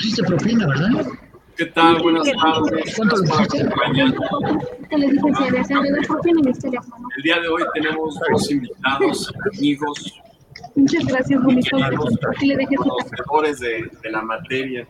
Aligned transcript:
pusiste 0.00 0.22
propina, 0.22 0.66
¿verdad? 0.66 1.06
¿Qué 1.56 1.66
tal? 1.66 2.02
Buenas 2.02 2.26
tardes. 2.32 2.96
¿Cuánto 2.96 3.16
le 3.16 3.28
pusiste? 5.18 6.68
El 7.16 7.22
día 7.22 7.40
de 7.40 7.48
hoy 7.48 7.62
tenemos 7.74 8.18
dos 8.30 8.50
invitados, 8.50 9.32
amigos, 9.54 10.14
Muchas 10.74 11.04
gracias, 11.04 11.42
bonito. 11.42 11.76
Aquí 12.34 12.46
le 12.46 12.56
dejé 12.56 12.76
su 12.76 12.82
conocedores 12.82 13.60
de, 13.60 13.90
de 14.02 14.10
la 14.10 14.22
materia. 14.22 14.86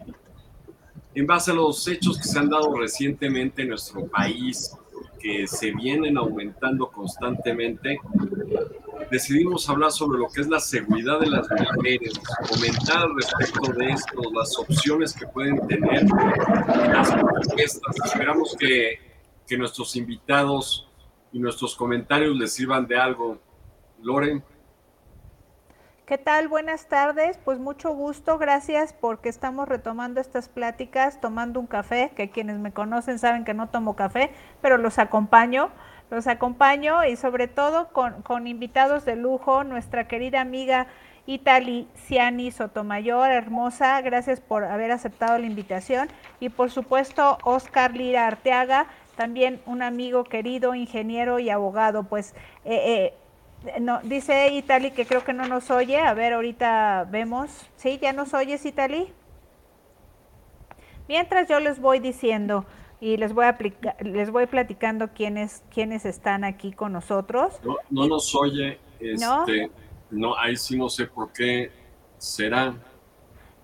En 1.15 1.27
base 1.27 1.51
a 1.51 1.55
los 1.55 1.89
hechos 1.89 2.19
que 2.19 2.25
se 2.25 2.39
han 2.39 2.49
dado 2.49 2.77
recientemente 2.77 3.63
en 3.63 3.71
nuestro 3.71 4.07
país, 4.07 4.77
que 5.19 5.47
se 5.47 5.73
vienen 5.73 6.17
aumentando 6.19 6.89
constantemente, 6.89 7.99
decidimos 9.11 9.69
hablar 9.69 9.91
sobre 9.91 10.19
lo 10.19 10.29
que 10.29 10.41
es 10.41 10.49
la 10.49 10.61
seguridad 10.61 11.21
de 11.21 11.27
las 11.27 11.47
mujeres, 11.51 12.13
comentar 12.49 13.09
respecto 13.11 13.73
de 13.73 13.91
esto, 13.91 14.23
las 14.33 14.59
opciones 14.59 15.13
que 15.13 15.27
pueden 15.27 15.67
tener, 15.67 16.07
las 16.89 17.13
propuestas. 17.13 17.97
Esperamos 18.05 18.57
que, 18.59 18.99
que 19.47 19.59
nuestros 19.59 19.97
invitados 19.97 20.89
y 21.33 21.39
nuestros 21.39 21.75
comentarios 21.75 22.37
les 22.37 22.53
sirvan 22.53 22.87
de 22.87 22.99
algo. 22.99 23.39
Loren. 24.03 24.43
¿Qué 26.07 26.19
tal? 26.19 26.49
Buenas 26.49 26.89
tardes. 26.89 27.39
Pues 27.45 27.61
mucho 27.61 27.91
gusto. 27.91 28.37
Gracias 28.39 28.93
porque 28.93 29.29
estamos 29.29 29.69
retomando 29.69 30.21
estas 30.21 30.49
pláticas, 30.49 31.21
tomando 31.21 31.61
un 31.61 31.69
café, 31.69 32.11
que 32.17 32.31
quienes 32.31 32.59
me 32.59 32.73
conocen 32.73 33.21
saben 33.21 33.45
que 33.45 33.55
no 33.55 33.69
tomo 33.69 33.95
café, 33.95 34.33
pero 34.61 34.77
los 34.77 34.99
acompaño. 34.99 35.71
Los 36.11 36.27
acompaño 36.27 37.05
y 37.05 37.17
sobre 37.17 37.47
todo 37.47 37.89
con, 37.89 38.23
con 38.23 38.47
invitados 38.47 39.05
de 39.05 39.17
lujo, 39.17 39.65
nuestra 39.65 40.09
querida 40.09 40.41
amiga 40.41 40.89
Itali 41.27 41.87
Ciani 41.95 42.51
Sotomayor, 42.51 43.31
hermosa, 43.31 44.01
gracias 44.01 44.41
por 44.41 44.65
haber 44.65 44.91
aceptado 44.91 45.39
la 45.39 45.47
invitación. 45.47 46.09
Y 46.41 46.49
por 46.49 46.71
supuesto, 46.71 47.39
Oscar 47.45 47.95
Lira 47.95 48.27
Arteaga, 48.27 48.87
también 49.17 49.61
un 49.67 49.83
amigo 49.83 50.25
querido, 50.25 50.75
ingeniero 50.75 51.39
y 51.39 51.51
abogado. 51.51 52.05
Pues 52.05 52.35
eh, 52.65 53.15
eh, 53.67 53.81
no, 53.81 54.01
dice 54.03 54.49
Itali 54.49 54.91
que 54.91 55.07
creo 55.07 55.23
que 55.23 55.33
no 55.33 55.47
nos 55.47 55.71
oye. 55.71 55.99
A 55.99 56.15
ver, 56.15 56.33
ahorita 56.33 57.07
vemos. 57.11 57.71
¿Sí? 57.77 57.99
¿Ya 58.03 58.13
nos 58.13 58.35
oyes, 58.35 58.65
Itali? 58.67 59.13
Mientras 61.07 61.49
yo 61.49 61.61
les 61.61 61.81
voy 61.81 61.99
diciendo 61.99 62.65
y 63.01 63.17
les 63.17 63.33
voy, 63.33 63.47
a 63.47 63.51
aplicar, 63.51 63.97
les 64.05 64.31
voy 64.31 64.47
platicando 64.47 65.09
quiénes, 65.09 65.63
quiénes 65.73 66.05
están 66.05 66.45
aquí 66.45 66.73
con 66.73 66.93
nosotros. 66.93 67.59
No, 67.65 67.77
no 67.91 68.07
nos 68.09 68.35
oye. 68.35 68.79
Este, 69.01 69.71
¿No? 70.11 70.37
ahí 70.37 70.57
sí 70.57 70.77
no 70.77 70.89
sé 70.89 71.07
por 71.07 71.33
qué 71.33 71.71
será. 72.19 72.75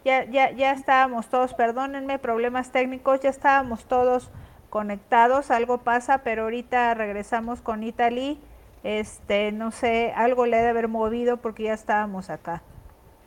Ya, 0.04 0.24
ya, 0.24 0.52
ya 0.52 0.72
estábamos 0.72 1.28
todos, 1.28 1.52
perdónenme, 1.52 2.18
problemas 2.18 2.72
técnicos, 2.72 3.20
ya 3.20 3.28
estábamos 3.28 3.84
todos 3.84 4.30
conectados, 4.70 5.50
algo 5.50 5.78
pasa, 5.78 6.22
pero 6.22 6.44
ahorita 6.44 6.94
regresamos 6.94 7.60
con 7.60 7.82
Italy 7.82 8.38
este, 8.86 9.50
no 9.50 9.72
sé, 9.72 10.12
algo 10.14 10.46
le 10.46 10.58
debe 10.58 10.68
haber 10.68 10.86
movido 10.86 11.38
porque 11.38 11.64
ya 11.64 11.74
estábamos 11.74 12.30
acá. 12.30 12.62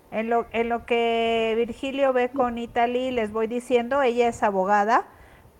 En 0.09 0.29
lo, 0.29 0.45
en 0.53 0.69
lo 0.69 0.85
que 0.85 1.53
Virgilio 1.57 2.13
ve 2.13 2.29
con 2.29 2.57
Italy, 2.57 3.11
les 3.11 3.33
voy 3.33 3.47
diciendo, 3.47 4.01
ella 4.01 4.29
es 4.29 4.41
abogada 4.41 5.05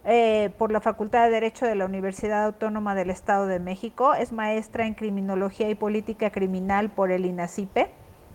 eh, 0.10 0.50
por 0.58 0.72
la 0.72 0.82
Facultad 0.82 1.26
de 1.26 1.32
Derecho 1.32 1.66
de 1.66 1.76
la 1.76 1.86
Universidad 1.86 2.44
Autónoma 2.46 2.96
del 2.96 3.10
Estado 3.10 3.48
de 3.48 3.60
México, 3.60 4.14
es 4.14 4.32
maestra 4.32 4.86
en 4.86 4.96
Criminología 4.96 5.70
y 5.70 5.76
Política 5.76 6.32
Criminal 6.32 6.90
por 6.90 7.12
el 7.12 7.26
INACIPE, 7.26 7.92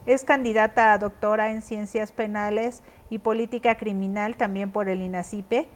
es 0.07 0.25
candidata 0.25 0.93
a 0.93 0.99
doctora 0.99 1.51
en 1.51 1.63
Ciencias 1.63 2.13
Penales 2.13 2.83
y 3.11 3.19
Política 3.19 3.77
Criminal 3.77 4.37
también 4.37 4.71
por 4.71 4.89
el 4.89 5.03
INACIPE 5.03 5.69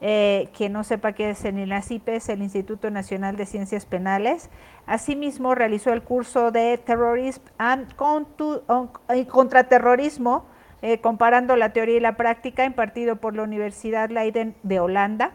eh, 0.00 0.50
quien 0.54 0.72
no 0.72 0.84
sepa 0.84 1.12
qué 1.12 1.30
es 1.30 1.44
el 1.44 1.58
INACIPE, 1.58 2.16
es 2.16 2.28
el 2.28 2.42
Instituto 2.42 2.90
Nacional 2.90 3.36
de 3.36 3.46
Ciencias 3.46 3.86
Penales. 3.86 4.50
Asimismo, 4.86 5.54
realizó 5.54 5.92
el 5.92 6.02
curso 6.02 6.50
de 6.50 6.76
Terrorism 6.78 7.42
and 7.56 7.94
Contraterrorismo, 9.26 10.44
eh, 10.82 11.00
comparando 11.00 11.56
la 11.56 11.72
teoría 11.72 11.96
y 11.96 12.00
la 12.00 12.16
práctica, 12.16 12.64
impartido 12.64 13.16
por 13.16 13.34
la 13.34 13.42
Universidad 13.42 14.10
Leiden 14.10 14.54
de 14.62 14.80
Holanda. 14.80 15.32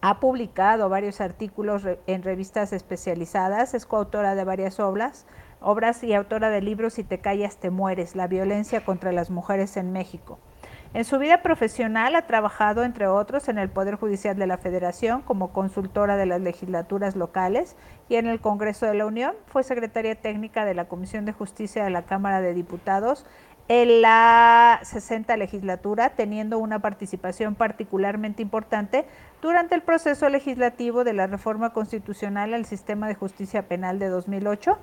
Ha 0.00 0.20
publicado 0.20 0.88
varios 0.88 1.20
artículos 1.20 1.82
en 2.06 2.22
revistas 2.22 2.72
especializadas, 2.72 3.74
es 3.74 3.84
coautora 3.84 4.36
de 4.36 4.44
varias 4.44 4.78
obras, 4.78 5.26
obras 5.60 6.04
y 6.04 6.14
autora 6.14 6.50
de 6.50 6.62
libros 6.62 6.94
Si 6.94 7.02
te 7.02 7.18
callas 7.18 7.56
te 7.56 7.70
mueres, 7.70 8.14
la 8.14 8.28
violencia 8.28 8.84
contra 8.84 9.10
las 9.10 9.28
mujeres 9.28 9.76
en 9.76 9.90
México. 9.90 10.38
En 10.94 11.04
su 11.04 11.18
vida 11.18 11.42
profesional 11.42 12.14
ha 12.14 12.26
trabajado, 12.26 12.84
entre 12.84 13.08
otros, 13.08 13.48
en 13.48 13.58
el 13.58 13.68
Poder 13.68 13.96
Judicial 13.96 14.36
de 14.36 14.46
la 14.46 14.56
Federación 14.56 15.20
como 15.20 15.52
consultora 15.52 16.16
de 16.16 16.26
las 16.26 16.40
legislaturas 16.40 17.16
locales 17.16 17.76
y 18.08 18.14
en 18.14 18.26
el 18.26 18.40
Congreso 18.40 18.86
de 18.86 18.94
la 18.94 19.04
Unión. 19.04 19.34
Fue 19.48 19.64
secretaria 19.64 20.14
técnica 20.14 20.64
de 20.64 20.74
la 20.74 20.86
Comisión 20.86 21.24
de 21.24 21.32
Justicia 21.32 21.82
de 21.82 21.90
la 21.90 22.02
Cámara 22.02 22.40
de 22.40 22.54
Diputados 22.54 23.26
en 23.68 24.00
la 24.02 24.80
60 24.82 25.36
legislatura, 25.36 26.10
teniendo 26.10 26.58
una 26.58 26.80
participación 26.80 27.54
particularmente 27.54 28.42
importante 28.42 29.06
durante 29.42 29.74
el 29.74 29.82
proceso 29.82 30.28
legislativo 30.28 31.04
de 31.04 31.12
la 31.12 31.26
reforma 31.26 31.72
constitucional 31.72 32.54
al 32.54 32.64
sistema 32.64 33.08
de 33.08 33.14
justicia 33.14 33.68
penal 33.68 33.98
de 33.98 34.08
2008 34.08 34.78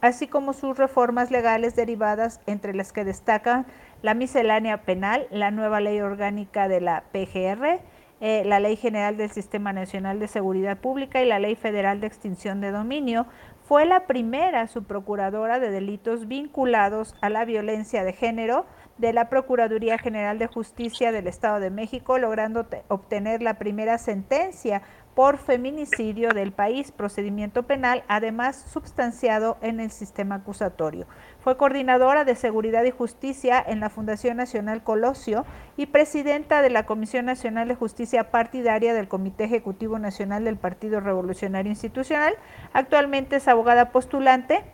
así 0.00 0.26
como 0.26 0.52
sus 0.52 0.76
reformas 0.76 1.30
legales 1.30 1.76
derivadas, 1.76 2.40
entre 2.46 2.74
las 2.74 2.92
que 2.92 3.04
destacan 3.04 3.66
la 4.02 4.14
miscelánea 4.14 4.82
penal, 4.82 5.26
la 5.30 5.50
nueva 5.50 5.80
ley 5.80 6.00
orgánica 6.00 6.68
de 6.68 6.80
la 6.80 7.04
PGR, 7.12 7.80
eh, 8.20 8.44
la 8.46 8.60
Ley 8.60 8.76
General 8.76 9.16
del 9.18 9.30
Sistema 9.30 9.74
Nacional 9.74 10.18
de 10.18 10.28
Seguridad 10.28 10.78
Pública 10.78 11.22
y 11.22 11.26
la 11.26 11.38
Ley 11.38 11.54
Federal 11.54 12.00
de 12.00 12.06
Extinción 12.06 12.62
de 12.62 12.70
Dominio, 12.70 13.26
fue 13.66 13.84
la 13.84 14.06
primera 14.06 14.68
subprocuradora 14.68 15.58
de 15.58 15.70
delitos 15.70 16.28
vinculados 16.28 17.16
a 17.20 17.30
la 17.30 17.44
violencia 17.44 18.04
de 18.04 18.12
género 18.12 18.64
de 18.96 19.12
la 19.12 19.28
Procuraduría 19.28 19.98
General 19.98 20.38
de 20.38 20.46
Justicia 20.46 21.10
del 21.10 21.26
Estado 21.26 21.58
de 21.58 21.70
México, 21.70 22.16
logrando 22.18 22.66
obtener 22.88 23.42
la 23.42 23.54
primera 23.54 23.98
sentencia 23.98 24.82
por 25.16 25.38
feminicidio 25.38 26.28
del 26.28 26.52
país, 26.52 26.92
procedimiento 26.92 27.64
penal, 27.64 28.04
además 28.06 28.66
substanciado 28.70 29.56
en 29.62 29.80
el 29.80 29.90
sistema 29.90 30.36
acusatorio. 30.36 31.06
Fue 31.46 31.56
coordinadora 31.56 32.24
de 32.24 32.34
Seguridad 32.34 32.82
y 32.82 32.90
Justicia 32.90 33.64
en 33.64 33.78
la 33.78 33.88
Fundación 33.88 34.36
Nacional 34.36 34.82
Colosio 34.82 35.46
y 35.76 35.86
presidenta 35.86 36.60
de 36.60 36.70
la 36.70 36.86
Comisión 36.86 37.24
Nacional 37.24 37.68
de 37.68 37.76
Justicia 37.76 38.32
Partidaria 38.32 38.94
del 38.94 39.06
Comité 39.06 39.44
Ejecutivo 39.44 40.00
Nacional 40.00 40.42
del 40.42 40.56
Partido 40.56 40.98
Revolucionario 40.98 41.70
Institucional. 41.70 42.34
Actualmente 42.72 43.36
es 43.36 43.46
abogada 43.46 43.92
postulante 43.92 44.64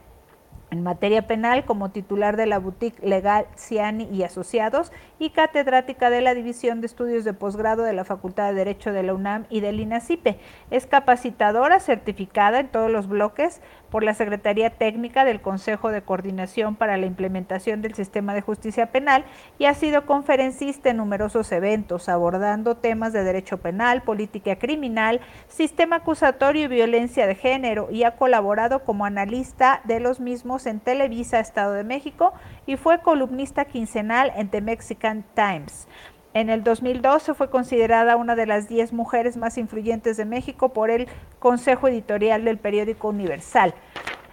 en 0.71 0.83
materia 0.83 1.27
penal 1.27 1.67
como 1.67 1.91
titular 1.91 2.39
de 2.39 2.47
la 2.47 2.59
boutique 2.59 3.07
legal 3.07 3.47
Ciani 3.59 4.09
y 4.11 4.23
Asociados 4.23 4.91
y 5.19 5.29
catedrática 5.29 6.09
de 6.09 6.23
la 6.23 6.33
División 6.33 6.81
de 6.81 6.87
Estudios 6.87 7.25
de 7.25 7.35
Posgrado 7.35 7.83
de 7.83 7.93
la 7.93 8.07
Facultad 8.07 8.49
de 8.49 8.55
Derecho 8.55 8.91
de 8.95 9.03
la 9.03 9.13
UNAM 9.13 9.45
y 9.51 9.61
del 9.61 9.81
INACIPE. 9.81 10.39
Es 10.71 10.87
capacitadora 10.87 11.79
certificada 11.79 12.59
en 12.59 12.69
todos 12.69 12.91
los 12.91 13.07
bloques 13.07 13.61
por 13.93 14.03
la 14.03 14.15
Secretaría 14.15 14.71
Técnica 14.71 15.27
del 15.27 15.43
Consejo 15.43 15.91
de 15.91 16.01
Coordinación 16.01 16.77
para 16.77 16.97
la 16.97 17.05
Implementación 17.05 17.83
del 17.83 17.95
Sistema 17.95 18.33
de 18.33 18.41
Justicia 18.41 18.87
Penal 18.87 19.27
y 19.59 19.67
ha 19.67 19.75
sido 19.75 20.07
conferencista 20.07 20.89
en 20.89 20.97
numerosos 20.97 21.53
eventos 21.53 22.09
abordando 22.09 22.79
temas 22.79 23.13
de 23.13 23.23
derecho 23.23 23.59
penal, 23.59 24.03
política 24.03 24.57
criminal, 24.57 25.21
sistema 25.47 25.97
acusatorio 25.97 26.65
y 26.65 26.69
violencia 26.69 27.27
de 27.27 27.35
género 27.35 27.89
y 27.91 28.05
ha 28.05 28.17
colaborado 28.17 28.83
como 28.83 29.05
analista 29.05 29.83
de 29.85 30.01
los 30.01 30.21
mismos 30.21 30.65
en 30.65 30.81
Televisa 30.81 31.39
Estado 31.39 31.75
de 31.75 31.85
México 31.85 32.33
y 32.65 32.77
fue 32.79 33.03
columnista 33.03 33.67
quincenal 33.67 34.33
en 34.37 34.49
The 34.49 34.63
Mexican 34.63 35.23
Times. 35.35 35.87
En 36.35 36.49
el 36.49 36.65
2012 36.65 37.35
fue 37.35 37.51
considerada 37.51 38.17
una 38.17 38.35
de 38.35 38.47
las 38.47 38.69
10 38.69 38.93
mujeres 38.95 39.37
más 39.37 39.59
influyentes 39.59 40.17
de 40.17 40.25
México 40.25 40.71
por 40.71 40.91
el 40.91 41.09
Consejo 41.39 41.89
Editorial 41.89 42.45
del 42.45 42.59
periódico 42.59 43.09
Universal. 43.09 43.75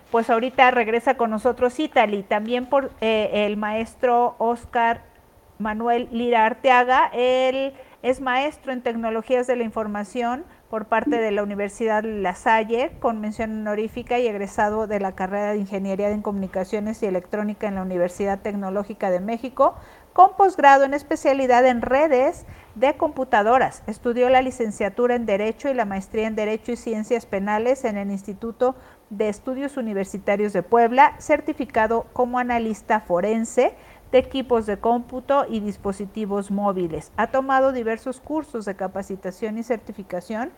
Pues 0.09 0.29
ahorita 0.29 0.71
regresa 0.71 1.17
con 1.17 1.29
nosotros 1.29 1.77
Italy, 1.79 2.23
también 2.23 2.67
por 2.67 2.91
eh, 3.01 3.45
el 3.45 3.57
maestro 3.57 4.35
Oscar 4.37 5.01
Manuel 5.57 6.07
Lira 6.11 6.45
Arteaga. 6.45 7.11
Él 7.13 7.73
es 8.01 8.21
maestro 8.21 8.71
en 8.71 8.81
tecnologías 8.81 9.45
de 9.45 9.57
la 9.57 9.63
información 9.63 10.45
por 10.69 10.85
parte 10.85 11.17
de 11.17 11.31
la 11.31 11.43
Universidad 11.43 12.03
La 12.03 12.35
Salle, 12.35 12.91
con 12.99 13.19
mención 13.19 13.51
honorífica 13.51 14.19
y 14.19 14.27
egresado 14.27 14.87
de 14.87 14.99
la 14.99 15.13
carrera 15.13 15.51
de 15.51 15.57
Ingeniería 15.57 16.09
en 16.11 16.21
Comunicaciones 16.21 17.01
y 17.01 17.07
Electrónica 17.07 17.67
en 17.67 17.75
la 17.75 17.81
Universidad 17.81 18.39
Tecnológica 18.39 19.09
de 19.09 19.19
México, 19.19 19.75
con 20.13 20.35
posgrado 20.35 20.83
en 20.83 20.93
especialidad 20.93 21.65
en 21.65 21.81
redes 21.81 22.45
de 22.75 22.95
computadoras. 22.97 23.83
Estudió 23.87 24.29
la 24.29 24.41
licenciatura 24.41 25.15
en 25.15 25.25
Derecho 25.25 25.69
y 25.69 25.73
la 25.73 25.85
maestría 25.85 26.27
en 26.27 26.35
Derecho 26.35 26.71
y 26.71 26.77
Ciencias 26.77 27.25
Penales 27.25 27.83
en 27.83 27.97
el 27.97 28.11
Instituto 28.11 28.75
de 29.09 29.29
Estudios 29.29 29.77
Universitarios 29.77 30.53
de 30.53 30.63
Puebla, 30.63 31.15
certificado 31.19 32.05
como 32.13 32.39
analista 32.39 33.01
forense 33.01 33.73
de 34.11 34.17
equipos 34.17 34.65
de 34.65 34.77
cómputo 34.77 35.45
y 35.47 35.59
dispositivos 35.59 36.51
móviles. 36.51 37.11
Ha 37.17 37.27
tomado 37.27 37.71
diversos 37.71 38.19
cursos 38.19 38.65
de 38.65 38.75
capacitación 38.75 39.57
y 39.57 39.63
certificación 39.63 40.51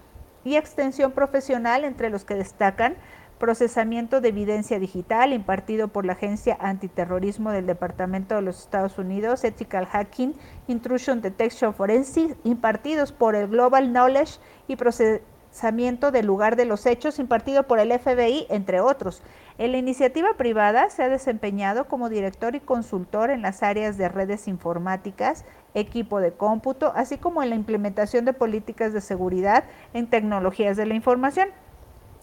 y 0.44 0.56
extensión 0.56 1.12
profesional, 1.12 1.84
entre 1.84 2.10
los 2.10 2.26
que 2.26 2.36
destacan 2.36 2.96
procesamiento 3.42 4.22
de 4.22 4.30
evidencia 4.30 4.78
digital 4.78 5.34
impartido 5.34 5.88
por 5.88 6.06
la 6.06 6.14
Agencia 6.14 6.56
Antiterrorismo 6.62 7.50
del 7.50 7.66
Departamento 7.66 8.36
de 8.36 8.44
los 8.44 8.60
Estados 8.60 9.00
Unidos, 9.00 9.44
Ethical 9.44 9.88
Hacking, 9.88 10.36
Intrusion 10.68 11.22
Detection 11.22 11.74
Forensic, 11.74 12.38
impartidos 12.44 13.12
por 13.12 13.36
el 13.36 13.48
Global 13.48 13.92
Knowledge 13.92 14.40
y 14.68 14.76
procesamiento 14.76 16.12
del 16.12 16.28
lugar 16.28 16.56
de 16.56 16.66
los 16.66 16.86
hechos, 16.86 17.18
impartido 17.18 17.64
por 17.64 17.80
el 17.80 17.92
FBI, 17.92 18.46
entre 18.50 18.80
otros. 18.80 19.24
En 19.58 19.72
la 19.72 19.80
iniciativa 19.80 20.36
privada 20.38 20.92
se 20.92 21.02
ha 21.02 21.10
desempeñado 21.10 21.88
como 21.88 22.10
director 22.10 22.54
y 22.54 22.60
consultor 22.60 23.32
en 23.32 23.42
las 23.42 23.64
áreas 23.64 23.98
de 23.98 24.08
redes 24.08 24.48
informáticas, 24.48 25.46
equipo 25.74 26.20
de 26.20 26.32
cómputo, 26.32 26.94
así 26.96 27.18
como 27.18 27.42
en 27.42 27.50
la 27.50 27.56
implementación 27.56 28.24
de 28.24 28.34
políticas 28.34 28.94
de 28.94 29.02
seguridad 29.02 29.64
en 29.96 30.06
tecnologías 30.06 30.78
de 30.78 30.86
la 30.86 30.94
información. 30.94 31.50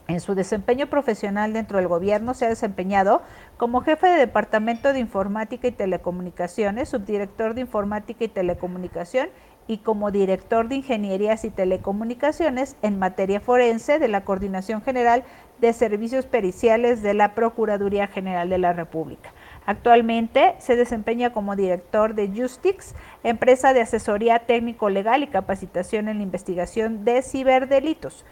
En 0.08 0.20
su 0.20 0.34
desempeño 0.34 0.86
profesional 0.86 1.52
dentro 1.52 1.76
del 1.76 1.86
gobierno 1.86 2.32
se 2.32 2.46
ha 2.46 2.48
desempeñado 2.48 3.20
como 3.58 3.82
jefe 3.82 4.06
de 4.06 4.16
Departamento 4.16 4.94
de 4.94 5.00
Informática 5.00 5.68
y 5.68 5.72
Telecomunicaciones, 5.72 6.88
subdirector 6.88 7.52
de 7.52 7.60
Informática 7.60 8.24
y 8.24 8.28
Telecomunicación 8.28 9.28
y 9.66 9.78
como 9.78 10.10
director 10.10 10.66
de 10.66 10.76
Ingenierías 10.76 11.44
y 11.44 11.50
Telecomunicaciones 11.50 12.76
en 12.80 12.98
materia 12.98 13.38
forense 13.40 13.98
de 13.98 14.08
la 14.08 14.24
Coordinación 14.24 14.80
General 14.80 15.24
de 15.60 15.74
Servicios 15.74 16.24
Periciales 16.24 17.02
de 17.02 17.12
la 17.12 17.34
Procuraduría 17.34 18.06
General 18.06 18.48
de 18.48 18.56
la 18.56 18.72
República. 18.72 19.34
Actualmente 19.66 20.54
se 20.58 20.76
desempeña 20.76 21.34
como 21.34 21.54
director 21.54 22.14
de 22.14 22.28
Justix, 22.34 22.94
empresa 23.24 23.74
de 23.74 23.82
asesoría 23.82 24.38
técnico 24.46 24.88
legal 24.88 25.22
y 25.22 25.26
capacitación 25.26 26.08
en 26.08 26.16
la 26.16 26.22
investigación 26.22 27.04
de 27.04 27.20
ciberdelitos. 27.20 28.24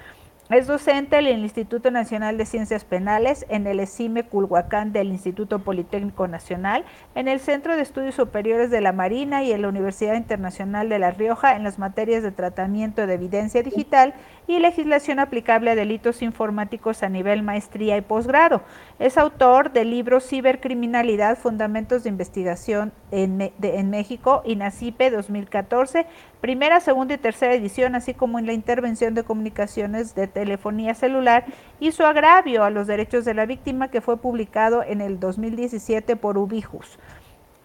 Es 0.49 0.69
docente 0.69 1.19
en 1.19 1.27
el 1.27 1.41
Instituto 1.41 1.91
Nacional 1.91 2.39
de 2.39 2.47
Ciencias 2.47 2.85
Penales, 2.85 3.45
en 3.49 3.67
el 3.67 3.81
ESIME 3.81 4.23
Culhuacán 4.23 4.93
del 4.93 5.09
Instituto 5.09 5.59
Politécnico 5.59 6.29
Nacional, 6.29 6.85
en 7.17 7.27
el 7.27 7.41
Centro 7.41 7.75
de 7.75 7.83
Estudios 7.83 8.15
Superiores 8.15 8.71
de 8.71 8.81
la 8.81 8.93
Marina 8.93 9.43
y 9.43 9.51
en 9.51 9.63
la 9.63 9.69
Universidad 9.69 10.15
Internacional 10.15 10.89
de 10.89 11.01
La 11.01 11.11
Rioja 11.11 11.57
en 11.57 11.65
las 11.65 11.81
materias 11.81 12.23
de 12.23 12.31
tratamiento 12.31 13.09
de 13.09 13.15
evidencia 13.15 13.65
digital 13.65 14.15
y 14.47 14.61
legislación 14.61 15.19
aplicable 15.19 15.73
a 15.73 15.75
delitos 15.75 16.23
informáticos 16.23 17.03
a 17.03 17.09
nivel 17.09 17.43
maestría 17.43 17.97
y 17.97 18.03
posgrado. 18.03 18.63
Es 19.01 19.19
autor 19.19 19.73
del 19.73 19.91
libro 19.91 20.21
Cibercriminalidad, 20.21 21.39
Fundamentos 21.39 22.05
de 22.05 22.11
Investigación 22.11 22.93
en, 23.11 23.53
en 23.61 23.91
México, 23.91 24.43
INACIPE 24.45 25.11
2014, 25.11 26.07
primera, 26.41 26.79
segunda 26.79 27.15
y 27.15 27.19
tercera 27.19 27.55
edición, 27.55 27.97
así 27.97 28.15
como 28.15 28.39
en 28.39 28.47
la 28.47 28.53
intervención 28.53 29.15
de 29.15 29.25
comunicaciones 29.25 30.15
de 30.15 30.36
telefonía 30.37 30.93
celular 30.93 31.47
y 31.81 31.93
su 31.93 32.05
agravio 32.05 32.63
a 32.63 32.69
los 32.69 32.87
derechos 32.87 33.25
de 33.25 33.33
la 33.33 33.47
víctima, 33.47 33.89
que 33.89 34.03
fue 34.03 34.19
publicado 34.19 34.83
en 34.83 35.01
el 35.01 35.19
2017 35.19 36.15
por 36.17 36.37
Ubijus 36.37 36.99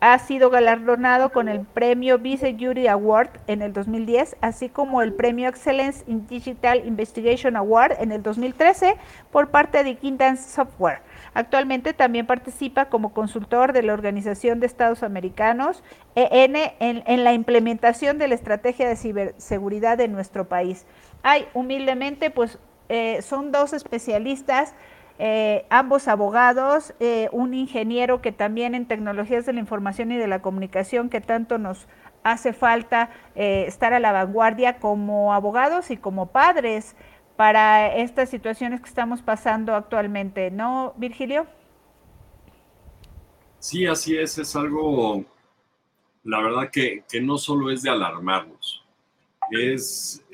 ha 0.01 0.17
sido 0.17 0.49
galardonado 0.49 1.31
con 1.31 1.47
el 1.47 1.59
premio 1.61 2.17
Vice 2.17 2.57
Jury 2.59 2.87
Award 2.87 3.29
en 3.45 3.61
el 3.61 3.71
2010, 3.71 4.35
así 4.41 4.67
como 4.67 5.03
el 5.03 5.13
premio 5.13 5.47
Excellence 5.47 6.03
in 6.07 6.25
Digital 6.25 6.87
Investigation 6.87 7.55
Award 7.55 7.93
en 7.99 8.11
el 8.11 8.23
2013 8.23 8.97
por 9.31 9.51
parte 9.51 9.83
de 9.83 9.95
Kindance 9.95 10.49
Software. 10.49 11.01
Actualmente 11.35 11.93
también 11.93 12.25
participa 12.25 12.85
como 12.85 13.13
consultor 13.13 13.73
de 13.73 13.83
la 13.83 13.93
Organización 13.93 14.59
de 14.59 14.65
Estados 14.65 15.03
Americanos, 15.03 15.83
EN, 16.15 16.55
en, 16.79 17.23
la 17.23 17.33
implementación 17.33 18.17
de 18.17 18.27
la 18.27 18.35
estrategia 18.35 18.89
de 18.89 18.95
ciberseguridad 18.95 19.99
de 19.99 20.07
nuestro 20.07 20.49
país. 20.49 20.87
Hay 21.23 21.47
humildemente, 21.53 22.29
pues 22.31 22.59
eh, 22.89 23.21
son 23.21 23.51
dos 23.51 23.73
especialistas 23.73 24.73
eh, 25.23 25.67
ambos 25.69 26.07
abogados, 26.07 26.95
eh, 26.99 27.29
un 27.31 27.53
ingeniero 27.53 28.23
que 28.23 28.31
también 28.31 28.73
en 28.73 28.87
tecnologías 28.87 29.45
de 29.45 29.53
la 29.53 29.59
información 29.59 30.11
y 30.11 30.17
de 30.17 30.27
la 30.27 30.41
comunicación, 30.41 31.11
que 31.11 31.21
tanto 31.21 31.59
nos 31.59 31.87
hace 32.23 32.53
falta 32.53 33.11
eh, 33.35 33.65
estar 33.67 33.93
a 33.93 33.99
la 33.99 34.11
vanguardia 34.13 34.79
como 34.79 35.31
abogados 35.31 35.91
y 35.91 35.97
como 35.97 36.31
padres 36.31 36.95
para 37.35 37.95
estas 37.97 38.31
situaciones 38.31 38.81
que 38.81 38.89
estamos 38.89 39.21
pasando 39.21 39.75
actualmente, 39.75 40.49
¿no, 40.49 40.95
Virgilio? 40.97 41.45
Sí, 43.59 43.85
así 43.85 44.17
es, 44.17 44.39
es 44.39 44.55
algo, 44.55 45.23
la 46.23 46.41
verdad 46.41 46.71
que, 46.71 47.03
que 47.07 47.21
no 47.21 47.37
solo 47.37 47.69
es 47.69 47.83
de 47.83 47.91
alarmarnos, 47.91 48.83
es 49.51 50.25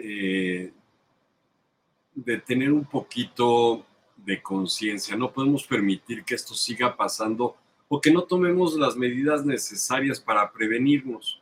de 2.17 2.39
tener 2.39 2.71
un 2.71 2.83
poquito 2.83 3.85
de 4.15 4.41
conciencia. 4.41 5.15
No 5.15 5.31
podemos 5.31 5.63
permitir 5.65 6.23
que 6.23 6.33
esto 6.33 6.55
siga 6.55 6.97
pasando 6.97 7.55
o 7.87 8.01
que 8.01 8.11
no 8.11 8.23
tomemos 8.23 8.75
las 8.75 8.95
medidas 8.95 9.45
necesarias 9.45 10.19
para 10.19 10.51
prevenirnos. 10.51 11.39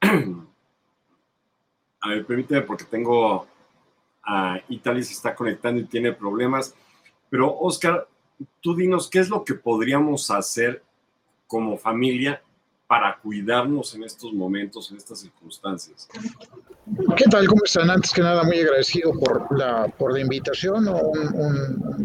A 2.00 2.08
ver, 2.08 2.24
permíteme 2.24 2.62
porque 2.62 2.84
tengo 2.84 3.46
a 4.22 4.60
Italia 4.68 5.02
se 5.02 5.12
está 5.12 5.34
conectando 5.34 5.80
y 5.80 5.86
tiene 5.86 6.12
problemas. 6.12 6.74
Pero 7.28 7.58
Oscar, 7.58 8.08
tú 8.60 8.74
dinos 8.74 9.10
qué 9.10 9.18
es 9.18 9.28
lo 9.28 9.44
que 9.44 9.54
podríamos 9.54 10.30
hacer 10.30 10.82
como 11.46 11.76
familia 11.76 12.42
para 12.88 13.18
cuidarnos 13.18 13.94
en 13.94 14.02
estos 14.02 14.32
momentos, 14.32 14.90
en 14.90 14.96
estas 14.96 15.20
circunstancias. 15.20 16.08
¿Qué 17.16 17.24
tal? 17.30 17.46
¿Cómo 17.46 17.60
están? 17.62 17.90
Antes 17.90 18.12
que 18.12 18.22
nada, 18.22 18.42
muy 18.44 18.60
agradecido 18.60 19.12
por 19.12 19.46
la, 19.56 19.88
por 19.88 20.14
la 20.14 20.20
invitación. 20.20 20.88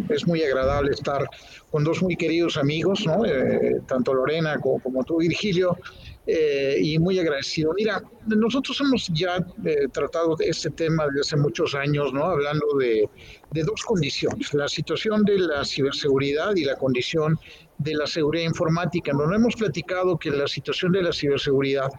es 0.09 0.27
muy 0.27 0.44
agradable 0.44 0.91
estar 0.91 1.25
con 1.71 1.85
dos 1.85 2.03
muy 2.03 2.18
queridos 2.18 2.57
amigos. 2.57 3.06
Eh, 3.25 3.80
tanto 3.88 4.13
Lorena 4.13 4.59
como, 4.59 5.06
tú, 5.06 5.19
Virgilio, 5.19 5.77
eh, 6.25 6.78
y 6.80 7.00
muy 7.00 7.20
agradecido. 7.20 7.74
Mira, 7.75 8.02
nosotros 8.28 8.80
hemos 8.80 9.10
ya 9.14 9.46
eh, 9.66 9.88
tratado 9.92 10.38
este 10.40 10.70
tema 10.70 11.06
desde 11.08 11.20
hace 11.20 11.38
muchos 11.38 11.75
años, 11.75 12.14
¿no? 12.14 12.24
Hablando 12.24 12.66
de, 12.80 13.10
de 13.52 13.64
dos 13.64 13.84
condiciones, 13.84 14.54
la 14.54 14.70
situación 14.70 15.25
de 15.25 15.40
la 15.40 15.66
ciberseguridad 15.66 16.56
y 16.56 16.64
la 16.64 16.78
condición 16.78 17.38
de 17.78 17.96
la 17.96 18.08
seguridad 18.08 18.46
informática. 18.46 19.12
Nos 19.12 19.36
hemos 19.36 19.56
platicado 19.56 20.18
que 20.18 20.31
la 20.31 20.48
situación 20.48 20.94
de 20.94 21.04
la 21.04 21.12
ciberseguridad 21.12 21.90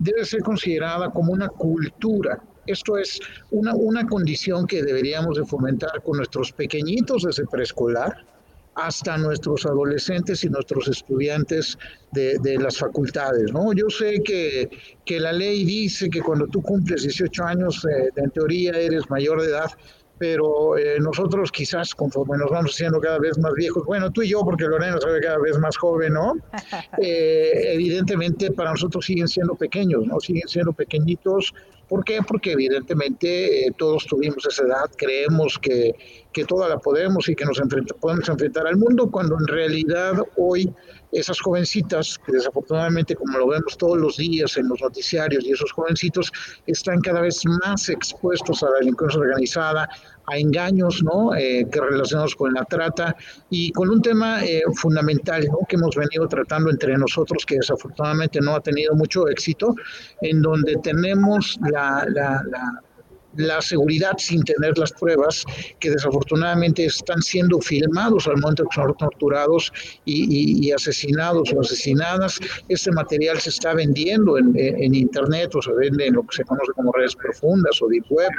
debe 0.00 0.24
ser 0.24 0.40
considerada 0.42 1.10
como 1.10 1.32
una 1.32 1.48
cultura. 1.48 2.42
Esto 2.66 2.98
es 2.98 3.20
una, 3.50 3.74
una 3.74 4.06
condición 4.06 4.66
que 4.66 4.82
deberíamos 4.82 5.36
de 5.36 5.44
fomentar 5.44 6.02
con 6.02 6.16
nuestros 6.16 6.52
pequeñitos 6.52 7.22
desde 7.22 7.46
preescolar 7.46 8.26
hasta 8.78 9.18
nuestros 9.18 9.66
adolescentes 9.66 10.44
y 10.44 10.48
nuestros 10.48 10.86
estudiantes 10.88 11.76
de, 12.12 12.38
de, 12.38 12.58
las 12.58 12.78
facultades. 12.78 13.52
¿no? 13.52 13.72
Yo 13.72 13.90
sé 13.90 14.22
que, 14.24 14.70
que, 15.04 15.18
la 15.18 15.32
ley 15.32 15.64
dice 15.64 16.08
que 16.08 16.20
cuando 16.20 16.46
tú 16.46 16.62
cumples 16.62 17.02
18 17.02 17.44
años, 17.44 17.84
eh, 17.84 18.08
en 18.16 18.30
teoría 18.30 18.72
eres 18.72 19.10
mayor 19.10 19.42
de 19.42 19.48
edad, 19.48 19.70
pero 20.18 20.76
eh, 20.76 20.98
nosotros 21.00 21.50
quizás 21.50 21.94
conforme 21.94 22.36
nos 22.38 22.50
vamos 22.50 22.72
haciendo 22.72 23.00
cada 23.00 23.18
vez 23.18 23.38
más 23.38 23.52
viejos, 23.54 23.84
bueno, 23.84 24.10
tú 24.10 24.22
y 24.22 24.28
yo, 24.28 24.44
porque 24.44 24.64
Lorena 24.64 24.98
se 25.00 25.08
ve 25.08 25.20
cada 25.20 25.38
vez 25.38 25.58
más 25.58 25.76
joven, 25.76 26.14
¿no? 26.14 26.34
Eh, 27.00 27.74
evidentemente 27.74 28.50
para 28.52 28.70
nosotros 28.70 29.04
siguen 29.04 29.28
siendo 29.28 29.54
pequeños, 29.54 30.04
¿no? 30.06 30.18
Siguen 30.20 30.48
siendo 30.48 30.72
pequeñitos. 30.72 31.54
¿Por 31.88 32.04
qué? 32.04 32.20
Porque 32.26 32.52
evidentemente 32.52 33.66
eh, 33.66 33.72
todos 33.76 34.06
tuvimos 34.06 34.44
esa 34.46 34.62
edad, 34.64 34.90
creemos 34.96 35.58
que, 35.58 35.94
que 36.32 36.44
toda 36.44 36.68
la 36.68 36.78
podemos 36.78 37.28
y 37.28 37.34
que 37.34 37.44
nos 37.44 37.60
podemos 38.00 38.28
enfrentar 38.28 38.66
al 38.66 38.76
mundo, 38.76 39.10
cuando 39.10 39.36
en 39.38 39.46
realidad 39.46 40.14
hoy 40.36 40.70
esas 41.12 41.40
jovencitas, 41.40 42.18
que 42.24 42.32
desafortunadamente 42.32 43.14
como 43.14 43.38
lo 43.38 43.48
vemos 43.48 43.76
todos 43.76 43.98
los 43.98 44.16
días 44.16 44.56
en 44.56 44.68
los 44.68 44.80
noticiarios, 44.80 45.44
y 45.44 45.52
esos 45.52 45.72
jovencitos 45.72 46.30
están 46.66 47.00
cada 47.00 47.20
vez 47.20 47.44
más 47.62 47.88
expuestos 47.88 48.62
a 48.62 48.70
la 48.70 48.78
delincuencia 48.80 49.20
organizada, 49.20 49.88
a 50.30 50.38
engaños 50.38 51.02
¿no? 51.02 51.34
Eh, 51.34 51.66
que 51.70 51.80
relacionados 51.80 52.34
con 52.34 52.52
la 52.52 52.64
trata 52.64 53.16
y 53.50 53.72
con 53.72 53.88
un 53.88 54.02
tema 54.02 54.44
eh, 54.44 54.62
fundamental 54.74 55.46
¿no? 55.46 55.58
que 55.68 55.76
hemos 55.76 55.96
venido 55.96 56.28
tratando 56.28 56.70
entre 56.70 56.96
nosotros, 56.96 57.44
que 57.46 57.56
desafortunadamente 57.56 58.40
no 58.40 58.54
ha 58.54 58.60
tenido 58.60 58.94
mucho 58.94 59.28
éxito, 59.28 59.74
en 60.20 60.42
donde 60.42 60.76
tenemos 60.82 61.58
la, 61.70 62.06
seguridad 63.60 64.16
sin 64.18 64.42
tener 64.42 64.76
las 64.78 64.92
pruebas, 64.92 65.44
que 65.80 65.90
desafortunadamente 65.90 66.84
están 66.84 67.20
siendo 67.22 67.60
filmados 67.60 68.26
al 68.26 68.38
momento 68.38 68.64
que 68.64 68.74
son 68.74 68.94
torturados 68.96 69.72
y, 70.04 70.70
asesinados 70.72 71.52
o 71.54 71.60
asesinadas. 71.60 72.38
Este 72.68 72.90
material 72.92 73.38
se 73.40 73.50
está 73.50 73.74
vendiendo 73.74 74.38
en, 74.38 74.94
Internet 74.94 75.54
o 75.54 75.62
se 75.62 75.72
vende 75.72 76.06
en 76.06 76.14
lo 76.14 76.22
que 76.22 76.36
se 76.36 76.44
conoce 76.44 76.72
como 76.72 76.92
redes 76.92 77.14
profundas 77.14 77.80
o 77.82 77.88
deep 77.88 78.04
web 78.10 78.30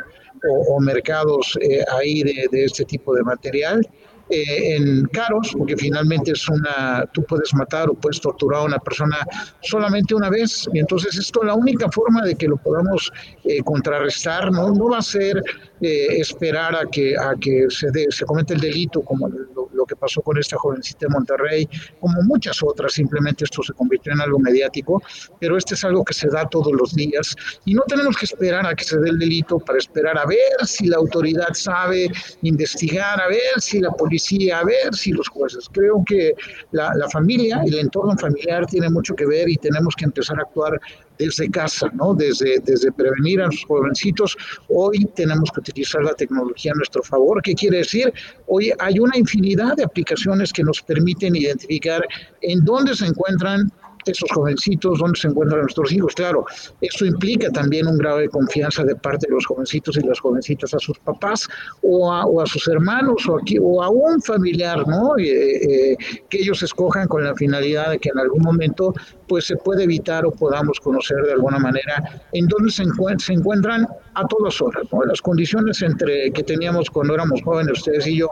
o, 0.50 0.80
mercados 0.80 1.58
eh, 1.62 1.84
ahí 1.92 2.24
de, 2.24 2.48
este 2.52 2.86
tipo 2.86 3.14
de 3.16 3.24
material. 3.24 3.88
Eh, 4.30 4.76
en 4.76 5.06
caros, 5.08 5.54
porque 5.58 5.76
finalmente 5.76 6.32
es 6.32 6.48
una, 6.50 7.06
tú 7.14 7.24
puedes 7.24 7.54
matar 7.54 7.90
o 7.90 7.94
puedes 7.94 8.22
torturar 8.22 8.62
a 8.62 8.66
una 8.66 8.80
persona 8.80 9.18
solamente 9.62 10.14
una 10.14 10.30
vez, 10.30 10.68
y 10.74 10.80
entonces 10.80 11.18
esto 11.18 11.44
la 11.44 11.56
única 11.56 11.90
forma 11.92 12.24
de 12.24 12.36
que 12.36 12.48
lo 12.48 12.58
podamos 12.58 13.12
eh, 13.44 13.62
contrarrestar, 13.64 14.52
¿no? 14.52 14.72
no 14.72 14.90
va 14.90 15.00
a 15.00 15.02
ser 15.02 15.42
eh, 15.82 16.20
esperar 16.20 16.76
a 16.76 16.86
que, 16.86 17.16
a 17.18 17.36
que 17.40 17.68
se, 17.70 17.90
se 18.10 18.26
cometa 18.26 18.54
el 18.54 18.62
delito, 18.62 19.02
como 19.02 19.28
lo, 19.28 19.70
lo, 19.74 19.86
que 19.86 19.96
pasó 19.96 20.22
con 20.22 20.38
esta 20.38 20.58
jovencita 20.58 21.08
de 21.08 21.10
Monterrey, 21.10 21.70
como 22.00 22.22
muchas 22.24 22.62
otras, 22.62 22.94
simplemente 22.94 23.46
esto 23.46 23.64
se 23.64 23.74
convirtió 23.74 24.14
en 24.14 24.22
algo 24.22 24.40
mediático, 24.40 25.02
pero 25.40 25.58
este 25.58 25.74
es 25.76 25.84
algo 25.84 26.04
que 26.04 26.14
se 26.14 26.28
da 26.28 26.48
todos 26.48 26.74
los 26.74 26.94
días, 26.94 27.36
y 27.66 27.74
no 27.74 27.84
tenemos 27.88 28.18
que 28.18 28.26
esperar 28.26 28.66
a 28.66 28.76
que 28.76 28.84
se 28.84 29.00
dé 29.00 29.10
el 29.10 29.20
delito 29.20 29.60
para 29.60 29.80
esperar 29.80 30.18
a 30.18 30.26
ver 30.26 30.66
si 30.66 30.88
la 30.88 30.98
autoridad 30.98 31.54
sabe 31.54 32.10
investigar, 32.42 33.22
a 33.22 33.28
ver 33.28 33.60
si 33.60 33.80
la 33.80 33.92
policía 33.92 34.60
a 34.60 34.64
ver 34.64 34.94
si 34.94 35.12
los 35.12 35.28
jueces. 35.28 35.68
Creo 35.72 36.04
que 36.06 36.34
la, 36.72 36.94
la 36.96 37.10
familia, 37.10 37.62
el 37.66 37.78
entorno 37.78 38.18
familiar 38.18 38.66
tiene 38.66 38.90
mucho 38.90 39.16
que 39.16 39.26
ver 39.26 39.50
y 39.50 39.56
tenemos 39.58 39.96
que 39.96 40.06
empezar 40.06 40.40
a 40.40 40.44
actuar 40.44 40.80
desde 41.20 41.52
casa, 41.52 41.92
¿no? 41.94 42.14
Desde, 42.14 42.60
desde 42.60 42.92
prevenir 42.92 43.42
a 43.42 43.48
los 43.48 43.64
jovencitos. 43.66 44.38
Hoy 44.70 45.06
tenemos 45.16 45.52
que 45.52 45.60
utilizar 45.60 46.02
la 46.04 46.14
tecnología 46.14 46.72
a 46.72 46.76
nuestro 46.76 47.04
favor. 47.04 47.42
¿Qué 47.44 47.54
quiere 47.54 47.80
decir? 47.80 48.12
Hoy 48.48 48.72
hay 48.80 48.98
una 49.00 49.18
infinidad 49.18 49.76
de 49.76 49.84
aplicaciones 49.84 50.54
que 50.54 50.64
nos 50.64 50.82
permiten 50.82 51.36
identificar 51.36 52.02
en 52.42 52.64
dónde 52.64 52.96
se 52.96 53.06
encuentran 53.06 53.70
esos 54.06 54.30
jovencitos, 54.32 55.00
dónde 55.00 55.20
se 55.20 55.28
encuentran 55.28 55.62
nuestros 55.62 55.92
hijos. 55.92 56.14
Claro, 56.16 56.46
esto 56.82 57.06
implica 57.06 57.50
también 57.50 57.88
un 57.88 57.98
grado 57.98 58.20
de 58.20 58.30
confianza 58.30 58.84
de 58.84 58.96
parte 58.96 59.28
de 59.28 59.34
los 59.34 59.46
jovencitos 59.46 59.98
y 59.98 60.02
las 60.02 60.20
jovencitas 60.20 60.74
a 60.74 60.80
sus 60.80 60.98
papás 61.00 61.48
o 61.82 62.12
a, 62.12 62.26
o 62.26 62.42
a 62.42 62.46
sus 62.46 62.68
hermanos 62.68 63.28
o, 63.28 63.40
o 63.62 63.84
a 63.84 63.90
un 63.90 64.22
familiar, 64.22 64.88
¿no? 64.88 65.18
Eh, 65.18 65.92
eh, 65.92 65.98
que 66.30 66.40
ellos 66.40 66.62
escojan 66.64 67.08
con 67.08 67.24
la 67.24 67.36
finalidad 67.36 67.92
de 67.92 68.00
que 68.00 68.10
en 68.10 68.20
algún 68.20 68.42
momento 68.44 68.94
pues 69.28 69.46
se 69.46 69.56
puede 69.58 69.84
evitar 69.84 70.26
o 70.26 70.32
podamos 70.32 70.80
conocer 70.80 71.18
de 71.24 71.34
alguna 71.34 71.60
manera 71.60 72.24
en 72.34 72.48
dónde 72.48 72.72
se, 72.72 72.84
encuent 72.84 73.20
se 73.20 73.34
encuentran 73.34 73.88
a 74.16 74.28
todas 74.28 74.62
horas, 74.62 74.84
¿no? 74.92 75.04
Las 75.06 75.22
condiciones 75.22 75.82
entre 75.82 76.32
que 76.32 76.44
teníamos 76.44 76.90
cuando 76.90 77.14
éramos 77.14 77.42
jóvenes, 77.44 77.80
ustedes 77.80 78.08
y 78.08 78.18
yo, 78.18 78.30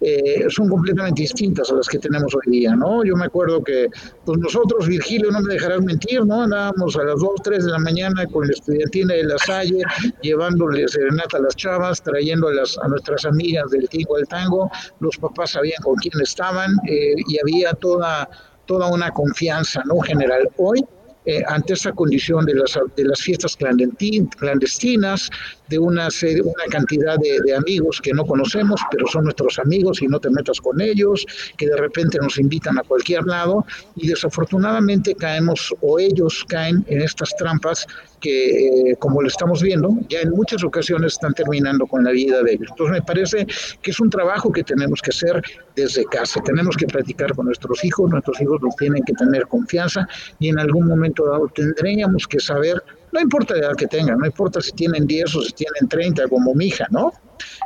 eh, 0.00 0.46
son 0.48 0.68
completamente 0.68 1.22
distintas 1.22 1.70
a 1.70 1.74
las 1.74 1.88
que 1.88 1.98
tenemos 1.98 2.32
hoy 2.34 2.52
día, 2.52 2.76
¿no? 2.76 3.04
Yo 3.04 3.16
me 3.16 3.26
acuerdo 3.26 3.62
que 3.62 3.88
pues 4.24 4.38
nosotros, 4.38 4.86
Virgilio, 4.86 5.30
no 5.30 5.40
me 5.40 5.54
dejarás 5.54 5.82
mentir, 5.82 6.24
¿no? 6.24 6.42
Andábamos 6.42 6.96
a 6.96 7.04
las 7.04 7.20
2, 7.20 7.30
3 7.42 7.64
de 7.64 7.70
la 7.72 7.78
mañana 7.78 8.26
con 8.26 8.46
la 8.46 8.52
estudiantina 8.52 9.14
de 9.14 9.24
la 9.24 9.38
Salle, 9.38 9.82
llevándole 10.22 10.86
serenata 10.86 11.38
a 11.38 11.40
las 11.40 11.56
chavas, 11.56 12.02
trayendo 12.02 12.48
a, 12.48 12.54
las, 12.54 12.78
a 12.78 12.88
nuestras 12.88 13.24
amigas 13.24 13.70
del 13.70 13.88
Tigo 13.88 14.16
al 14.16 14.26
Tango, 14.28 14.70
los 15.00 15.16
papás 15.16 15.52
sabían 15.52 15.82
con 15.82 15.96
quién 15.96 16.20
estaban 16.22 16.72
eh, 16.88 17.14
y 17.26 17.38
había 17.40 17.72
toda, 17.72 18.28
toda 18.66 18.88
una 18.92 19.10
confianza, 19.10 19.82
¿no? 19.84 19.98
General. 20.00 20.48
Hoy 20.58 20.84
eh, 21.28 21.42
ante 21.46 21.74
esta 21.74 21.92
condición 21.92 22.46
de 22.46 22.54
las, 22.54 22.78
de 22.96 23.04
las 23.04 23.20
fiestas 23.20 23.54
clandestinas, 23.54 25.28
de 25.68 25.78
una, 25.78 26.08
una 26.08 26.64
cantidad 26.70 27.18
de, 27.18 27.40
de, 27.44 27.54
amigos 27.54 28.00
que 28.02 28.12
no 28.12 28.24
conocemos, 28.24 28.80
pero 28.90 29.06
son 29.06 29.24
nuestros 29.24 29.58
amigos 29.58 30.02
y 30.02 30.06
no 30.06 30.20
te 30.20 30.30
metas 30.30 30.60
con 30.60 30.80
ellos, 30.80 31.26
que 31.56 31.66
de 31.66 31.76
repente 31.76 32.18
nos 32.20 32.38
invitan 32.38 32.78
a 32.78 32.82
cualquier 32.82 33.24
lado 33.24 33.64
y 33.96 34.08
desafortunadamente 34.08 35.14
caemos 35.14 35.74
o 35.80 35.98
ellos 35.98 36.44
caen 36.48 36.84
en 36.88 37.02
estas 37.02 37.36
trampas 37.36 37.86
que, 38.20 38.90
eh, 38.90 38.96
como 38.98 39.22
lo 39.22 39.28
estamos 39.28 39.62
viendo, 39.62 39.90
ya 40.08 40.20
en 40.20 40.30
muchas 40.30 40.64
ocasiones 40.64 41.14
están 41.14 41.34
terminando 41.34 41.86
con 41.86 42.04
la 42.04 42.10
vida 42.10 42.42
de 42.42 42.52
ellos. 42.52 42.68
Entonces 42.70 42.92
me 42.92 43.02
parece 43.02 43.46
que 43.82 43.90
es 43.90 44.00
un 44.00 44.10
trabajo 44.10 44.50
que 44.52 44.64
tenemos 44.64 45.00
que 45.00 45.10
hacer 45.10 45.42
desde 45.76 46.04
casa. 46.06 46.40
Tenemos 46.42 46.76
que 46.76 46.86
platicar 46.86 47.34
con 47.34 47.46
nuestros 47.46 47.84
hijos, 47.84 48.10
nuestros 48.10 48.40
hijos 48.40 48.60
nos 48.62 48.74
tienen 48.76 49.02
que 49.04 49.12
tener 49.14 49.46
confianza 49.46 50.08
y 50.38 50.48
en 50.48 50.58
algún 50.58 50.86
momento 50.86 51.26
dado 51.26 51.48
tendríamos 51.54 52.26
que 52.26 52.40
saber 52.40 52.82
no 53.18 53.22
importa 53.24 53.54
la 53.54 53.66
edad 53.66 53.76
que 53.76 53.88
tengan, 53.88 54.16
no 54.18 54.26
importa 54.26 54.60
si 54.60 54.70
tienen 54.72 55.04
10 55.04 55.34
o 55.34 55.42
si 55.42 55.52
tienen 55.52 55.88
30 55.88 56.28
como 56.28 56.54
mi 56.54 56.72
¿no? 56.90 57.12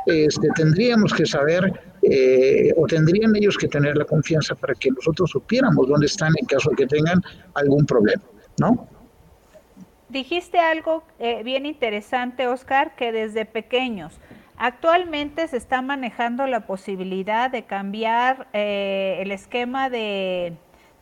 Este, 0.07 0.47
tendríamos 0.55 1.13
que 1.13 1.25
saber 1.25 1.71
eh, 2.01 2.73
o 2.75 2.87
tendrían 2.87 3.35
ellos 3.35 3.55
que 3.57 3.67
tener 3.67 3.95
la 3.95 4.05
confianza 4.05 4.55
para 4.55 4.73
que 4.73 4.89
nosotros 4.89 5.29
supiéramos 5.29 5.87
dónde 5.87 6.07
están 6.07 6.31
en 6.39 6.47
caso 6.47 6.71
de 6.71 6.75
que 6.77 6.87
tengan 6.87 7.21
algún 7.53 7.85
problema, 7.85 8.23
¿no? 8.57 8.87
Dijiste 10.09 10.59
algo 10.59 11.03
eh, 11.19 11.43
bien 11.43 11.65
interesante, 11.65 12.47
Oscar, 12.47 12.95
que 12.95 13.11
desde 13.11 13.45
pequeños. 13.45 14.19
Actualmente 14.57 15.47
se 15.47 15.57
está 15.57 15.81
manejando 15.81 16.47
la 16.47 16.65
posibilidad 16.65 17.49
de 17.51 17.63
cambiar 17.63 18.47
eh, 18.53 19.17
el 19.19 19.31
esquema 19.31 19.89
de 19.89 20.53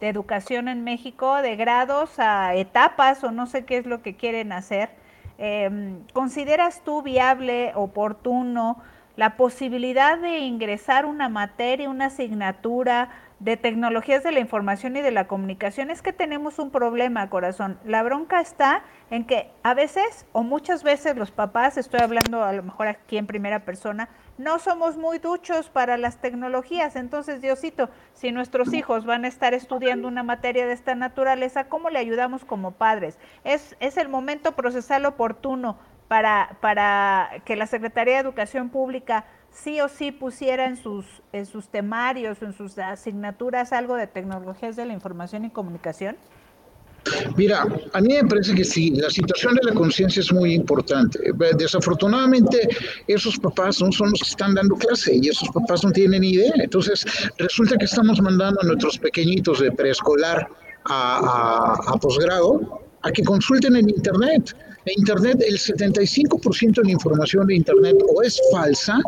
de 0.02 0.10
educación 0.10 0.68
en 0.68 0.84
México, 0.84 1.42
de 1.42 1.56
grados 1.56 2.20
a 2.20 2.56
etapas 2.56 3.24
o 3.24 3.32
no 3.32 3.46
sé 3.46 3.64
qué 3.64 3.78
es 3.78 3.86
lo 3.86 4.02
que 4.02 4.18
quieren 4.18 4.52
hacer. 4.52 4.90
Eh, 5.38 5.70
¿Consideras 6.12 6.82
tú 6.84 7.02
viable, 7.02 7.72
oportuno, 7.76 8.82
la 9.16 9.38
posibilidad 9.38 10.18
de 10.18 10.40
ingresar 10.40 11.06
una 11.06 11.30
materia, 11.30 11.90
una 11.90 12.08
asignatura 12.08 13.10
de 13.42 13.58
tecnologías 13.58 14.22
de 14.22 14.32
la 14.32 14.40
información 14.40 14.96
y 14.96 15.02
de 15.02 15.10
la 15.10 15.26
comunicación 15.26 15.90
es 15.90 16.04
que 16.04 16.14
tenemos 16.14 16.60
un 16.60 16.70
problema, 16.70 17.28
corazón. 17.32 17.80
La 17.84 18.04
bronca 18.04 18.40
está 18.40 18.84
en 19.10 19.26
que 19.26 19.50
a 19.64 19.74
veces 19.74 20.28
o 20.32 20.44
muchas 20.44 20.84
veces 20.84 21.18
los 21.18 21.32
papás, 21.32 21.76
estoy 21.78 22.02
hablando 22.02 22.44
a 22.44 22.54
lo 22.54 22.62
mejor 22.62 22.88
aquí 22.88 23.18
en 23.18 23.26
primera 23.26 23.66
persona, 23.66 24.10
no 24.38 24.60
somos 24.60 24.96
muy 24.96 25.18
duchos 25.18 25.70
para 25.70 25.98
las 25.98 26.22
tecnologías. 26.22 26.96
Entonces, 26.96 27.42
Diosito, 27.42 27.90
si 28.14 28.32
nuestros 28.32 28.74
hijos 28.76 29.06
van 29.06 29.26
a 29.26 29.28
estar 29.28 29.56
estudiando 29.56 30.08
una 30.08 30.22
materia 30.22 30.68
de 30.68 30.74
esta 30.74 30.94
naturaleza, 30.94 31.64
¿cómo 31.64 31.90
le 31.90 31.98
ayudamos 31.98 32.46
como 32.46 32.74
padres? 32.74 33.18
Es, 33.44 33.76
es 33.80 33.98
el 33.98 34.08
momento 34.08 34.52
procesal 34.52 35.04
oportuno 35.06 35.80
para, 36.08 36.58
para 36.62 37.42
que 37.44 37.56
la 37.56 37.66
Secretaría 37.66 38.16
de 38.16 38.20
Educación 38.20 38.70
Pública 38.70 39.26
sí 39.52 39.82
o 39.82 39.88
sí 39.88 40.12
pusiera 40.12 40.66
en 40.66 40.78
sus, 40.78 41.06
en 41.34 41.46
sus 41.46 41.68
temarios, 41.68 42.42
en 42.42 42.54
sus 42.54 42.78
asignaturas 42.78 43.74
algo 43.74 43.96
de 43.96 44.08
tecnologías 44.08 44.76
de 44.76 44.86
la 44.86 44.94
información 44.94 45.46
y 45.46 45.50
comunicación? 45.50 46.16
Mira, 47.36 47.66
a 47.94 48.02
mí 48.02 48.14
me 48.14 48.24
parece 48.26 48.54
que 48.54 48.64
sí, 48.64 48.92
la 48.92 49.10
situación 49.10 49.56
de 49.56 49.62
la 49.64 49.74
conciencia 49.74 50.20
es 50.20 50.32
muy 50.32 50.54
importante. 50.54 51.20
Desafortunadamente, 51.58 52.70
esos 53.08 53.40
papás 53.40 53.82
no 53.82 53.92
son 53.92 54.12
los 54.12 54.20
que 54.20 54.30
están 54.30 54.54
dando 54.54 54.76
clase 54.76 55.16
y 55.16 55.30
esos 55.30 55.50
papás 55.50 55.84
no 55.84 55.92
tienen 55.92 56.24
idea. 56.24 56.54
Entonces, 56.58 57.04
resulta 57.40 57.76
que 57.78 57.86
estamos 57.86 58.22
mandando 58.22 58.62
a 58.62 58.66
nuestros 58.66 59.00
pequeñitos 59.00 59.60
de 59.60 59.72
preescolar 59.72 60.48
a, 60.86 61.76
a, 61.88 61.94
a 61.94 61.98
posgrado 61.98 62.82
a 63.04 63.12
que 63.12 63.24
consulten 63.24 63.76
en 63.76 63.90
Internet. 63.90 64.56
En 64.86 64.94
Internet, 65.00 65.44
el 65.48 65.58
75% 65.58 66.76
de 66.76 66.84
la 66.84 66.92
información 66.92 67.48
de 67.48 67.56
Internet 67.56 67.98
o 68.16 68.22
es 68.22 68.40
falsa 68.52 69.00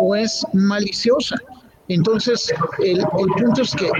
o 0.00 0.14
es 0.14 0.44
maliciosa. 0.52 1.36
Entonces, 1.88 2.52
el, 2.78 2.98
el, 2.98 3.26
punto 3.36 3.60
es 3.60 3.74
que 3.74 3.90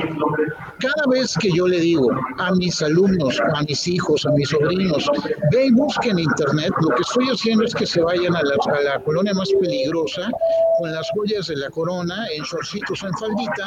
cada 0.80 1.04
vez 1.10 1.34
que 1.38 1.50
yo 1.52 1.68
le 1.68 1.80
digo 1.80 2.10
a 2.38 2.54
mis 2.54 2.80
alumnos, 2.80 3.38
a 3.54 3.62
mis 3.62 3.86
hijos, 3.86 4.24
a 4.24 4.30
mis 4.30 4.48
sobrinos, 4.48 5.10
ve 5.52 5.66
y 5.66 5.70
busquen 5.70 6.12
en 6.12 6.20
internet, 6.20 6.72
lo 6.80 6.94
que 6.96 7.02
estoy 7.02 7.26
haciendo 7.28 7.64
es 7.64 7.74
que 7.74 7.84
se 7.84 8.00
vayan 8.00 8.34
a 8.34 8.42
la, 8.42 8.54
a 8.72 8.80
la 8.82 9.00
colonia 9.00 9.34
más 9.34 9.50
peligrosa, 9.60 10.30
con 10.78 10.92
las 10.92 11.06
joyas 11.14 11.48
de 11.48 11.56
la 11.56 11.68
corona, 11.68 12.26
en 12.34 12.42
shortcitos 12.44 13.02
en 13.02 13.12
faldita, 13.18 13.66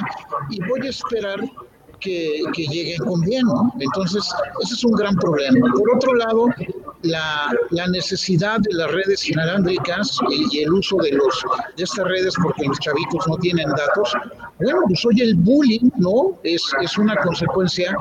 y 0.50 0.60
voy 0.67 0.88
a 0.88 0.89
esperar 0.89 1.39
que, 1.99 2.41
que, 2.53 2.65
lleguen 2.67 2.97
con 2.99 3.21
bien. 3.21 3.45
Entonces, 3.79 4.23
ese 4.63 4.73
es 4.73 4.83
un 4.83 4.93
gran 4.93 5.15
problema. 5.15 5.67
Por 5.73 5.95
otro 5.95 6.13
lado, 6.15 6.47
la, 7.03 7.51
la 7.71 7.87
necesidad 7.87 8.59
de 8.59 8.73
las 8.73 8.91
redes 8.91 9.29
inalámbricas 9.29 10.17
y, 10.29 10.59
el 10.59 10.73
uso 10.73 10.97
de, 10.97 11.11
los, 11.11 11.45
de 11.75 11.83
estas 11.83 12.05
redes 12.05 12.33
porque 12.41 12.65
los 12.65 12.79
chavitos 12.79 13.27
no 13.27 13.37
tienen 13.37 13.69
datos, 13.69 14.13
bueno, 14.59 14.81
pues 14.87 15.05
hoy 15.05 15.21
el 15.21 15.35
bullying, 15.35 15.89
¿no? 15.97 16.39
Es, 16.43 16.63
es 16.81 16.97
una 16.97 17.15
consecuencia 17.17 17.95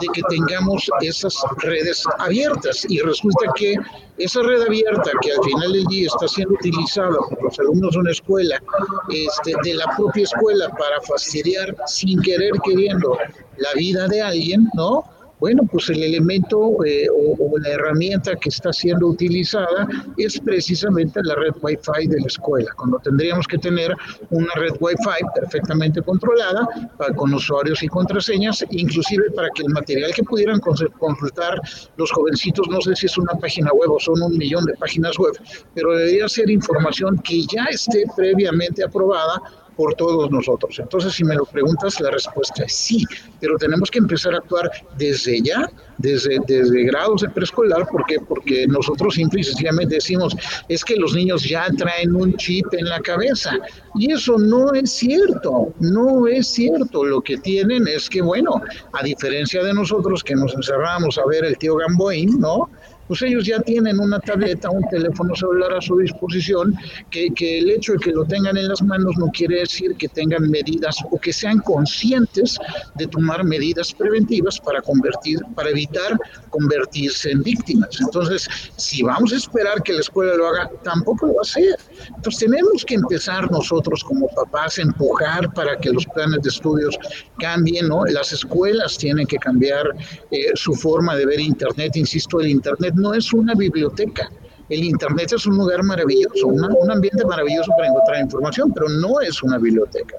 de 0.00 0.06
que 0.12 0.22
tengamos 0.28 0.88
esas 1.00 1.34
redes 1.58 2.04
abiertas 2.18 2.86
y 2.88 3.00
resulta 3.00 3.52
que 3.56 3.74
esa 4.18 4.42
red 4.42 4.62
abierta 4.62 5.10
que 5.20 5.32
al 5.32 5.44
final 5.44 5.72
del 5.72 5.84
día 5.86 6.08
está 6.08 6.26
siendo 6.26 6.54
utilizada 6.54 7.16
por 7.28 7.42
los 7.42 7.58
alumnos 7.58 7.92
de 7.92 7.98
una 7.98 8.10
escuela, 8.10 8.62
este, 9.10 9.52
de 9.62 9.74
la 9.74 9.84
propia 9.96 10.24
escuela 10.24 10.68
para 10.70 11.00
fastidiar 11.02 11.74
sin 11.86 12.20
querer 12.22 12.52
queriendo 12.64 13.16
la 13.58 13.72
vida 13.74 14.08
de 14.08 14.22
alguien, 14.22 14.68
¿no? 14.74 15.04
Bueno, 15.40 15.62
pues 15.70 15.88
el 15.90 16.02
elemento 16.02 16.84
eh, 16.84 17.06
o, 17.10 17.58
la 17.58 17.70
herramienta 17.70 18.34
que 18.36 18.48
está 18.48 18.72
siendo 18.72 19.06
utilizada 19.06 19.86
es 20.16 20.40
precisamente 20.40 21.20
la 21.22 21.34
red 21.36 21.52
Wi-Fi 21.62 22.08
de 22.08 22.20
la 22.20 22.26
escuela, 22.26 22.70
cuando 22.76 22.98
tendríamos 22.98 23.46
que 23.46 23.58
tener 23.58 23.94
una 24.30 24.52
red 24.56 24.72
Wi-Fi 24.80 25.24
perfectamente 25.34 26.02
controlada 26.02 26.68
con 27.16 27.32
usuarios 27.34 27.82
y 27.82 27.88
contraseñas, 27.88 28.64
inclusive 28.70 29.30
para 29.32 29.48
que 29.54 29.62
el 29.62 29.72
material 29.72 30.12
que 30.14 30.22
pudieran 30.24 30.60
consultar 30.60 31.60
los 31.96 32.10
jovencitos, 32.10 32.68
no 32.68 32.80
sé 32.80 32.96
si 32.96 33.06
es 33.06 33.18
una 33.18 33.34
página 33.34 33.70
web 33.72 33.90
o 33.90 34.00
son 34.00 34.22
un 34.22 34.36
millón 34.36 34.64
de 34.64 34.74
páginas 34.74 35.16
web, 35.18 35.34
pero 35.74 35.96
debería 35.96 36.28
ser 36.28 36.50
información 36.50 37.18
que 37.18 37.44
ya 37.46 37.64
esté 37.66 38.04
previamente 38.16 38.84
aprobada 38.84 39.40
por 39.78 39.94
todos 39.94 40.28
nosotros. 40.32 40.76
Entonces, 40.80 41.12
si 41.12 41.22
me 41.22 41.36
lo 41.36 41.44
preguntas, 41.44 42.00
la 42.00 42.10
respuesta 42.10 42.64
es 42.64 42.74
sí, 42.74 43.04
pero 43.40 43.56
tenemos 43.56 43.92
que 43.92 44.00
empezar 44.00 44.34
a 44.34 44.38
actuar 44.38 44.68
desde 44.96 45.40
ya, 45.40 45.70
desde, 45.98 46.40
desde 46.48 46.82
grados 46.82 47.22
de 47.22 47.28
preescolar, 47.28 47.86
¿por 47.86 48.04
qué? 48.06 48.16
Porque 48.18 48.66
nosotros 48.66 49.14
simple 49.14 49.40
y 49.40 49.44
sencillamente 49.44 49.94
decimos, 49.94 50.34
es 50.68 50.84
que 50.84 50.96
los 50.96 51.14
niños 51.14 51.44
ya 51.44 51.68
traen 51.78 52.12
un 52.16 52.36
chip 52.38 52.66
en 52.72 52.88
la 52.88 52.98
cabeza, 52.98 53.52
y 53.94 54.10
eso 54.12 54.36
no 54.36 54.74
es 54.74 54.90
cierto, 54.90 55.72
no 55.78 56.26
es 56.26 56.48
cierto. 56.48 57.04
Lo 57.04 57.20
que 57.20 57.36
tienen 57.36 57.86
es 57.86 58.10
que, 58.10 58.20
bueno, 58.20 58.60
a 58.94 59.04
diferencia 59.04 59.62
de 59.62 59.74
nosotros 59.74 60.24
que 60.24 60.34
nos 60.34 60.52
encerramos 60.56 61.18
a 61.18 61.26
ver 61.26 61.44
el 61.44 61.56
tío 61.56 61.76
Gamboín, 61.76 62.40
¿no? 62.40 62.68
Pues 63.08 63.22
ellos 63.22 63.46
ya 63.46 63.60
tienen 63.60 63.98
una 63.98 64.20
tableta, 64.20 64.70
un 64.70 64.86
teléfono 64.88 65.34
celular 65.34 65.72
a 65.72 65.80
su 65.80 65.96
disposición, 65.98 66.74
que, 67.10 67.30
que, 67.34 67.58
el 67.58 67.70
hecho 67.70 67.92
de 67.92 67.98
que 67.98 68.12
lo 68.12 68.24
tengan 68.24 68.56
en 68.56 68.68
las 68.68 68.82
manos 68.82 69.16
no 69.18 69.28
quiere 69.28 69.60
decir 69.60 69.96
que 69.96 70.08
tengan 70.08 70.48
medidas 70.50 70.96
o 71.10 71.18
que 71.18 71.32
sean 71.32 71.58
conscientes 71.60 72.58
de 72.96 73.06
tomar 73.06 73.42
medidas 73.44 73.92
preventivas 73.92 74.60
para 74.60 74.82
convertir, 74.82 75.40
para 75.54 75.70
evitar 75.70 76.18
convertirse 76.50 77.30
en 77.30 77.42
víctimas. 77.42 77.98
Entonces, 78.00 78.48
si 78.76 79.02
vamos 79.02 79.32
a 79.32 79.36
esperar 79.36 79.82
que 79.82 79.94
la 79.94 80.00
escuela 80.00 80.34
lo 80.34 80.46
haga, 80.46 80.70
tampoco 80.84 81.26
lo 81.26 81.34
va 81.34 81.40
a 81.40 81.42
hacer. 81.42 81.76
Entonces, 82.14 82.40
tenemos 82.40 82.84
que 82.84 82.94
empezar 82.94 83.50
nosotros 83.50 84.04
como 84.04 84.28
papás 84.28 84.78
a 84.78 84.82
empujar 84.82 85.52
para 85.54 85.76
que 85.78 85.90
los 85.90 86.06
planes 86.06 86.42
de 86.42 86.50
estudios 86.50 86.98
cambien, 87.38 87.88
¿no? 87.88 88.04
Las 88.04 88.32
escuelas 88.32 88.98
tienen 88.98 89.26
que 89.26 89.38
cambiar 89.38 89.86
eh, 90.30 90.50
su 90.54 90.74
forma 90.74 91.16
de 91.16 91.26
ver 91.26 91.40
Internet. 91.40 91.96
Insisto, 91.96 92.40
el 92.40 92.48
Internet 92.48 92.94
no 92.98 93.14
es 93.14 93.32
una 93.32 93.54
biblioteca. 93.54 94.28
El 94.68 94.84
Internet 94.84 95.32
es 95.32 95.46
un 95.46 95.56
lugar 95.56 95.82
maravilloso, 95.82 96.46
un 96.46 96.90
ambiente 96.90 97.24
maravilloso 97.24 97.72
para 97.76 97.88
encontrar 97.88 98.20
información, 98.20 98.72
pero 98.72 98.88
no 98.88 99.20
es 99.20 99.42
una 99.42 99.56
biblioteca. 99.56 100.16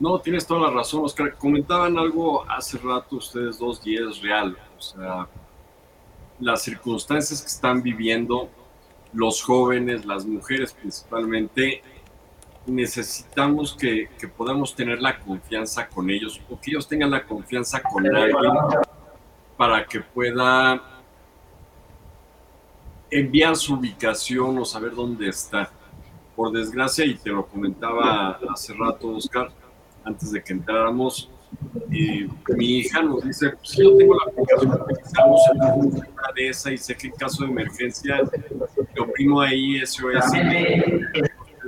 No, 0.00 0.18
tienes 0.18 0.46
toda 0.46 0.68
la 0.68 0.70
razón, 0.70 1.04
Oscar. 1.04 1.34
Comentaban 1.36 1.96
algo 1.98 2.48
hace 2.50 2.78
rato 2.78 3.16
ustedes 3.16 3.58
dos 3.58 3.80
y 3.84 3.96
es 3.96 4.20
real. 4.22 4.56
O 4.76 4.82
sea, 4.82 5.28
las 6.40 6.62
circunstancias 6.62 7.40
que 7.40 7.48
están 7.48 7.82
viviendo 7.82 8.48
los 9.12 9.42
jóvenes, 9.42 10.04
las 10.04 10.26
mujeres 10.26 10.72
principalmente, 10.72 11.82
necesitamos 12.66 13.74
que, 13.74 14.08
que 14.18 14.26
podamos 14.26 14.74
tener 14.74 15.00
la 15.00 15.20
confianza 15.20 15.86
con 15.86 16.10
ellos 16.10 16.40
o 16.50 16.58
que 16.60 16.72
ellos 16.72 16.88
tengan 16.88 17.10
la 17.10 17.24
confianza 17.24 17.80
con 17.82 18.06
alguien 18.06 18.40
para 19.56 19.84
que 19.86 20.00
pueda 20.00 20.82
enviar 23.10 23.54
su 23.56 23.74
ubicación 23.74 24.58
o 24.58 24.64
saber 24.64 24.94
dónde 24.94 25.28
está. 25.28 25.70
Por 26.34 26.50
desgracia, 26.50 27.04
y 27.04 27.14
te 27.14 27.30
lo 27.30 27.46
comentaba 27.46 28.40
hace 28.52 28.74
rato, 28.74 29.08
Oscar, 29.08 29.52
antes 30.04 30.32
de 30.32 30.42
que 30.42 30.52
entráramos, 30.52 31.30
mi 31.88 32.78
hija 32.78 33.02
nos 33.02 33.24
dice, 33.24 33.50
pues, 33.50 33.76
yo 33.76 33.96
tengo 33.96 34.16
la 34.16 34.32
aplicación, 34.32 34.72
utilizamos 34.72 35.40
una 35.52 36.32
de 36.34 36.48
esa 36.48 36.72
y 36.72 36.78
sé 36.78 36.96
que 36.96 37.06
en 37.06 37.12
caso 37.12 37.44
de 37.44 37.50
emergencia, 37.50 38.20
le 38.94 39.00
oprimo 39.00 39.40
ahí 39.40 39.80
SOS, 39.86 40.32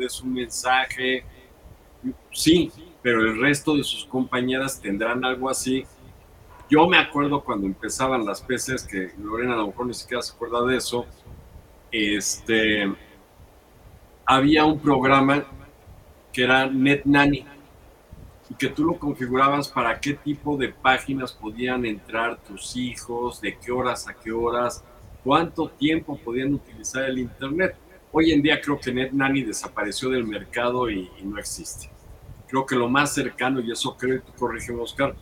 es 0.01 0.21
un 0.21 0.35
mensaje, 0.35 1.25
sí, 2.33 2.73
pero 3.03 3.21
el 3.21 3.41
resto 3.41 3.77
de 3.77 3.85
sus 3.85 4.05
compañeras 4.05 4.81
tendrán 4.81 5.25
algo 5.25 5.49
así 5.49 5.87
yo 6.69 6.87
me 6.89 6.99
acuerdo 6.99 7.43
cuando 7.43 7.67
empezaban 7.67 8.25
las 8.25 8.41
peces, 8.41 8.83
que 8.85 9.13
Lorena 9.19 9.55
a 9.55 9.59
lo 9.59 9.69
mejor 9.69 9.87
ni 9.87 9.95
siquiera 9.95 10.23
se 10.23 10.33
acuerda 10.33 10.65
de 10.65 10.77
eso, 10.77 11.07
este, 11.93 12.93
había 14.25 14.65
un 14.65 14.81
programa 14.81 15.45
que 16.33 16.43
era 16.43 16.67
NetNanny 16.67 17.47
y 18.51 18.55
que 18.55 18.69
tú 18.69 18.85
lo 18.85 18.99
configurabas 18.99 19.69
para 19.69 20.01
qué 20.01 20.15
tipo 20.15 20.57
de 20.57 20.69
páginas 20.69 21.33
podían 21.33 21.85
entrar 21.87 22.39
tus 22.43 22.77
hijos, 22.77 23.41
de 23.41 23.57
qué 23.57 23.71
horas 23.71 24.09
a 24.09 24.15
qué 24.15 24.33
horas, 24.33 24.85
cuánto 25.23 25.69
tiempo 25.69 26.19
podían 26.19 26.55
utilizar 26.55 27.05
el 27.05 27.19
Internet. 27.19 27.77
Hoy 28.13 28.33
en 28.33 28.43
día 28.43 28.61
creo 28.61 28.79
que 28.79 28.93
NetNanny 28.93 29.43
desapareció 29.43 30.11
del 30.11 30.25
mercado 30.25 30.91
y, 30.91 31.11
y 31.19 31.25
no 31.25 31.39
existe. 31.39 31.91
Creo 32.49 32.67
que 32.67 32.77
lo 32.77 32.89
más 32.89 33.15
cercano, 33.15 33.61
y 33.61 33.71
eso 33.71 33.97
creo 33.97 34.21
que 34.21 34.31
tú 34.31 34.39
corrígeme, 34.39 34.81
Oscar, 34.81 35.15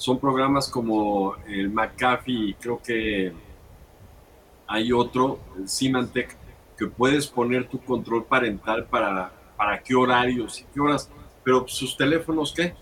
son 0.00 0.18
programas 0.18 0.66
como 0.66 1.36
el 1.46 1.68
McAfee 1.68 2.56
creo 2.58 2.80
que 2.82 3.34
hay 4.66 4.92
otro, 4.92 5.40
el 5.58 5.68
Symantec, 5.68 6.38
que 6.78 6.86
puedes 6.86 7.26
poner 7.26 7.68
tu 7.68 7.78
control 7.78 8.24
parental 8.24 8.86
para, 8.86 9.30
para 9.58 9.82
qué 9.82 9.94
horarios 9.94 10.60
y 10.60 10.64
qué 10.72 10.80
horas, 10.80 11.10
pero 11.44 11.68
sus 11.68 11.98
teléfonos, 11.98 12.54
¿qué? 12.56 12.72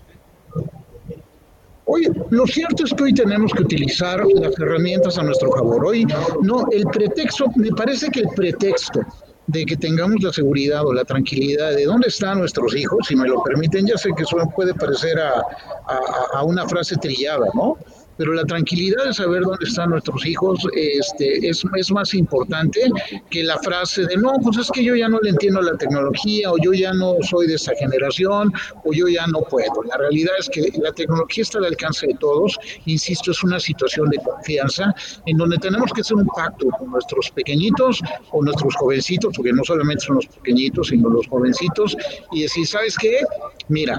Oye, 1.83 2.09
lo 2.29 2.47
cierto 2.47 2.85
es 2.85 2.93
que 2.93 3.03
hoy 3.03 3.13
tenemos 3.13 3.51
que 3.51 3.63
utilizar 3.63 4.25
las 4.35 4.57
herramientas 4.57 5.17
a 5.17 5.23
nuestro 5.23 5.51
favor. 5.51 5.87
Hoy, 5.87 6.05
no, 6.41 6.67
el 6.71 6.85
pretexto, 6.85 7.47
me 7.57 7.71
parece 7.71 8.09
que 8.11 8.21
el 8.21 8.29
pretexto 8.29 9.01
de 9.51 9.65
que 9.65 9.75
tengamos 9.75 10.21
la 10.21 10.31
seguridad 10.31 10.85
o 10.85 10.93
la 10.93 11.03
tranquilidad 11.03 11.71
de 11.71 11.85
dónde 11.85 12.07
están 12.07 12.39
nuestros 12.39 12.75
hijos, 12.75 13.07
si 13.07 13.15
me 13.15 13.27
lo 13.27 13.41
permiten, 13.41 13.87
ya 13.87 13.97
sé 13.97 14.09
que 14.15 14.23
eso 14.23 14.37
puede 14.55 14.73
parecer 14.75 15.19
a, 15.19 15.39
a, 15.39 16.37
a 16.37 16.43
una 16.43 16.67
frase 16.67 16.95
trillada, 16.97 17.47
¿no? 17.55 17.77
Pero 18.19 18.33
la 18.33 18.43
tranquilidad 18.43 19.05
de 19.05 19.13
saber 19.13 19.43
dónde 19.43 19.65
están 19.65 19.91
nuestros 19.91 20.25
hijos 20.25 20.59
este, 20.73 21.47
es, 21.47 21.63
es 21.77 21.89
más 21.89 22.13
importante 22.13 22.81
que 23.29 23.45
la 23.45 23.57
frase 23.59 24.05
de 24.05 24.17
no, 24.17 24.33
pues 24.43 24.57
es 24.57 24.69
que 24.71 24.83
yo 24.83 24.93
ya 24.93 25.07
no 25.07 25.21
le 25.21 25.29
entiendo 25.29 25.61
la 25.61 25.77
tecnología 25.77 26.51
o 26.51 26.57
yo 26.61 26.73
ya 26.73 26.91
no 26.91 27.15
soy 27.21 27.47
de 27.47 27.53
esa 27.53 27.71
generación 27.79 28.51
o 28.83 28.91
yo 28.91 29.07
ya 29.07 29.25
no 29.27 29.39
puedo. 29.43 29.83
La 29.87 29.95
realidad 29.95 30.33
es 30.37 30.49
que 30.49 30.69
la 30.81 30.91
tecnología 30.91 31.43
está 31.43 31.59
al 31.59 31.65
alcance 31.65 32.07
de 32.07 32.15
todos, 32.15 32.59
insisto, 32.85 33.31
es 33.31 33.41
una 33.41 33.57
situación 33.57 34.09
de 34.09 34.17
confianza 34.17 34.93
en 35.25 35.37
donde 35.37 35.57
tenemos 35.57 35.89
que 35.93 36.01
hacer 36.01 36.17
un 36.17 36.27
pacto 36.27 36.67
con 36.77 36.91
nuestros 36.91 37.31
pequeñitos 37.31 38.01
o 38.31 38.43
nuestros 38.43 38.75
jovencitos, 38.75 39.33
porque 39.33 39.53
no 39.53 39.63
solamente 39.63 40.03
son 40.03 40.15
los 40.17 40.27
pequeñitos, 40.27 40.89
sino 40.89 41.07
los 41.07 41.25
jovencitos, 41.29 41.95
y 42.33 42.41
decir, 42.41 42.67
¿sabes 42.67 42.97
qué? 42.97 43.21
Mira, 43.69 43.97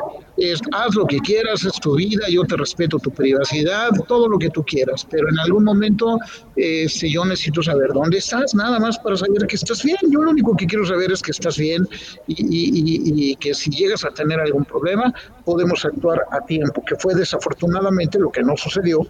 haz 0.73 0.95
lo 0.95 1.07
que 1.07 1.19
quieras, 1.19 1.65
es 1.65 1.75
tu 1.81 1.97
vida, 1.97 2.27
yo 2.31 2.45
te 2.45 2.57
respeto 2.57 2.99
tu 2.99 3.11
privacidad, 3.11 3.91
todo 4.09 4.29
lo 4.29 4.39
que 4.39 4.51
tú 4.51 4.65
quieras, 4.65 5.07
pero 5.11 5.29
en 5.29 5.39
algún 5.39 5.65
momento 5.65 6.19
este, 6.57 7.11
yo 7.11 7.25
necesito 7.25 7.63
saber 7.63 7.93
dónde 7.93 8.19
estás, 8.19 8.55
nada 8.55 8.79
más 8.79 8.99
para 8.99 9.17
saber 9.17 9.47
que 9.47 9.57
estás 9.57 9.83
bien. 9.83 9.99
Yo 10.11 10.23
lo 10.23 10.31
único 10.31 10.57
que 10.57 10.67
quiero 10.67 10.87
saber 10.87 11.13
es 11.13 11.23
que 11.23 11.31
estás 11.31 11.59
bien 11.59 11.87
y, 12.27 13.37
que 13.37 13.55
si 13.55 13.71
llegas 13.71 14.05
a 14.05 14.11
tener 14.11 14.41
algún 14.41 14.65
problema, 14.65 15.13
podemos 15.45 15.85
actuar 15.85 16.23
a 16.31 16.45
tiempo, 16.45 16.83
que 16.85 16.97
fue 16.97 17.15
desafortunadamente 17.15 18.19
lo 18.19 18.31
que 18.31 18.43
no 18.43 18.57
sucedió 18.57 19.07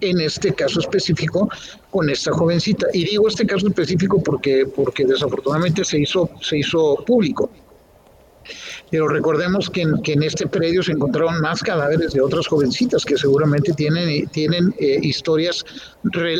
en 0.00 0.20
este 0.20 0.52
caso 0.52 0.80
específico 0.80 1.48
con 1.90 2.10
esta 2.10 2.32
jovencita. 2.32 2.86
Y 2.92 3.04
digo 3.04 3.28
este 3.28 3.46
caso 3.46 3.68
específico 3.68 4.22
porque, 4.22 4.66
porque 4.66 5.04
desafortunadamente 5.04 5.84
se 5.84 6.00
hizo, 6.00 6.28
se 6.40 6.58
hizo 6.58 6.96
público. 7.06 7.50
Pero 8.92 9.08
recordemos 9.08 9.70
que 9.70 9.80
en, 9.80 10.02
que 10.02 10.12
en 10.12 10.22
este 10.22 10.46
predio 10.46 10.82
se 10.82 10.92
encontraron 10.92 11.40
más 11.40 11.62
cadáveres 11.62 12.12
de 12.12 12.20
otras 12.20 12.46
jovencitas 12.46 13.06
que 13.06 13.16
seguramente 13.16 13.72
tienen, 13.72 14.28
tienen 14.28 14.74
eh, 14.78 14.98
historias 15.00 15.64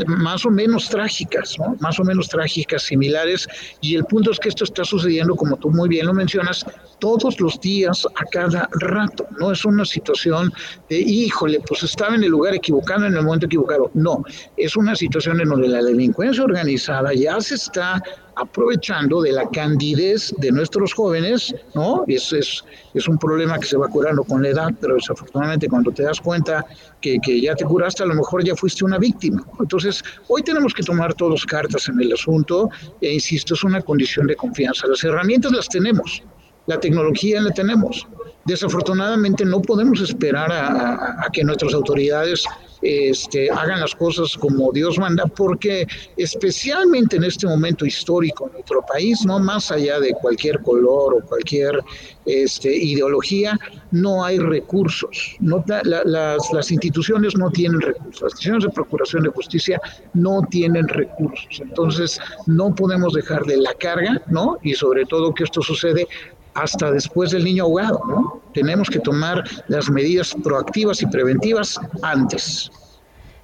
más 0.07 0.45
o 0.45 0.51
menos 0.51 0.87
trágicas, 0.91 1.59
¿no? 1.59 1.77
más 1.81 1.99
o 1.99 2.05
menos 2.05 2.29
trágicas, 2.29 2.83
similares. 2.83 3.49
Y 3.81 3.97
el 3.97 4.05
punto 4.05 4.33
es 4.33 4.39
que 4.39 4.51
esto 4.51 4.65
está 4.65 4.85
sucediendo, 4.85 5.35
como 5.35 5.57
tú 5.57 5.71
muy 5.71 5.89
bien 5.89 6.07
lo 6.07 6.13
mencionas, 6.13 6.67
todos 6.99 7.41
los 7.41 7.59
días, 7.59 8.07
a 8.07 8.25
cada 8.31 8.69
rato. 8.73 9.27
No 9.41 9.51
es 9.51 9.65
una 9.65 9.87
situación 9.87 10.53
de, 10.91 10.99
híjole, 10.99 11.59
pues 11.67 11.83
estaba 11.83 12.15
en 12.17 12.25
el 12.25 12.31
lugar 12.31 12.55
equivocado, 12.55 13.07
en 13.07 13.17
el 13.17 13.23
momento 13.23 13.47
equivocado. 13.47 13.91
No, 13.95 14.23
es 14.59 14.77
una 14.77 14.95
situación 14.95 15.41
en 15.41 15.49
donde 15.49 15.69
la 15.69 15.83
delincuencia 15.83 16.45
organizada 16.45 17.15
ya 17.15 17.41
se 17.41 17.55
está 17.55 18.03
aprovechando 18.37 19.21
de 19.23 19.33
la 19.33 19.49
candidez 19.51 20.35
de 20.39 20.51
nuestros 20.53 20.95
jóvenes, 20.95 21.55
¿no? 21.75 22.05
Es, 22.07 22.33
es, 22.33 22.65
es 22.95 23.09
un 23.09 23.19
problema 23.19 23.59
que 23.59 23.67
se 23.67 23.77
va 23.77 23.89
curando 23.89 24.25
con 24.25 24.43
la 24.43 24.49
edad, 24.49 24.71
pero 24.81 24.95
desafortunadamente 24.95 25.69
cuando 25.69 25.91
te 25.93 26.03
das 26.03 26.21
cuenta 26.21 26.65
que, 27.01 27.19
que, 27.23 27.41
ya 27.41 27.55
te 27.55 27.65
curaste, 27.65 28.03
a 28.03 28.07
lo 28.07 28.15
mejor 28.15 28.45
ya 28.45 28.55
fuiste 28.57 28.85
una 28.85 28.99
víctima. 28.99 29.45
Entonces, 29.61 30.03
hoy 30.29 30.43
tenemos 30.43 30.73
que 30.73 30.83
tomar 30.83 31.15
todos 31.15 31.45
cartas 31.45 31.89
en 31.89 32.01
el 32.01 32.13
asunto, 32.13 32.71
e 33.01 33.13
insisto, 33.13 33.55
es 33.55 33.65
una 33.65 33.83
condición 33.83 34.27
de 34.27 34.37
confianza. 34.37 34.87
Las 34.87 35.05
herramientas 35.05 35.53
las 35.53 35.69
tenemos, 35.69 36.23
la 36.67 36.81
tecnología 36.81 37.41
la 37.41 37.51
tenemos. 37.51 38.07
Desafortunadamente 38.45 39.45
no 39.45 39.61
podemos 39.63 40.01
esperar 40.01 40.51
a, 40.51 41.25
a 41.25 41.31
que 41.33 41.45
nuestras 41.45 41.75
autoridades 41.75 42.45
este, 42.83 43.51
hagan 43.51 43.81
las 43.81 43.95
cosas 43.95 44.37
como 44.37 44.73
Dios 44.73 44.99
manda, 44.99 45.25
porque 45.27 45.87
especialmente 46.17 47.17
en 47.17 47.25
este 47.25 47.47
momento 47.47 47.87
histórico 47.87 48.47
en 48.47 48.55
nuestro 48.55 48.83
país, 48.83 49.25
no 49.25 49.39
más 49.39 49.71
allá 49.71 50.01
de 50.01 50.13
cualquier 50.13 50.61
color 50.63 51.15
o 51.15 51.27
cualquier 51.27 51.81
este, 52.27 52.75
ideología, 52.75 53.59
no 53.91 54.25
hay 54.25 54.39
recursos. 54.39 55.37
No, 55.41 55.65
las, 55.85 56.53
las 56.53 56.71
instituciones 56.71 57.37
no 57.37 57.51
tienen 57.51 57.81
recursos. 57.81 58.23
Las 58.23 58.33
instituciones 58.33 58.65
de 58.65 58.71
procuración 58.71 59.23
de 59.23 59.31
justicia 59.31 59.81
no 60.15 60.43
tienen 60.51 60.89
recursos. 60.89 61.61
Entonces, 61.61 62.21
no 62.47 62.75
podemos 62.75 63.13
dejar 63.13 63.45
de 63.45 63.59
la 63.59 63.75
carga, 63.75 64.21
¿no? 64.27 64.59
Y 64.63 64.75
sobre 64.75 65.05
todo 65.07 65.35
que 65.35 65.45
esto 65.45 65.63
sucede 65.63 66.07
hasta 66.55 66.91
después 66.91 67.31
del 67.31 67.45
niño 67.45 67.65
ahogado, 67.65 68.01
¿no? 68.07 68.41
Tenemos 68.53 68.89
que 68.91 68.99
tomar 68.99 69.43
las 69.69 69.91
medidas 69.91 70.35
proactivas 70.43 71.03
y 71.03 71.07
preventivas 71.07 71.81
antes. 72.03 72.71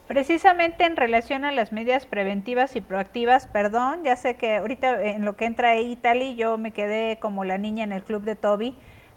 Precisamente 0.07 0.85
en 0.85 0.97
relación 0.97 1.44
a 1.44 1.53
las 1.53 1.71
medidas 1.71 2.07
preventivas 2.07 2.77
y 2.77 2.81
proactivas, 2.81 3.47
perdón, 3.47 4.05
ya 4.05 4.16
sé 4.16 4.37
que 4.37 4.57
ahorita 4.57 5.03
en 5.03 5.25
lo 5.25 5.37
que 5.37 5.44
entra 5.44 5.79
Italy 5.79 6.35
yo 6.35 6.57
me 6.57 6.73
quedé 6.73 7.18
como 7.18 7.44
la 7.44 7.59
niña 7.59 7.85
en 7.85 7.92
el 7.92 8.03
club 8.03 8.23
de 8.23 8.35
Toby, 8.35 8.75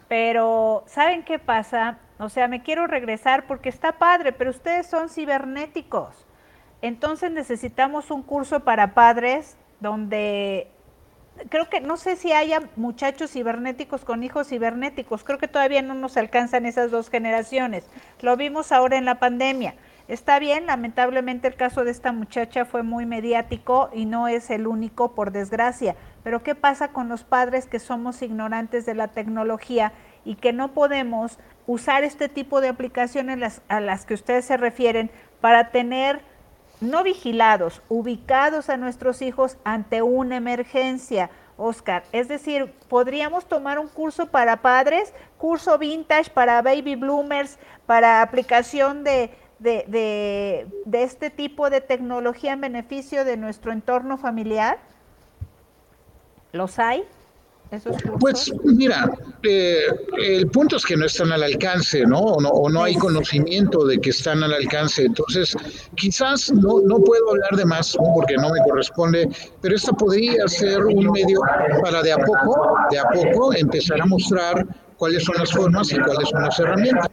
pero 0.08 0.84
¿saben 0.86 1.22
qué 1.22 1.38
pasa? 1.38 1.98
O 2.18 2.28
sea, 2.28 2.46
me 2.46 2.62
quiero 2.62 2.86
regresar 2.86 3.46
porque 3.46 3.70
está 3.70 3.92
padre, 3.92 4.32
pero 4.32 4.50
ustedes 4.50 4.86
son 4.86 5.08
cibernéticos. 5.08 6.26
Entonces 6.82 7.30
necesitamos 7.30 8.10
un 8.10 8.22
curso 8.22 8.60
para 8.60 8.92
padres 8.92 9.56
donde 9.80 10.70
creo 11.48 11.68
que 11.68 11.80
no 11.80 11.96
sé 11.96 12.16
si 12.16 12.32
haya 12.32 12.62
muchachos 12.76 13.30
cibernéticos 13.32 14.04
con 14.04 14.22
hijos 14.22 14.48
cibernéticos, 14.48 15.24
creo 15.24 15.38
que 15.38 15.48
todavía 15.48 15.82
no 15.82 15.94
nos 15.94 16.16
alcanzan 16.16 16.66
esas 16.66 16.90
dos 16.90 17.10
generaciones. 17.10 17.84
Lo 18.20 18.36
vimos 18.36 18.72
ahora 18.72 18.96
en 18.96 19.04
la 19.04 19.18
pandemia. 19.18 19.74
Está 20.08 20.38
bien, 20.38 20.66
lamentablemente 20.66 21.48
el 21.48 21.54
caso 21.54 21.84
de 21.84 21.90
esta 21.90 22.12
muchacha 22.12 22.64
fue 22.64 22.82
muy 22.82 23.06
mediático 23.06 23.88
y 23.94 24.04
no 24.04 24.28
es 24.28 24.50
el 24.50 24.66
único, 24.66 25.14
por 25.14 25.30
desgracia. 25.30 25.94
Pero 26.24 26.42
¿qué 26.42 26.54
pasa 26.54 26.88
con 26.88 27.08
los 27.08 27.24
padres 27.24 27.66
que 27.66 27.78
somos 27.78 28.20
ignorantes 28.20 28.84
de 28.84 28.94
la 28.94 29.08
tecnología 29.08 29.92
y 30.24 30.34
que 30.34 30.52
no 30.52 30.72
podemos 30.72 31.38
usar 31.66 32.04
este 32.04 32.28
tipo 32.28 32.60
de 32.60 32.68
aplicaciones 32.68 33.62
a 33.68 33.80
las 33.80 34.04
que 34.04 34.14
ustedes 34.14 34.44
se 34.44 34.56
refieren 34.56 35.10
para 35.40 35.70
tener 35.70 36.20
no 36.82 37.02
vigilados, 37.02 37.82
ubicados 37.88 38.68
a 38.68 38.76
nuestros 38.76 39.22
hijos 39.22 39.56
ante 39.64 40.02
una 40.02 40.36
emergencia? 40.36 41.30
Oscar, 41.56 42.02
es 42.12 42.28
decir, 42.28 42.72
podríamos 42.88 43.46
tomar 43.46 43.78
un 43.78 43.86
curso 43.86 44.26
para 44.26 44.62
padres, 44.62 45.14
curso 45.38 45.78
vintage 45.78 46.30
para 46.30 46.60
baby 46.60 46.96
bloomers, 46.96 47.58
para 47.86 48.22
aplicación 48.22 49.04
de 49.04 49.30
de, 49.62 50.66
de, 50.84 51.02
este 51.02 51.30
tipo 51.30 51.70
de 51.70 51.80
tecnología 51.80 52.52
en 52.52 52.60
beneficio 52.60 53.24
de 53.24 53.36
nuestro 53.36 53.72
entorno 53.72 54.18
familiar? 54.18 54.78
¿Los 56.52 56.78
hay? 56.78 57.04
Pues 58.20 58.52
mira, 58.64 59.10
eh, 59.42 59.86
el 60.18 60.46
punto 60.48 60.76
es 60.76 60.84
que 60.84 60.96
no 60.96 61.06
están 61.06 61.32
al 61.32 61.42
alcance, 61.42 62.04
¿no? 62.04 62.18
O, 62.18 62.40
¿no? 62.40 62.50
o 62.50 62.68
no 62.68 62.84
hay 62.84 62.94
conocimiento 62.96 63.86
de 63.86 63.98
que 63.98 64.10
están 64.10 64.42
al 64.42 64.52
alcance. 64.52 65.04
Entonces, 65.04 65.56
quizás 65.96 66.52
no, 66.52 66.80
no 66.80 66.98
puedo 66.98 67.30
hablar 67.30 67.56
de 67.56 67.64
más 67.64 67.96
porque 68.14 68.36
no 68.36 68.50
me 68.50 68.60
corresponde, 68.68 69.28
pero 69.62 69.74
esta 69.74 69.92
podría 69.92 70.46
ser 70.48 70.84
un 70.84 71.10
medio 71.10 71.40
para 71.82 72.02
de 72.02 72.12
a 72.12 72.18
poco, 72.18 72.76
de 72.90 72.98
a 72.98 73.04
poco, 73.08 73.54
empezar 73.54 74.02
a 74.02 74.06
mostrar 74.06 74.66
cuáles 74.98 75.24
son 75.24 75.36
las 75.38 75.50
formas 75.50 75.90
y 75.92 75.98
cuáles 75.98 76.28
son 76.28 76.42
las 76.42 76.58
herramientas. 76.60 77.10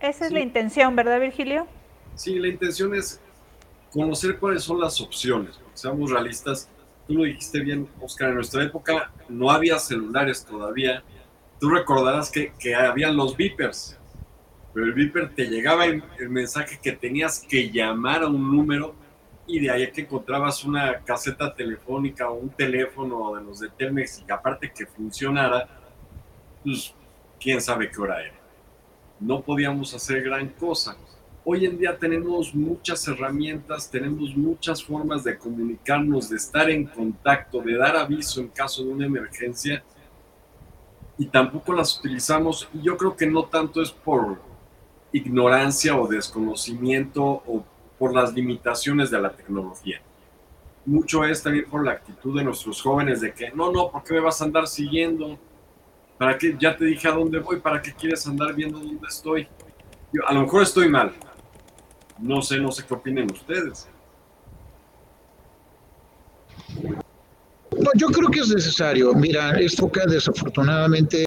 Esa 0.00 0.26
es 0.26 0.32
la 0.32 0.40
intención, 0.40 0.94
¿verdad, 0.96 1.18
Virgilio? 1.20 1.66
Sí, 2.14 2.38
la 2.38 2.48
intención 2.48 2.94
es 2.94 3.20
conocer 3.90 4.38
cuáles 4.38 4.64
son 4.64 4.80
las 4.80 5.00
opciones. 5.00 5.58
Seamos 5.72 6.10
realistas. 6.10 6.68
Tú 7.06 7.14
lo 7.14 7.24
dijiste 7.24 7.60
bien, 7.60 7.88
Oscar, 8.00 8.30
en 8.30 8.36
nuestra 8.36 8.62
época 8.62 9.12
no 9.28 9.50
había 9.50 9.78
celulares 9.78 10.44
todavía. 10.44 11.02
Tú 11.60 11.70
recordarás 11.70 12.30
que, 12.30 12.52
que 12.58 12.74
habían 12.74 13.16
los 13.16 13.36
beepers, 13.36 13.98
pero 14.72 14.86
el 14.86 14.92
beeper 14.92 15.34
te 15.34 15.46
llegaba 15.46 15.86
el, 15.86 16.02
mensaje 16.28 16.78
que 16.82 16.92
tenías 16.92 17.40
que 17.40 17.70
llamar 17.70 18.22
a 18.22 18.28
un 18.28 18.56
número 18.56 18.94
y 19.46 19.60
de 19.60 19.70
ahí 19.70 19.90
que 19.90 20.02
encontrabas 20.02 20.64
una 20.64 21.00
caseta 21.00 21.52
telefónica 21.54 22.30
o 22.30 22.34
un 22.34 22.50
teléfono 22.50 23.34
de 23.34 23.42
los 23.42 23.60
de 23.60 23.68
Telmex 23.70 24.24
y 24.26 24.32
aparte 24.32 24.72
que 24.72 24.86
funcionara, 24.86 25.68
pues 26.64 26.94
quién 27.40 27.60
sabe 27.60 27.90
qué 27.90 28.00
hora 28.00 28.22
era 28.22 28.42
no 29.22 29.40
podíamos 29.40 29.94
hacer 29.94 30.22
gran 30.22 30.48
cosa. 30.48 30.96
Hoy 31.44 31.66
en 31.66 31.76
día 31.76 31.98
tenemos 31.98 32.54
muchas 32.54 33.06
herramientas, 33.08 33.90
tenemos 33.90 34.36
muchas 34.36 34.84
formas 34.84 35.24
de 35.24 35.36
comunicarnos, 35.36 36.30
de 36.30 36.36
estar 36.36 36.70
en 36.70 36.86
contacto, 36.86 37.60
de 37.60 37.76
dar 37.76 37.96
aviso 37.96 38.40
en 38.40 38.46
caso 38.46 38.84
de 38.84 38.90
una 38.90 39.06
emergencia 39.06 39.82
y 41.18 41.26
tampoco 41.26 41.72
las 41.72 41.98
utilizamos. 41.98 42.68
Y 42.72 42.82
yo 42.82 42.96
creo 42.96 43.16
que 43.16 43.26
no 43.26 43.46
tanto 43.46 43.82
es 43.82 43.90
por 43.90 44.38
ignorancia 45.10 45.96
o 45.96 46.06
desconocimiento 46.06 47.24
o 47.24 47.64
por 47.98 48.14
las 48.14 48.32
limitaciones 48.32 49.10
de 49.10 49.20
la 49.20 49.32
tecnología. 49.32 50.00
Mucho 50.86 51.24
es 51.24 51.42
también 51.42 51.64
por 51.68 51.84
la 51.84 51.92
actitud 51.92 52.38
de 52.38 52.44
nuestros 52.44 52.80
jóvenes 52.80 53.20
de 53.20 53.34
que 53.34 53.50
no, 53.50 53.72
no, 53.72 53.90
¿por 53.90 54.04
qué 54.04 54.14
me 54.14 54.20
vas 54.20 54.40
a 54.40 54.44
andar 54.44 54.68
siguiendo? 54.68 55.36
¿Para 56.18 56.38
qué? 56.38 56.56
Ya 56.56 56.76
te 56.76 56.84
dije 56.84 57.08
a 57.08 57.12
dónde 57.12 57.40
voy, 57.40 57.58
¿para 57.58 57.82
qué 57.82 57.92
quieres 57.92 58.24
andar 58.28 58.54
viendo 58.54 58.78
dónde 58.78 59.08
estoy? 59.08 59.48
a 60.26 60.34
lo 60.34 60.42
mejor 60.42 60.62
estoy 60.62 60.88
mal. 60.88 61.12
No 62.22 62.40
sé, 62.40 62.58
no 62.58 62.70
sé 62.70 62.84
qué 62.86 62.94
opinen 62.94 63.30
ustedes. 63.30 63.88
No, 67.78 67.90
yo 67.96 68.06
creo 68.08 68.30
que 68.30 68.40
es 68.40 68.48
necesario. 68.48 69.12
Mira, 69.12 69.58
esto 69.58 69.90
que 69.90 70.00
desafortunadamente 70.06 71.26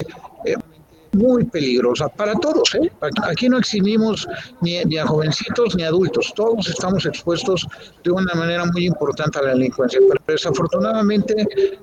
muy 1.15 1.43
peligrosa 1.45 2.08
para 2.10 2.34
todos. 2.36 2.75
¿eh? 2.75 2.91
Aquí 3.23 3.49
no 3.49 3.58
eximimos 3.58 4.28
ni, 4.62 4.84
ni, 4.86 4.97
a 4.97 5.08
jovencitos 5.08 5.75
ni 5.75 5.84
a 5.84 5.88
adultos, 5.88 6.34
todos 6.36 6.67
estamos 6.67 7.06
expuestos 7.06 7.67
de 8.04 8.12
una 8.12 8.34
manera 8.34 8.65
muy 8.65 8.86
importante 8.86 9.39
a 9.39 9.43
la 9.43 9.49
delincuencia. 9.49 9.99
Pero 10.08 10.21
desafortunadamente 10.28 11.34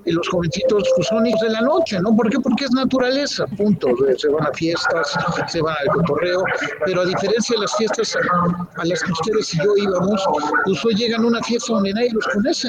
eh, 0.05 0.13
los 0.13 0.29
jovencitos 0.29 0.85
pues, 0.97 1.09
son 1.09 1.27
hijos 1.27 1.41
de 1.41 1.51
la 1.51 1.61
noche, 1.63 1.99
¿no? 2.01 2.15
¿Por 2.17 2.31
qué? 2.31 2.39
Porque 2.41 2.65
es 2.65 2.71
naturaleza, 2.73 3.47
punto. 3.47 3.89
Se 4.17 4.29
van 4.29 4.47
a 4.47 4.53
fiestas, 4.53 5.13
se 5.49 5.61
van 5.61 5.77
al 5.81 5.89
cotorreo, 5.89 6.45
pero 6.85 7.03
a 7.03 7.05
diferencia 7.05 7.55
de 7.57 7.63
las 7.63 7.77
fiestas 7.77 8.17
a, 8.17 8.85
las 8.85 9.03
que 9.03 9.13
ustedes 9.13 9.55
y 9.55 9.59
yo 9.59 9.77
íbamos, 9.77 10.23
pues 10.65 10.85
hoy 10.85 10.95
llegan 10.95 11.25
a 11.25 11.27
una 11.27 11.43
fiesta 11.43 11.73
donde 11.73 11.93
nadie 11.93 12.11
los 12.13 12.27
conoce 12.27 12.69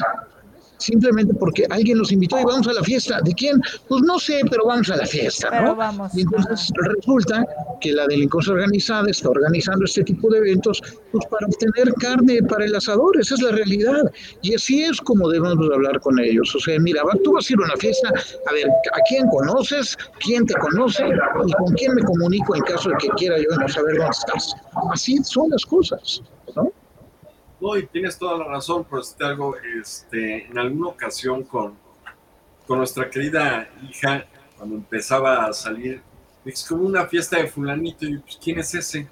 simplemente 0.77 1.33
porque 1.33 1.65
alguien 1.69 1.97
los 1.97 2.11
invitó 2.11 2.39
y 2.39 2.43
vamos 2.43 2.67
a 2.67 2.73
la 2.73 2.83
fiesta. 2.83 3.21
¿De 3.21 3.33
quién? 3.33 3.61
Pues 3.87 4.01
no 4.03 4.19
sé, 4.19 4.41
pero 4.49 4.65
vamos 4.65 4.89
a 4.89 4.97
la 4.97 5.05
fiesta, 5.05 5.61
¿no? 5.61 6.09
Y 6.13 6.21
entonces 6.21 6.71
resulta 6.95 7.45
que 7.81 7.93
la 7.93 8.07
delincuencia 8.07 8.53
organizada 8.53 9.09
está 9.09 9.29
organizando 9.29 9.85
este 9.85 10.03
tipo 10.03 10.29
de 10.29 10.39
eventos 10.39 10.81
pues 11.11 11.25
para 11.27 11.47
obtener 11.47 11.93
carne 11.95 12.41
para 12.43 12.65
el 12.65 12.75
asador, 12.75 13.19
esa 13.19 13.35
es 13.35 13.41
la 13.41 13.51
realidad. 13.51 14.11
Y 14.41 14.55
así 14.55 14.83
es 14.83 14.99
como 14.99 15.29
debemos 15.29 15.69
hablar 15.71 15.99
con 15.99 16.19
ellos. 16.19 16.55
O 16.55 16.59
sea, 16.59 16.79
mira, 16.79 17.01
tú 17.23 17.33
vas 17.33 17.49
a 17.49 17.53
ir 17.53 17.59
a 17.59 17.65
una 17.65 17.77
fiesta, 17.77 18.09
a 18.09 18.53
ver, 18.53 18.67
¿a 18.67 18.99
quién 19.07 19.27
conoces? 19.27 19.97
¿Quién 20.19 20.45
te 20.45 20.53
conoce? 20.55 21.05
¿Y 21.07 21.53
con 21.53 21.73
quién 21.75 21.93
me 21.95 22.03
comunico 22.03 22.55
en 22.55 22.63
caso 22.63 22.89
de 22.89 22.95
que 22.97 23.09
quiera 23.09 23.37
yo 23.37 23.55
no 23.59 23.67
saber 23.67 23.97
dónde 23.97 24.11
estás? 24.11 24.55
Así 24.91 25.17
son 25.23 25.49
las 25.49 25.65
cosas, 25.65 26.21
¿no? 26.55 26.71
No, 27.63 27.77
y 27.77 27.87
tienes 27.87 28.17
toda 28.17 28.37
la 28.37 28.43
razón, 28.43 28.83
por 28.83 28.99
decirte 28.99 29.23
algo, 29.23 29.55
este, 29.79 30.47
en 30.47 30.57
alguna 30.57 30.89
ocasión 30.89 31.43
con, 31.43 31.77
con 32.67 32.79
nuestra 32.79 33.09
querida 33.09 33.69
hija, 33.89 34.25
cuando 34.57 34.75
empezaba 34.75 35.45
a 35.45 35.53
salir, 35.53 36.01
es 36.43 36.65
como 36.67 36.83
una 36.83 37.05
fiesta 37.05 37.37
de 37.37 37.47
fulanito, 37.47 38.05
y 38.05 38.17
pues, 38.17 38.37
¿quién 38.43 38.59
es 38.59 38.75
ese? 38.75 39.07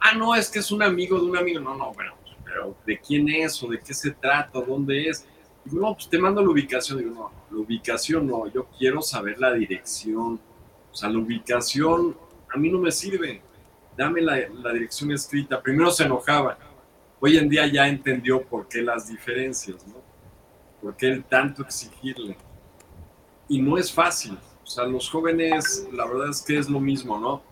Ah, 0.00 0.14
no, 0.14 0.34
es 0.34 0.48
que 0.48 0.60
es 0.60 0.72
un 0.72 0.82
amigo 0.82 1.18
de 1.20 1.26
un 1.26 1.36
amigo. 1.36 1.60
No, 1.60 1.76
no, 1.76 1.92
pero, 1.94 2.14
pero 2.42 2.76
¿de 2.86 2.98
quién 2.98 3.28
es 3.28 3.62
o 3.62 3.68
de 3.68 3.78
qué 3.78 3.92
se 3.92 4.12
trata? 4.12 4.58
¿Dónde 4.58 5.10
es? 5.10 5.26
Digo, 5.62 5.82
no, 5.86 5.92
pues 5.92 6.08
te 6.08 6.18
mando 6.18 6.40
la 6.40 6.48
ubicación. 6.48 6.96
Digo, 6.96 7.10
no, 7.10 7.30
la 7.50 7.62
ubicación 7.62 8.26
no, 8.26 8.46
yo 8.46 8.68
quiero 8.78 9.02
saber 9.02 9.38
la 9.38 9.52
dirección. 9.52 10.40
O 10.90 10.94
sea, 10.94 11.10
la 11.10 11.18
ubicación 11.18 12.16
a 12.54 12.56
mí 12.56 12.70
no 12.70 12.78
me 12.78 12.90
sirve. 12.90 13.42
Dame 13.98 14.22
la, 14.22 14.48
la 14.48 14.72
dirección 14.72 15.12
escrita. 15.12 15.60
Primero 15.60 15.90
se 15.90 16.04
enojaba 16.04 16.56
hoy 17.20 17.36
en 17.36 17.48
día 17.48 17.66
ya 17.66 17.86
entendió 17.86 18.42
por 18.42 18.66
qué 18.66 18.82
las 18.82 19.08
diferencias, 19.08 19.86
¿no? 19.86 19.96
¿Por 20.80 20.96
qué 20.96 21.08
el 21.08 21.24
tanto 21.24 21.62
exigirle? 21.62 22.36
Y 23.48 23.60
no 23.60 23.76
es 23.76 23.92
fácil. 23.92 24.38
O 24.62 24.66
sea, 24.66 24.84
los 24.84 25.10
jóvenes, 25.10 25.86
la 25.92 26.06
verdad 26.06 26.30
es 26.30 26.42
que 26.42 26.56
es 26.56 26.70
lo 26.70 26.80
mismo, 26.80 27.18
¿no? 27.18 27.42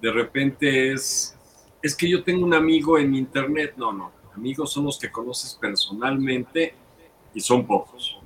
De 0.00 0.10
repente 0.10 0.92
es, 0.92 1.36
es 1.82 1.94
que 1.94 2.08
yo 2.08 2.24
tengo 2.24 2.44
un 2.46 2.54
amigo 2.54 2.98
en 2.98 3.14
internet. 3.14 3.74
No, 3.76 3.92
no. 3.92 4.12
Amigos 4.34 4.72
son 4.72 4.84
los 4.84 4.98
que 4.98 5.10
conoces 5.10 5.54
personalmente 5.54 6.74
y 7.34 7.40
son 7.40 7.66
pocos. 7.66 8.18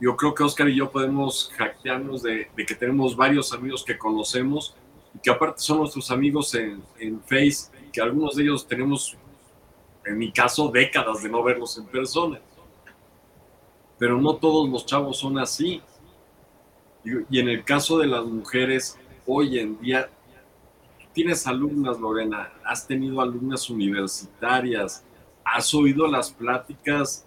Yo 0.00 0.16
creo 0.16 0.34
que 0.34 0.42
Oscar 0.42 0.68
y 0.68 0.76
yo 0.76 0.90
podemos 0.90 1.50
jactearnos 1.56 2.22
de, 2.22 2.50
de 2.54 2.66
que 2.66 2.74
tenemos 2.74 3.16
varios 3.16 3.52
amigos 3.52 3.84
que 3.84 3.96
conocemos 3.96 4.76
y 5.14 5.18
que 5.18 5.30
aparte 5.30 5.60
son 5.60 5.78
nuestros 5.78 6.10
amigos 6.10 6.54
en, 6.54 6.82
en 6.98 7.20
Face, 7.22 7.70
que 7.92 8.00
algunos 8.00 8.36
de 8.36 8.42
ellos 8.42 8.66
tenemos 8.66 9.16
en 10.08 10.16
mi 10.16 10.32
caso, 10.32 10.68
décadas 10.68 11.22
de 11.22 11.28
no 11.28 11.42
verlos 11.42 11.76
en 11.76 11.84
persona. 11.86 12.40
Pero 13.98 14.18
no 14.20 14.36
todos 14.36 14.68
los 14.68 14.86
chavos 14.86 15.18
son 15.18 15.38
así. 15.38 15.82
Y, 17.04 17.38
en 17.38 17.48
el 17.48 17.62
caso 17.62 17.98
de 17.98 18.06
las 18.06 18.24
mujeres, 18.24 18.98
hoy 19.26 19.58
en 19.58 19.78
día, 19.80 20.08
tienes 21.12 21.46
alumnas, 21.46 22.00
Lorena, 22.00 22.52
has 22.64 22.86
tenido 22.86 23.20
alumnas 23.20 23.68
universitarias, 23.68 25.04
has 25.44 25.74
oído 25.74 26.06
las 26.06 26.30
pláticas 26.30 27.26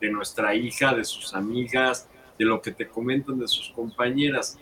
de 0.00 0.10
nuestra 0.10 0.54
hija, 0.54 0.94
de 0.94 1.04
sus 1.04 1.34
amigas, 1.34 2.08
de 2.38 2.44
lo 2.46 2.60
que 2.62 2.72
te 2.72 2.88
comentan 2.88 3.38
de 3.38 3.48
sus 3.48 3.68
compañeras. 3.70 4.58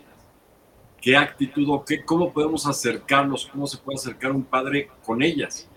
¿Qué 1.01 1.16
actitud 1.16 1.68
o 1.68 1.85
qué, 1.85 2.05
cómo 2.05 2.33
podemos 2.33 2.66
acercarnos, 2.66 3.46
cómo 3.46 3.66
se 3.66 3.79
puede 3.79 3.96
acercar 3.96 4.33
un 4.33 4.44
padre 4.44 4.90
con 5.05 5.22
ellas? 5.22 5.68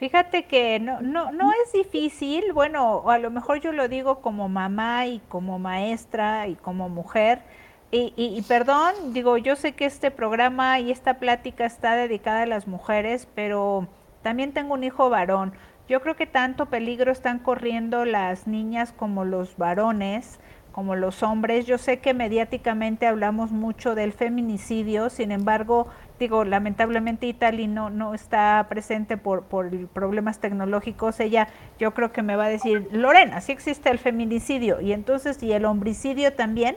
Fíjate 0.00 0.44
que 0.46 0.80
no, 0.80 1.02
no, 1.02 1.30
no 1.30 1.52
es 1.62 1.74
difícil, 1.74 2.54
bueno, 2.54 3.10
a 3.10 3.18
lo 3.18 3.30
mejor 3.30 3.60
yo 3.60 3.70
lo 3.70 3.86
digo 3.86 4.22
como 4.22 4.48
mamá 4.48 5.04
y 5.04 5.18
como 5.28 5.58
maestra 5.58 6.48
y 6.48 6.54
como 6.54 6.88
mujer, 6.88 7.42
y, 7.90 8.14
y, 8.16 8.40
perdón, 8.48 8.94
digo, 9.12 9.36
yo 9.36 9.56
sé 9.56 9.72
que 9.72 9.84
este 9.84 10.10
programa 10.10 10.80
y 10.80 10.90
esta 10.90 11.18
plática 11.18 11.66
está 11.66 11.96
dedicada 11.96 12.44
a 12.44 12.46
las 12.46 12.66
mujeres, 12.66 13.28
pero 13.34 13.88
también 14.22 14.54
tengo 14.54 14.72
un 14.72 14.84
hijo 14.84 15.10
varón. 15.10 15.52
Yo 15.86 16.00
creo 16.00 16.16
que 16.16 16.26
tanto 16.26 16.70
peligro 16.70 17.12
están 17.12 17.38
corriendo 17.38 18.06
las 18.06 18.46
niñas 18.46 18.92
como 18.92 19.26
los 19.26 19.58
varones, 19.58 20.40
como 20.72 20.96
los 20.96 21.22
hombres. 21.22 21.66
Yo 21.66 21.78
sé 21.78 21.98
que 21.98 22.14
mediáticamente 22.14 23.06
hablamos 23.06 23.50
mucho 23.52 23.94
del 23.94 24.12
feminicidio, 24.12 25.10
sin 25.10 25.32
embargo, 25.32 25.88
digo, 26.18 26.44
lamentablemente 26.44 27.26
Italy 27.26 27.66
no, 27.66 27.90
no 27.90 28.14
está 28.14 28.66
presente 28.68 29.16
por, 29.16 29.44
por 29.44 29.70
problemas 29.88 30.38
tecnológicos. 30.38 31.20
Ella 31.20 31.48
yo 31.78 31.94
creo 31.94 32.12
que 32.12 32.22
me 32.22 32.36
va 32.36 32.46
a 32.46 32.48
decir, 32.48 32.88
Lorena, 32.92 33.40
sí 33.40 33.52
existe 33.52 33.90
el 33.90 33.98
feminicidio 33.98 34.80
y 34.80 34.92
entonces, 34.92 35.42
y 35.42 35.52
el 35.52 35.64
homicidio 35.64 36.32
también. 36.32 36.76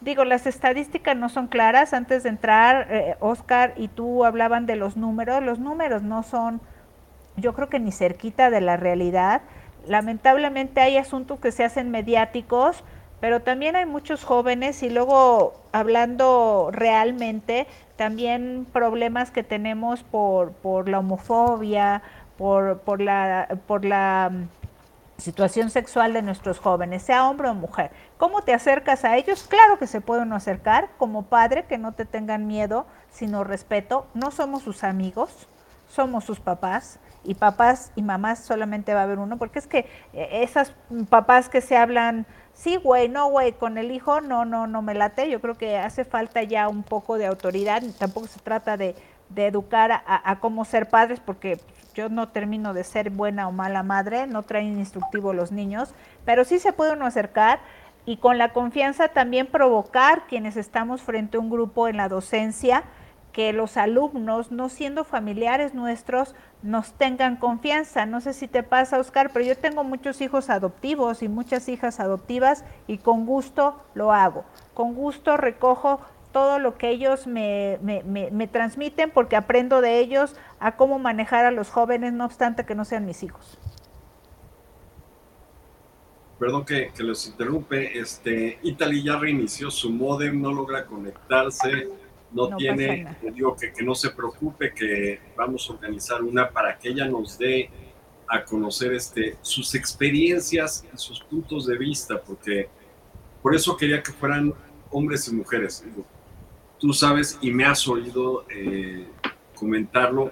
Digo, 0.00 0.24
las 0.24 0.46
estadísticas 0.46 1.16
no 1.16 1.28
son 1.28 1.46
claras. 1.46 1.94
Antes 1.94 2.22
de 2.22 2.28
entrar, 2.28 2.86
eh, 2.90 3.16
Oscar 3.20 3.72
y 3.76 3.88
tú 3.88 4.24
hablaban 4.24 4.66
de 4.66 4.76
los 4.76 4.96
números. 4.96 5.42
Los 5.42 5.58
números 5.58 6.02
no 6.02 6.22
son 6.22 6.60
yo 7.36 7.54
creo 7.54 7.68
que 7.68 7.78
ni 7.78 7.92
cerquita 7.92 8.50
de 8.50 8.60
la 8.60 8.76
realidad. 8.76 9.42
Lamentablemente 9.86 10.80
hay 10.80 10.96
asuntos 10.96 11.38
que 11.38 11.52
se 11.52 11.64
hacen 11.64 11.90
mediáticos, 11.90 12.82
pero 13.20 13.40
también 13.40 13.76
hay 13.76 13.86
muchos 13.86 14.24
jóvenes 14.24 14.82
y 14.82 14.90
luego 14.90 15.54
hablando 15.72 16.70
realmente, 16.72 17.66
también 17.96 18.66
problemas 18.72 19.30
que 19.30 19.42
tenemos 19.42 20.02
por, 20.02 20.52
por 20.52 20.88
la 20.88 20.98
homofobia, 20.98 22.02
por, 22.36 22.80
por, 22.80 23.00
la, 23.00 23.48
por 23.66 23.84
la 23.84 24.30
mm, 24.30 24.48
situación 25.18 25.70
sexual 25.70 26.12
de 26.12 26.22
nuestros 26.22 26.58
jóvenes, 26.58 27.02
sea 27.02 27.28
hombre 27.28 27.48
o 27.48 27.54
mujer. 27.54 27.90
¿Cómo 28.18 28.42
te 28.42 28.52
acercas 28.52 29.04
a 29.04 29.16
ellos? 29.16 29.46
Claro 29.48 29.78
que 29.78 29.86
se 29.86 30.00
pueden 30.00 30.32
acercar 30.32 30.90
como 30.98 31.22
padre, 31.24 31.64
que 31.64 31.78
no 31.78 31.92
te 31.92 32.04
tengan 32.04 32.46
miedo, 32.46 32.86
sino 33.10 33.44
respeto. 33.44 34.06
No 34.14 34.30
somos 34.30 34.62
sus 34.62 34.84
amigos, 34.84 35.48
somos 35.88 36.24
sus 36.24 36.40
papás 36.40 36.98
y 37.24 37.34
papás 37.34 37.92
y 37.96 38.02
mamás 38.02 38.40
solamente 38.40 38.94
va 38.94 39.00
a 39.00 39.04
haber 39.04 39.18
uno, 39.18 39.36
porque 39.36 39.58
es 39.58 39.66
que 39.66 39.88
eh, 40.12 40.42
esas 40.42 40.74
papás 41.08 41.48
que 41.48 41.60
se 41.60 41.76
hablan, 41.76 42.26
sí, 42.56 42.76
güey, 42.76 43.08
no, 43.08 43.28
güey, 43.28 43.52
con 43.52 43.78
el 43.78 43.92
hijo, 43.92 44.20
no, 44.20 44.44
no, 44.44 44.66
no 44.66 44.82
me 44.82 44.94
late, 44.94 45.30
yo 45.30 45.40
creo 45.40 45.56
que 45.56 45.76
hace 45.76 46.04
falta 46.04 46.42
ya 46.42 46.68
un 46.68 46.82
poco 46.82 47.18
de 47.18 47.26
autoridad, 47.26 47.82
tampoco 47.98 48.26
se 48.26 48.40
trata 48.40 48.76
de, 48.76 48.96
educar 49.36 49.92
a, 49.92 50.02
a, 50.30 50.40
cómo 50.40 50.64
ser 50.64 50.88
padres, 50.88 51.20
porque 51.20 51.60
yo 51.94 52.08
no 52.08 52.28
termino 52.28 52.74
de 52.74 52.84
ser 52.84 53.10
buena 53.10 53.48
o 53.48 53.52
mala 53.52 53.82
madre, 53.82 54.26
no 54.26 54.42
traen 54.42 54.78
instructivo 54.78 55.32
los 55.32 55.52
niños, 55.52 55.94
pero 56.24 56.44
sí 56.44 56.58
se 56.58 56.72
puede 56.72 56.92
uno 56.92 57.06
acercar 57.06 57.60
y 58.06 58.18
con 58.18 58.38
la 58.38 58.52
confianza 58.52 59.08
también 59.08 59.48
provocar 59.48 60.26
quienes 60.28 60.56
estamos 60.56 61.02
frente 61.02 61.36
a 61.36 61.40
un 61.40 61.50
grupo 61.50 61.88
en 61.88 61.96
la 61.96 62.08
docencia, 62.08 62.84
que 63.36 63.52
los 63.52 63.76
alumnos, 63.76 64.50
no 64.50 64.70
siendo 64.70 65.04
familiares 65.04 65.74
nuestros, 65.74 66.34
nos 66.62 66.94
tengan 66.94 67.36
confianza. 67.36 68.06
No 68.06 68.22
sé 68.22 68.32
si 68.32 68.48
te 68.48 68.62
pasa, 68.62 68.98
Oscar, 68.98 69.30
pero 69.30 69.44
yo 69.44 69.58
tengo 69.58 69.84
muchos 69.84 70.22
hijos 70.22 70.48
adoptivos 70.48 71.22
y 71.22 71.28
muchas 71.28 71.68
hijas 71.68 72.00
adoptivas 72.00 72.64
y 72.86 72.96
con 72.96 73.26
gusto 73.26 73.78
lo 73.92 74.14
hago. 74.14 74.46
Con 74.72 74.94
gusto 74.94 75.36
recojo 75.36 76.00
todo 76.32 76.58
lo 76.58 76.78
que 76.78 76.88
ellos 76.88 77.26
me, 77.26 77.78
me, 77.82 78.46
transmiten 78.46 79.10
porque 79.10 79.36
aprendo 79.36 79.82
de 79.82 79.98
ellos 79.98 80.34
a 80.58 80.76
cómo 80.76 80.98
manejar 80.98 81.44
a 81.44 81.50
los 81.50 81.68
jóvenes, 81.68 82.14
no 82.14 82.24
obstante 82.24 82.64
que 82.64 82.74
no 82.74 82.86
sean 82.86 83.04
mis 83.04 83.22
hijos. 83.22 83.58
Perdón 86.38 86.64
que, 86.64 86.90
que 86.96 87.02
los 87.02 87.26
interrumpe, 87.26 87.98
este, 87.98 88.58
Italy 88.62 89.02
ya 89.02 89.18
reinició 89.18 89.70
su 89.70 89.90
modem, 89.90 90.40
no 90.40 90.54
logra 90.54 90.86
conectarse 90.86 92.05
no, 92.36 92.56
tiene, 92.56 93.16
digo 93.32 93.56
que, 93.56 93.72
que, 93.72 93.82
no 93.82 93.94
se 93.94 94.10
preocupe, 94.10 94.72
que 94.74 95.20
vamos 95.36 95.68
a 95.68 95.72
organizar 95.72 96.22
una 96.22 96.50
para 96.50 96.78
que 96.78 96.90
ella 96.90 97.06
nos 97.06 97.38
dé 97.38 97.70
a 98.28 98.44
conocer 98.44 98.92
este, 98.92 99.36
sus 99.40 99.74
experiencias 99.74 100.84
y 100.92 100.96
sus 100.98 101.20
puntos 101.20 101.66
de 101.66 101.78
vista, 101.78 102.20
porque 102.20 102.68
por 103.42 103.54
eso 103.54 103.76
quería 103.76 104.02
que 104.02 104.12
fueran 104.12 104.52
hombres 104.90 105.28
y 105.28 105.34
mujeres. 105.34 105.84
tú 106.78 106.92
sabes 106.92 107.38
y 107.40 107.50
me 107.50 107.64
has 107.64 107.86
oído 107.88 108.44
eh, 108.50 109.06
comentarlo, 109.54 110.30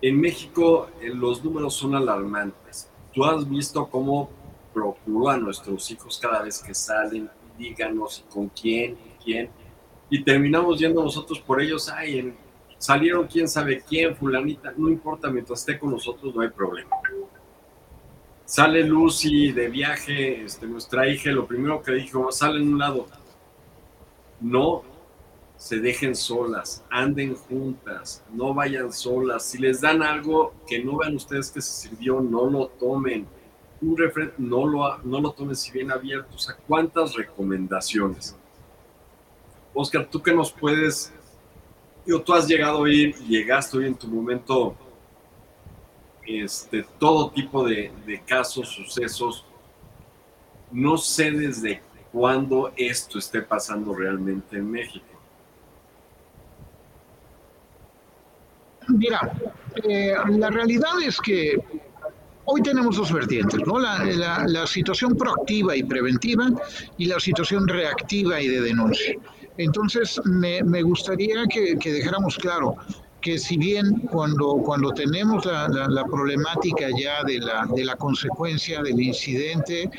en 0.00 0.20
México 0.20 0.88
eh, 1.00 1.10
los 1.14 1.42
números 1.42 1.74
son 1.74 1.94
alarmantes. 1.94 2.88
Tú 3.12 3.24
has 3.24 3.48
visto 3.48 3.88
cómo 3.88 4.30
procuró 4.72 5.30
a 5.30 5.36
nuestros 5.36 5.90
hijos 5.90 6.18
cada 6.18 6.42
vez 6.42 6.62
que 6.62 6.74
salen, 6.74 7.28
díganos 7.58 8.24
con 8.30 8.48
quién 8.48 8.92
y 8.92 9.24
quién 9.24 9.50
y 10.10 10.22
terminamos 10.22 10.78
yendo 10.78 11.02
nosotros 11.02 11.40
por 11.40 11.60
ellos, 11.60 11.88
ay, 11.88 12.34
salieron 12.78 13.26
quién 13.26 13.48
sabe 13.48 13.82
quién, 13.86 14.16
fulanita, 14.16 14.72
no 14.76 14.88
importa, 14.88 15.28
mientras 15.28 15.60
esté 15.60 15.78
con 15.78 15.90
nosotros 15.90 16.34
no 16.34 16.40
hay 16.40 16.48
problema. 16.48 16.90
Sale 18.44 18.82
Lucy 18.82 19.52
de 19.52 19.68
viaje, 19.68 20.44
este, 20.44 20.66
nuestra 20.66 21.06
hija, 21.06 21.30
lo 21.30 21.46
primero 21.46 21.82
que 21.82 21.92
dijo, 21.92 22.32
sale 22.32 22.60
en 22.60 22.72
un 22.72 22.78
lado, 22.78 23.06
no 24.40 24.82
se 25.56 25.80
dejen 25.80 26.14
solas, 26.14 26.84
anden 26.88 27.34
juntas, 27.34 28.24
no 28.32 28.54
vayan 28.54 28.92
solas, 28.92 29.44
si 29.44 29.58
les 29.58 29.80
dan 29.80 30.02
algo 30.02 30.54
que 30.66 30.82
no 30.82 30.98
vean 30.98 31.16
ustedes 31.16 31.50
que 31.50 31.60
se 31.60 31.88
sirvió, 31.88 32.20
no 32.20 32.48
lo 32.48 32.68
tomen, 32.68 33.26
un 33.82 33.96
refresco, 33.96 34.34
no 34.38 34.66
lo, 34.66 34.98
no 34.98 35.20
lo 35.20 35.32
tomen 35.32 35.56
si 35.56 35.72
bien 35.72 35.90
abierto, 35.90 36.34
o 36.34 36.38
sea, 36.38 36.56
¿cuántas 36.66 37.14
recomendaciones? 37.14 38.36
Oscar, 39.74 40.08
¿tú 40.10 40.22
qué 40.22 40.32
nos 40.32 40.52
puedes... 40.52 41.12
Yo, 42.06 42.22
tú 42.22 42.32
has 42.32 42.48
llegado 42.48 42.78
hoy, 42.78 43.12
llegaste 43.28 43.76
hoy 43.76 43.86
en 43.86 43.94
tu 43.94 44.08
momento, 44.08 44.74
este, 46.26 46.86
todo 46.98 47.30
tipo 47.30 47.66
de, 47.66 47.92
casos, 48.26 48.68
sucesos. 48.68 49.44
No 50.70 50.96
sé 50.96 51.30
desde 51.30 51.82
cuándo 52.12 52.72
esto 52.76 53.18
esté 53.18 53.42
pasando 53.42 53.94
realmente 53.94 54.56
en 54.56 54.70
México. 54.70 55.06
Mira, 58.88 59.32
eh, 59.86 60.14
la 60.30 60.48
realidad 60.48 61.02
es 61.04 61.20
que 61.20 61.58
hoy 62.50 62.62
tenemos 62.62 62.96
dos 62.96 63.12
vertientes, 63.12 63.60
¿no? 63.66 63.78
La, 63.78 64.44
la, 64.46 64.66
situación 64.66 65.14
proactiva 65.14 65.76
y 65.76 65.82
preventiva 65.82 66.48
y 66.96 67.04
la 67.04 67.20
situación 67.20 67.68
reactiva 67.68 68.40
y 68.40 68.48
de 68.48 68.62
denuncia. 68.62 69.16
Entonces, 69.58 70.20
me, 70.24 70.82
gustaría 70.82 71.44
que, 71.46 71.76
dejáramos 71.76 72.36
claro 72.38 72.76
que 73.20 73.38
si 73.38 73.58
bien 73.58 74.00
cuando, 74.12 74.58
cuando 74.64 74.92
tenemos 74.92 75.44
la, 75.44 75.68
la, 75.68 76.04
problemática 76.04 76.86
ya 76.96 77.24
de 77.24 77.40
la, 77.40 77.66
de 77.74 77.84
la 77.84 77.96
consecuencia 77.96 78.80
del 78.80 79.00
incidente, 79.00 79.90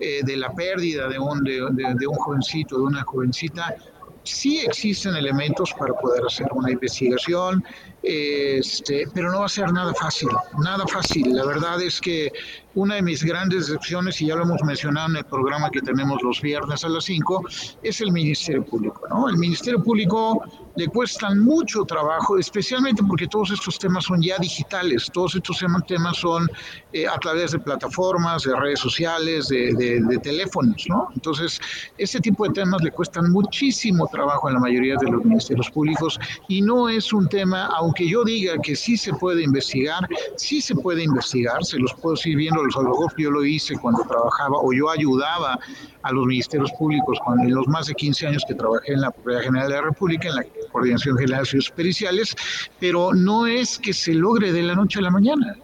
eh, 0.00 0.20
de 0.22 0.36
la 0.36 0.52
pérdida 0.52 1.08
de 1.08 1.18
un, 1.18 1.42
de, 1.42 2.06
un 2.06 2.14
jovencito, 2.14 2.76
de 2.76 2.82
una 2.84 3.02
jovencita, 3.02 3.74
sí 4.22 4.60
existen 4.60 5.16
elementos 5.16 5.74
para 5.76 5.92
poder 5.94 6.24
hacer 6.24 6.46
una 6.52 6.70
investigación, 6.70 7.64
este, 8.10 9.06
pero 9.12 9.30
no 9.30 9.40
va 9.40 9.46
a 9.46 9.50
ser 9.50 9.70
nada 9.70 9.92
fácil, 9.92 10.30
nada 10.58 10.86
fácil. 10.86 11.34
La 11.34 11.44
verdad 11.44 11.82
es 11.82 12.00
que 12.00 12.32
una 12.74 12.94
de 12.94 13.02
mis 13.02 13.24
grandes 13.24 13.66
decepciones, 13.66 14.20
y 14.22 14.26
ya 14.26 14.36
lo 14.36 14.44
hemos 14.44 14.62
mencionado 14.62 15.10
en 15.10 15.16
el 15.16 15.24
programa 15.24 15.68
que 15.68 15.82
tenemos 15.82 16.22
los 16.22 16.40
viernes 16.40 16.84
a 16.84 16.88
las 16.88 17.04
5, 17.04 17.44
es 17.82 18.00
el 18.00 18.12
Ministerio 18.12 18.64
Público. 18.64 19.02
¿no? 19.10 19.28
El 19.28 19.36
Ministerio 19.36 19.82
Público 19.82 20.42
le 20.76 20.86
cuestan 20.86 21.40
mucho 21.40 21.84
trabajo, 21.84 22.38
especialmente 22.38 23.02
porque 23.02 23.26
todos 23.26 23.50
estos 23.50 23.78
temas 23.78 24.04
son 24.04 24.22
ya 24.22 24.38
digitales, 24.38 25.10
todos 25.12 25.34
estos 25.34 25.62
temas 25.88 26.16
son 26.16 26.48
eh, 26.92 27.06
a 27.06 27.18
través 27.18 27.50
de 27.50 27.58
plataformas, 27.58 28.44
de 28.44 28.54
redes 28.54 28.78
sociales, 28.78 29.48
de, 29.48 29.74
de, 29.74 30.18
teléfonos. 30.18 30.86
¿no? 30.88 31.08
Entonces, 31.14 31.60
este 31.96 32.20
tipo 32.20 32.44
de 32.46 32.50
temas 32.50 32.80
le 32.82 32.92
cuestan 32.92 33.32
muchísimo 33.32 34.06
trabajo 34.06 34.46
a 34.46 34.52
la 34.52 34.60
mayoría 34.60 34.94
de 35.00 35.10
los 35.10 35.24
ministerios 35.24 35.68
públicos 35.70 36.18
y 36.46 36.62
no 36.62 36.88
es 36.88 37.12
un 37.12 37.28
tema, 37.28 37.66
aunque 37.76 37.97
yo 38.06 38.24
diga 38.24 38.56
que 38.62 38.76
sí 38.76 38.96
se 38.96 39.12
puede 39.14 39.42
investigar, 39.42 40.06
sí 40.36 40.60
se 40.60 40.74
puede 40.74 41.04
investigar, 41.04 41.64
se 41.64 41.78
los 41.78 41.94
puedo 41.94 42.16
seguir 42.16 42.38
viendo 42.38 42.62
los 42.62 42.74
yo 43.16 43.30
lo 43.30 43.44
hice 43.44 43.76
cuando 43.78 44.02
trabajaba 44.02 44.58
o 44.60 44.72
yo 44.72 44.90
ayudaba 44.90 45.58
a 46.02 46.12
los 46.12 46.26
ministerios 46.26 46.70
públicos 46.72 47.18
cuando, 47.24 47.44
en 47.44 47.54
los 47.54 47.66
más 47.66 47.86
de 47.86 47.94
15 47.94 48.26
años 48.26 48.44
que 48.46 48.54
trabajé 48.54 48.92
en 48.92 49.00
la 49.00 49.10
Procuraduría 49.10 49.46
General 49.46 49.68
de 49.68 49.74
la 49.74 49.82
República, 49.82 50.28
en 50.28 50.34
la 50.36 50.44
Coordinación 50.70 51.16
General 51.16 51.40
de 51.40 51.46
Ciudades 51.46 51.70
Periciales, 51.70 52.36
pero 52.78 53.12
no 53.14 53.46
es 53.46 53.78
que 53.78 53.92
se 53.92 54.14
logre 54.14 54.52
de 54.52 54.62
la 54.62 54.74
noche 54.74 54.98
a 54.98 55.02
la 55.02 55.10
mañana. 55.10 55.56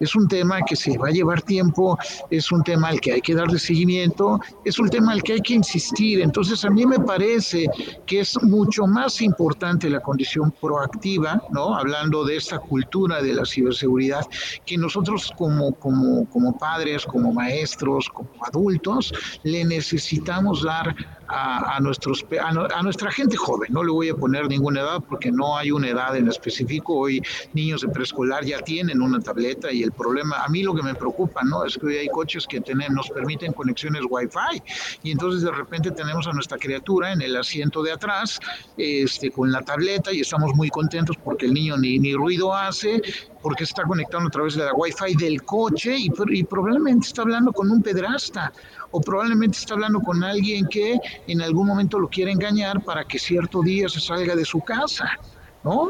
Es 0.00 0.14
un 0.14 0.28
tema 0.28 0.60
que 0.62 0.76
se 0.76 0.96
va 0.96 1.08
a 1.08 1.10
llevar 1.10 1.42
tiempo, 1.42 1.98
es 2.30 2.50
un 2.52 2.62
tema 2.62 2.88
al 2.88 3.00
que 3.00 3.12
hay 3.12 3.20
que 3.20 3.34
darle 3.34 3.58
seguimiento, 3.58 4.40
es 4.64 4.78
un 4.78 4.88
tema 4.88 5.12
al 5.12 5.22
que 5.22 5.34
hay 5.34 5.40
que 5.40 5.54
insistir. 5.54 6.20
Entonces 6.20 6.64
a 6.64 6.70
mí 6.70 6.86
me 6.86 6.98
parece 6.98 7.66
que 8.06 8.20
es 8.20 8.40
mucho 8.42 8.86
más 8.86 9.20
importante 9.20 9.90
la 9.90 10.00
condición 10.00 10.52
proactiva, 10.60 11.42
¿no? 11.50 11.76
Hablando 11.76 12.24
de 12.24 12.36
esta 12.36 12.58
cultura 12.58 13.22
de 13.22 13.34
la 13.34 13.44
ciberseguridad, 13.44 14.26
que 14.64 14.76
nosotros 14.76 15.32
como, 15.36 15.72
como, 15.74 16.28
como 16.30 16.56
padres, 16.56 17.04
como 17.04 17.32
maestros, 17.32 18.08
como 18.08 18.30
adultos, 18.44 19.12
le 19.42 19.64
necesitamos 19.64 20.62
dar 20.62 20.94
a, 21.28 21.78
nuestros, 21.80 22.24
a, 22.40 22.82
nuestra 22.82 23.10
gente 23.10 23.36
joven. 23.36 23.72
No 23.72 23.84
le 23.84 23.92
voy 23.92 24.08
a 24.08 24.14
poner 24.14 24.48
ninguna 24.48 24.80
edad 24.80 25.02
porque 25.08 25.30
no 25.30 25.56
hay 25.56 25.70
una 25.70 25.88
edad 25.88 26.16
en 26.16 26.28
específico. 26.28 26.98
Hoy 26.98 27.22
niños 27.52 27.82
de 27.82 27.88
preescolar 27.88 28.44
ya 28.44 28.60
tienen 28.60 29.02
una 29.02 29.20
tableta 29.20 29.70
y 29.70 29.82
el 29.82 29.92
problema, 29.92 30.42
a 30.42 30.48
mí 30.48 30.62
lo 30.62 30.74
que 30.74 30.82
me 30.82 30.94
preocupa, 30.94 31.42
¿no? 31.44 31.64
Es 31.64 31.76
que 31.76 31.86
hoy 31.86 31.96
hay 31.96 32.08
coches 32.08 32.46
que 32.46 32.60
tenemos, 32.60 32.88
nos 32.94 33.10
permiten 33.10 33.52
conexiones 33.52 34.02
Wi-Fi 34.08 34.62
y 35.02 35.10
entonces 35.10 35.42
de 35.42 35.50
repente 35.50 35.90
tenemos 35.90 36.26
a 36.26 36.32
nuestra 36.32 36.58
criatura 36.58 37.12
en 37.12 37.20
el 37.22 37.36
asiento 37.36 37.82
de 37.82 37.92
atrás 37.92 38.40
este, 38.76 39.30
con 39.30 39.52
la 39.52 39.62
tableta 39.62 40.12
y 40.12 40.20
estamos 40.20 40.54
muy 40.54 40.70
contentos 40.70 41.16
porque 41.22 41.46
el 41.46 41.54
niño 41.54 41.76
ni, 41.76 41.98
ni 41.98 42.14
ruido 42.14 42.54
hace, 42.54 43.02
porque 43.42 43.64
está 43.64 43.84
conectando 43.84 44.28
a 44.28 44.30
través 44.30 44.54
de 44.54 44.64
la 44.64 44.72
Wi-Fi 44.74 45.14
del 45.16 45.42
coche 45.42 45.96
y, 45.96 46.10
y 46.30 46.44
probablemente 46.44 47.06
está 47.08 47.22
hablando 47.22 47.52
con 47.52 47.70
un 47.70 47.82
pedrasta 47.82 48.52
o 48.90 49.00
probablemente 49.00 49.58
está 49.58 49.74
hablando 49.74 50.00
con 50.00 50.22
alguien 50.24 50.66
que 50.66 50.98
en 51.26 51.42
algún 51.42 51.66
momento 51.66 51.98
lo 51.98 52.08
quiere 52.08 52.32
engañar 52.32 52.82
para 52.82 53.04
que 53.04 53.18
cierto 53.18 53.62
día 53.62 53.88
se 53.88 54.00
salga 54.00 54.34
de 54.34 54.44
su 54.44 54.60
casa. 54.60 55.18
¿no? 55.64 55.88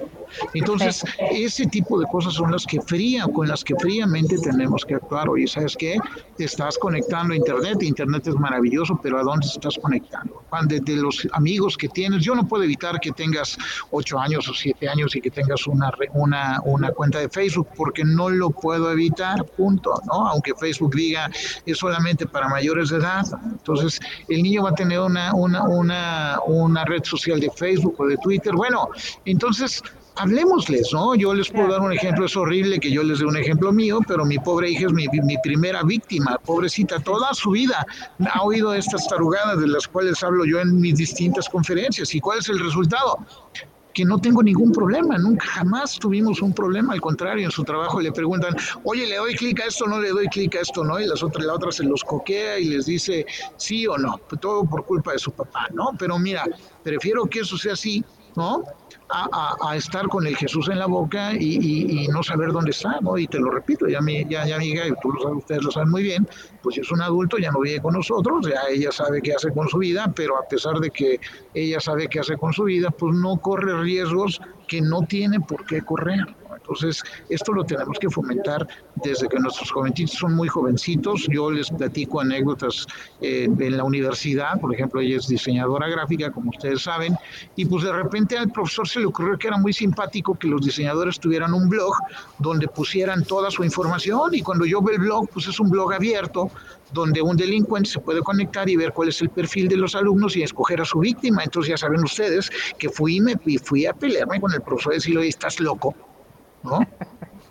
Entonces, 0.55 1.05
ese 1.31 1.67
tipo 1.67 1.99
de 2.01 2.07
cosas 2.07 2.35
son 2.35 2.51
las 2.53 2.67
que 2.67 2.81
fría, 2.81 3.25
con 3.33 3.49
las 3.49 3.63
que 3.63 3.75
fríamente 3.77 4.39
tenemos 4.39 4.85
que 4.85 4.95
actuar. 4.95 5.29
Oye, 5.29 5.47
¿sabes 5.47 5.77
qué? 5.77 5.99
Estás 6.39 6.79
conectando 6.79 7.35
a 7.35 7.37
Internet, 7.37 7.83
Internet 7.83 8.29
es 8.29 8.35
maravilloso, 8.35 8.99
pero 9.03 9.19
¿a 9.19 9.23
dónde 9.23 9.47
estás 9.47 9.77
conectando? 9.81 10.43
De, 10.69 10.81
de 10.81 10.97
los 10.97 11.27
amigos 11.33 11.77
que 11.77 11.89
tienes, 11.89 12.25
yo 12.25 12.35
no 12.35 12.47
puedo 12.47 12.63
evitar 12.65 13.01
que 13.01 13.13
tengas 13.13 13.57
ocho 13.91 14.19
años 14.19 14.49
o 14.49 14.55
siete 14.55 14.89
años 14.89 15.15
y 15.17 15.21
que 15.21 15.31
tengas 15.31 15.67
una, 15.67 15.91
una, 16.15 16.61
una 16.65 16.91
cuenta 16.93 17.19
de 17.19 17.29
Facebook, 17.29 17.69
porque 17.77 18.05
no 18.05 18.31
lo 18.31 18.51
puedo 18.51 18.91
evitar, 18.91 19.45
punto, 19.57 19.93
¿no? 20.07 20.29
Aunque 20.29 20.55
Facebook 20.55 20.95
diga 20.95 21.31
es 21.67 21.79
solamente 21.79 22.27
para 22.27 22.49
mayores 22.49 22.91
de 22.91 22.99
edad. 22.99 23.25
Entonces, 23.45 24.01
el 24.29 24.43
niño 24.43 24.63
va 24.63 24.71
a 24.71 24.75
tener 24.75 25.01
una, 25.01 25.35
una, 25.35 25.65
una, 25.65 26.39
una 26.47 26.85
red 26.85 27.03
social 27.05 27.41
de 27.41 27.51
Facebook 27.51 27.97
o 27.99 28.07
de 28.07 28.17
Twitter. 28.19 28.55
Bueno, 28.55 28.89
entonces, 29.25 29.83
hablemosles, 30.19 30.93
¿no? 30.93 31.15
Yo 31.15 31.33
les 31.33 31.49
puedo 31.49 31.69
dar 31.69 31.81
un 31.81 31.93
ejemplo, 31.93 32.27
es 32.27 32.37
horrible 32.37 32.79
que 32.79 32.91
yo 32.91 33.03
les 33.03 33.21
dé 33.21 33.27
un 33.27 33.37
ejemplo 33.37 33.73
mío, 33.73 34.01
pero 34.07 34.25
mi 34.25 34.39
pobre 34.39 34.71
hija 34.71 34.87
es 34.87 34.93
mi, 34.93 35.07
primera 35.43 35.83
víctima, 35.83 36.39
pobrecita, 36.45 36.99
toda 37.01 37.33
su 37.35 37.51
vida 37.51 37.87
ha 38.33 38.43
oído 38.43 38.75
estas 38.75 39.07
tarugadas 39.09 39.61
de 39.61 39.69
las 39.69 39.87
cuales 39.87 40.23
hablo 40.23 40.45
yo 40.45 40.61
en 40.61 40.81
mis 40.81 40.97
distintas 40.97 41.49
conferencias. 41.49 42.15
¿Y 42.15 42.21
cuál 42.21 42.41
es 42.41 42.49
el 42.49 42.59
resultado? 42.59 43.19
que 43.95 44.05
no 44.05 44.21
tengo 44.21 44.45
ningún 44.45 44.71
problema, 44.71 45.19
nunca 45.19 45.45
jamás 45.45 45.99
tuvimos 45.99 46.41
un 46.41 46.53
problema, 46.53 46.93
al 46.93 47.01
contrario, 47.01 47.45
en 47.45 47.51
su 47.51 47.65
trabajo 47.65 48.01
le 48.01 48.13
preguntan, 48.13 48.55
oye, 48.85 49.09
le 49.09 49.17
doy 49.17 49.35
clic 49.35 49.61
a 49.61 49.65
esto, 49.65 49.89
no 49.89 50.01
le 50.01 50.11
doy 50.11 50.29
clic 50.29 50.55
a 50.55 50.61
esto, 50.61 50.85
¿no? 50.85 51.01
Y 51.01 51.07
las 51.07 51.21
otras, 51.21 51.45
la 51.45 51.55
otra 51.55 51.73
se 51.73 51.83
los 51.83 52.05
coquea 52.05 52.61
y 52.61 52.67
les 52.67 52.87
dice 52.87 53.27
sí 53.57 53.89
o 53.89 53.99
no, 53.99 54.21
todo 54.41 54.63
por 54.65 54.85
culpa 54.85 55.13
de 55.15 55.19
su 55.19 55.33
papá, 55.33 55.67
¿no? 55.73 55.91
Pero 55.99 56.17
mira, 56.17 56.45
prefiero 56.85 57.25
que 57.25 57.41
eso 57.41 57.59
sea 57.59 57.73
así, 57.73 58.05
¿no? 58.39 58.65
a, 59.11 59.77
estar 59.77 60.07
con 60.09 60.27
el 60.27 60.37
Jesús 60.37 60.69
en 60.69 60.79
la 60.79 60.87
boca 60.87 61.33
y, 61.33 62.07
no 62.09 62.23
saber 62.23 62.53
dónde 62.53 62.71
está, 62.71 62.99
¿no? 63.01 63.19
Y 63.19 63.27
te 63.27 63.39
lo 63.39 63.51
repito, 63.51 63.87
ya 63.87 64.01
mi, 64.01 64.25
ya, 64.29 64.47
ya 64.47 64.59
mi 64.59 64.69
hija, 64.69 64.83
tú 65.03 65.13
lo 65.13 65.21
sabes, 65.21 65.39
ustedes 65.39 65.65
lo 65.65 65.71
saben 65.71 65.91
muy 65.91 66.03
bien, 66.03 66.29
pues 66.63 66.79
es 66.79 66.91
un 66.91 67.01
adulto, 67.01 67.39
ya 67.39 67.51
no 67.51 67.61
vive 67.61 67.81
con 67.81 67.95
nosotros, 67.95 68.47
ya 68.49 68.61
ella 68.71 68.93
sabe 68.93 69.21
qué 69.23 69.35
hace 69.35 69.53
con 69.53 69.69
su 69.69 69.79
vida, 69.79 70.13
pero 70.15 70.39
a 70.39 70.47
pesar 70.49 70.79
de 70.81 70.91
que 70.91 71.21
ella 71.55 71.81
sabe 71.81 72.09
qué 72.09 72.21
hace 72.21 72.37
con 72.37 72.53
su 72.53 72.65
vida, 72.65 72.91
pues 72.91 73.15
no 73.15 73.37
corre 73.37 73.81
riesgos 73.83 74.41
que 74.67 74.81
no 74.81 75.03
tiene 75.03 75.41
por 75.41 75.65
qué 75.67 75.83
correr. 75.83 76.27
Entonces, 76.69 77.03
esto 77.31 77.53
lo 77.53 77.65
tenemos 77.65 77.99
que 77.99 78.11
fomentar 78.11 78.67
desde 78.97 79.27
que 79.29 79.39
nuestros 79.39 79.71
jovencitos 79.71 80.17
son 80.19 80.35
muy 80.35 80.49
jovencitos. 80.49 81.27
Yo 81.31 81.51
les 81.51 81.71
platico 81.71 82.21
anécdotas 82.21 82.87
eh, 83.23 83.49
en 83.59 83.77
la 83.77 83.85
universidad, 83.85 84.61
por 84.61 84.75
ejemplo, 84.75 85.01
ella 85.01 85.17
es 85.17 85.29
diseñadora 85.29 85.89
gráfica, 85.89 86.31
como 86.31 86.51
ustedes 86.51 86.83
saben, 86.83 87.17
y 87.57 87.65
pues 87.65 87.85
de 87.85 87.93
repente 87.93 88.37
al 88.37 88.51
profesor 88.51 88.87
se 88.87 89.01
le 89.01 89.07
ocurrió 89.07 89.39
que 89.39 89.49
era 89.49 89.57
muy 89.57 89.73
simpático 89.73 90.35
que 90.35 90.47
los 90.47 90.61
diseñadores 90.61 91.19
tuvieran 91.19 91.55
un 91.55 91.71
blog 91.71 91.95
donde 92.39 92.69
pusieran 92.69 93.25
toda 93.25 93.51
su 93.51 93.65
información 93.65 94.35
y 94.35 94.43
cuando 94.43 94.67
yo 94.67 94.83
veo 94.83 94.97
el 94.97 95.03
blog, 95.03 95.29
pues 95.31 95.47
es 95.49 95.59
un 95.61 95.71
blog 95.71 95.95
abierto 95.95 96.51
donde 96.93 97.23
un 97.23 97.37
delincuente 97.37 97.91
se 97.91 98.01
puede 98.01 98.21
conectar 98.21 98.69
y 98.69 98.77
ver 98.77 98.93
cuál 98.93 99.09
es 99.09 99.21
el 99.21 99.31
perfil 99.31 99.69
de 99.69 99.77
los 99.77 99.95
alumnos 99.95 100.37
y 100.37 100.43
escoger 100.43 100.81
a 100.81 100.85
su 100.85 101.01
víctima. 101.01 101.45
Entonces 101.45 101.71
ya 101.71 101.77
saben 101.77 102.03
ustedes 102.03 102.51
que 102.79 102.89
fui, 102.89 103.21
me, 103.21 103.37
fui 103.63 103.87
a 103.87 103.93
pelearme 103.93 104.41
con 104.41 104.53
el 104.53 104.63
profesor 104.63 104.93
y 104.93 104.97
decirle, 104.97 105.29
estás 105.29 105.61
loco, 105.61 105.95
¿no? 106.63 106.81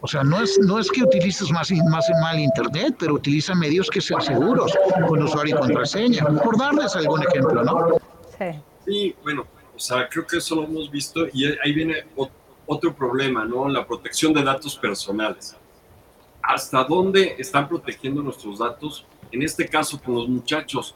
O 0.01 0.07
sea, 0.07 0.23
no 0.23 0.41
es, 0.41 0.59
no 0.59 0.79
es 0.79 0.91
que 0.91 1.03
utilices 1.03 1.51
más, 1.51 1.71
más 1.89 2.05
mal 2.21 2.39
Internet, 2.39 2.95
pero 2.99 3.15
utiliza 3.15 3.55
medios 3.55 3.89
que 3.89 3.99
sean 3.99 4.21
seguros, 4.21 4.71
con 5.07 5.23
usuario 5.23 5.55
y 5.55 5.59
contraseña, 5.59 6.25
por 6.43 6.57
darles 6.57 6.95
algún 6.95 7.23
ejemplo, 7.23 7.63
¿no? 7.63 7.97
Sí. 8.37 8.59
Sí, 8.85 9.15
bueno, 9.23 9.45
o 9.75 9.79
sea, 9.79 10.07
creo 10.07 10.25
que 10.25 10.37
eso 10.37 10.55
lo 10.55 10.63
hemos 10.63 10.89
visto 10.89 11.27
y 11.33 11.45
ahí 11.45 11.73
viene 11.73 12.05
otro 12.65 12.93
problema, 12.93 13.43
¿no? 13.43 13.67
La 13.67 13.85
protección 13.85 14.33
de 14.33 14.43
datos 14.43 14.77
personales. 14.77 15.55
¿Hasta 16.41 16.83
dónde 16.83 17.35
están 17.37 17.67
protegiendo 17.67 18.21
nuestros 18.21 18.59
datos? 18.59 19.05
En 19.31 19.41
este 19.41 19.67
caso, 19.67 19.99
con 20.01 20.15
los 20.15 20.29
muchachos, 20.29 20.95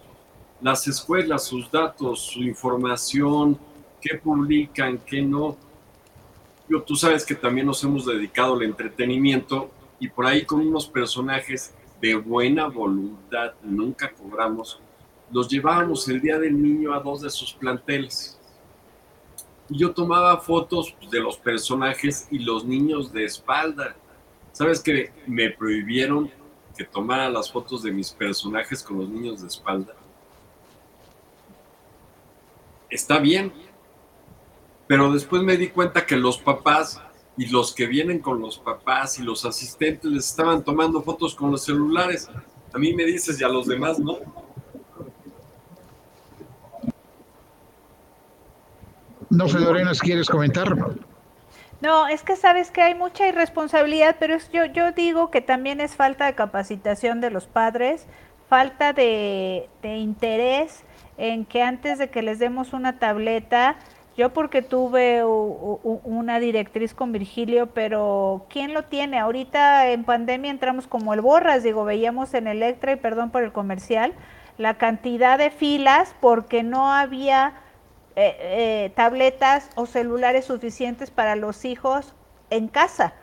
las 0.61 0.87
escuelas, 0.87 1.43
sus 1.43 1.69
datos, 1.69 2.21
su 2.21 2.39
información, 2.43 3.59
qué 3.99 4.15
publican, 4.17 4.99
qué 4.99 5.21
no 5.21 5.57
tú 6.79 6.95
sabes 6.95 7.25
que 7.25 7.35
también 7.35 7.67
nos 7.67 7.83
hemos 7.83 8.05
dedicado 8.05 8.53
al 8.53 8.63
entretenimiento 8.63 9.69
y 9.99 10.07
por 10.07 10.25
ahí 10.25 10.45
con 10.45 10.61
unos 10.61 10.87
personajes 10.87 11.73
de 12.01 12.15
buena 12.15 12.67
voluntad, 12.67 13.53
nunca 13.61 14.11
cobramos, 14.11 14.79
los 15.31 15.47
llevábamos 15.47 16.07
el 16.07 16.21
día 16.21 16.39
del 16.39 16.61
niño 16.61 16.93
a 16.93 16.99
dos 16.99 17.21
de 17.21 17.29
sus 17.29 17.53
planteles. 17.53 18.39
Y 19.69 19.77
yo 19.79 19.91
tomaba 19.91 20.37
fotos 20.39 20.95
de 21.09 21.19
los 21.19 21.37
personajes 21.37 22.27
y 22.31 22.39
los 22.39 22.65
niños 22.65 23.13
de 23.13 23.25
espalda. 23.25 23.95
¿Sabes 24.51 24.81
que 24.81 25.11
me 25.27 25.49
prohibieron 25.51 26.31
que 26.75 26.83
tomara 26.83 27.29
las 27.29 27.51
fotos 27.51 27.83
de 27.83 27.91
mis 27.91 28.11
personajes 28.11 28.81
con 28.81 28.97
los 28.97 29.09
niños 29.09 29.41
de 29.41 29.47
espalda? 29.47 29.93
Está 32.89 33.19
bien, 33.19 33.53
pero 34.91 35.09
después 35.09 35.41
me 35.41 35.55
di 35.55 35.69
cuenta 35.69 36.05
que 36.05 36.17
los 36.17 36.37
papás 36.37 37.01
y 37.37 37.45
los 37.45 37.73
que 37.73 37.87
vienen 37.87 38.19
con 38.19 38.41
los 38.41 38.57
papás 38.57 39.17
y 39.19 39.23
los 39.23 39.45
asistentes 39.45 40.11
les 40.11 40.27
estaban 40.27 40.65
tomando 40.65 41.01
fotos 41.01 41.33
con 41.33 41.49
los 41.49 41.63
celulares. 41.63 42.29
A 42.73 42.77
mí 42.77 42.93
me 42.93 43.05
dices 43.05 43.39
y 43.39 43.43
a 43.45 43.47
los 43.47 43.67
demás 43.67 43.99
no. 43.99 44.17
No 49.29 49.47
si 49.47 49.99
quieres 50.01 50.27
comentar. 50.27 50.75
No, 51.79 52.09
es 52.09 52.23
que 52.23 52.35
sabes 52.35 52.69
que 52.69 52.81
hay 52.81 52.93
mucha 52.93 53.25
irresponsabilidad, 53.29 54.17
pero 54.19 54.35
es, 54.35 54.51
yo, 54.51 54.65
yo 54.65 54.91
digo 54.91 55.31
que 55.31 55.39
también 55.39 55.79
es 55.79 55.95
falta 55.95 56.25
de 56.25 56.35
capacitación 56.35 57.21
de 57.21 57.31
los 57.31 57.47
padres, 57.47 58.07
falta 58.49 58.91
de, 58.91 59.69
de 59.81 59.95
interés 59.95 60.83
en 61.17 61.45
que 61.45 61.61
antes 61.61 61.97
de 61.97 62.09
que 62.09 62.21
les 62.21 62.39
demos 62.39 62.73
una 62.73 62.99
tableta, 62.99 63.77
yo 64.17 64.33
porque 64.33 64.61
tuve 64.61 65.23
una 65.23 66.39
directriz 66.39 66.93
con 66.93 67.11
Virgilio, 67.11 67.67
pero 67.67 68.45
¿quién 68.49 68.73
lo 68.73 68.83
tiene? 68.83 69.19
Ahorita 69.19 69.89
en 69.89 70.03
pandemia 70.03 70.51
entramos 70.51 70.85
como 70.85 71.13
el 71.13 71.21
borras, 71.21 71.63
digo, 71.63 71.85
veíamos 71.85 72.33
en 72.33 72.47
Electra, 72.47 72.91
y 72.91 72.97
perdón 72.97 73.31
por 73.31 73.43
el 73.43 73.53
comercial, 73.53 74.13
la 74.57 74.73
cantidad 74.77 75.37
de 75.37 75.49
filas 75.49 76.13
porque 76.19 76.61
no 76.61 76.91
había 76.91 77.53
eh, 78.17 78.35
eh, 78.39 78.91
tabletas 78.95 79.69
o 79.75 79.85
celulares 79.85 80.45
suficientes 80.45 81.09
para 81.09 81.37
los 81.37 81.63
hijos 81.63 82.13
en 82.49 82.67
casa. 82.67 83.13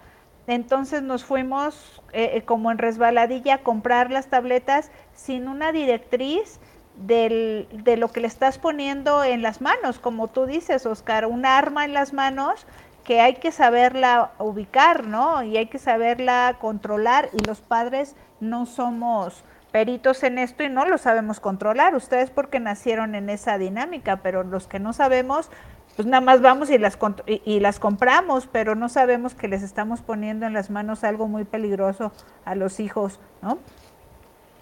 Entonces 0.46 1.02
nos 1.02 1.24
fuimos 1.24 2.02
eh, 2.14 2.42
como 2.46 2.72
en 2.72 2.78
resbaladilla 2.78 3.56
a 3.56 3.58
comprar 3.58 4.10
las 4.10 4.28
tabletas 4.28 4.90
sin 5.12 5.46
una 5.46 5.72
directriz 5.72 6.58
del, 7.06 7.68
de 7.72 7.96
lo 7.96 8.08
que 8.08 8.20
le 8.20 8.26
estás 8.26 8.58
poniendo 8.58 9.24
en 9.24 9.42
las 9.42 9.60
manos, 9.60 9.98
como 9.98 10.28
tú 10.28 10.46
dices, 10.46 10.86
Oscar, 10.86 11.26
un 11.26 11.46
arma 11.46 11.84
en 11.84 11.94
las 11.94 12.12
manos 12.12 12.66
que 13.04 13.20
hay 13.20 13.36
que 13.36 13.52
saberla 13.52 14.32
ubicar, 14.38 15.06
¿no? 15.06 15.42
Y 15.42 15.56
hay 15.56 15.66
que 15.66 15.78
saberla 15.78 16.58
controlar 16.60 17.30
y 17.32 17.42
los 17.46 17.62
padres 17.62 18.14
no 18.38 18.66
somos 18.66 19.44
peritos 19.70 20.22
en 20.22 20.38
esto 20.38 20.62
y 20.62 20.68
no 20.68 20.84
lo 20.84 20.98
sabemos 20.98 21.40
controlar. 21.40 21.94
Ustedes 21.94 22.30
porque 22.30 22.60
nacieron 22.60 23.14
en 23.14 23.30
esa 23.30 23.56
dinámica, 23.56 24.16
pero 24.16 24.42
los 24.42 24.66
que 24.66 24.78
no 24.78 24.92
sabemos, 24.92 25.50
pues 25.96 26.06
nada 26.06 26.20
más 26.20 26.42
vamos 26.42 26.68
y 26.68 26.76
las, 26.76 26.98
y, 27.26 27.60
las 27.60 27.78
compramos, 27.78 28.46
pero 28.46 28.74
no 28.74 28.88
sabemos 28.88 29.34
que 29.34 29.48
les 29.48 29.62
estamos 29.62 30.02
poniendo 30.02 30.46
en 30.46 30.52
las 30.52 30.68
manos 30.68 31.02
algo 31.02 31.28
muy 31.28 31.44
peligroso 31.44 32.12
a 32.44 32.54
los 32.54 32.78
hijos, 32.78 33.20
¿no? 33.40 33.58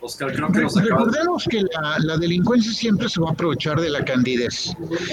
Oscar, 0.07 0.33
creo 0.33 0.53
que 0.53 0.81
Recordemos 0.81 1.47
que 1.51 1.63
la, 2.01 2.17
delincuencia 2.17 2.73
siempre 2.73 3.09
se 3.09 3.21
va 3.21 3.31
a 3.31 3.33
aprovechar 3.33 3.81
de 3.81 3.91
la 3.91 4.05
candidez 4.05 4.73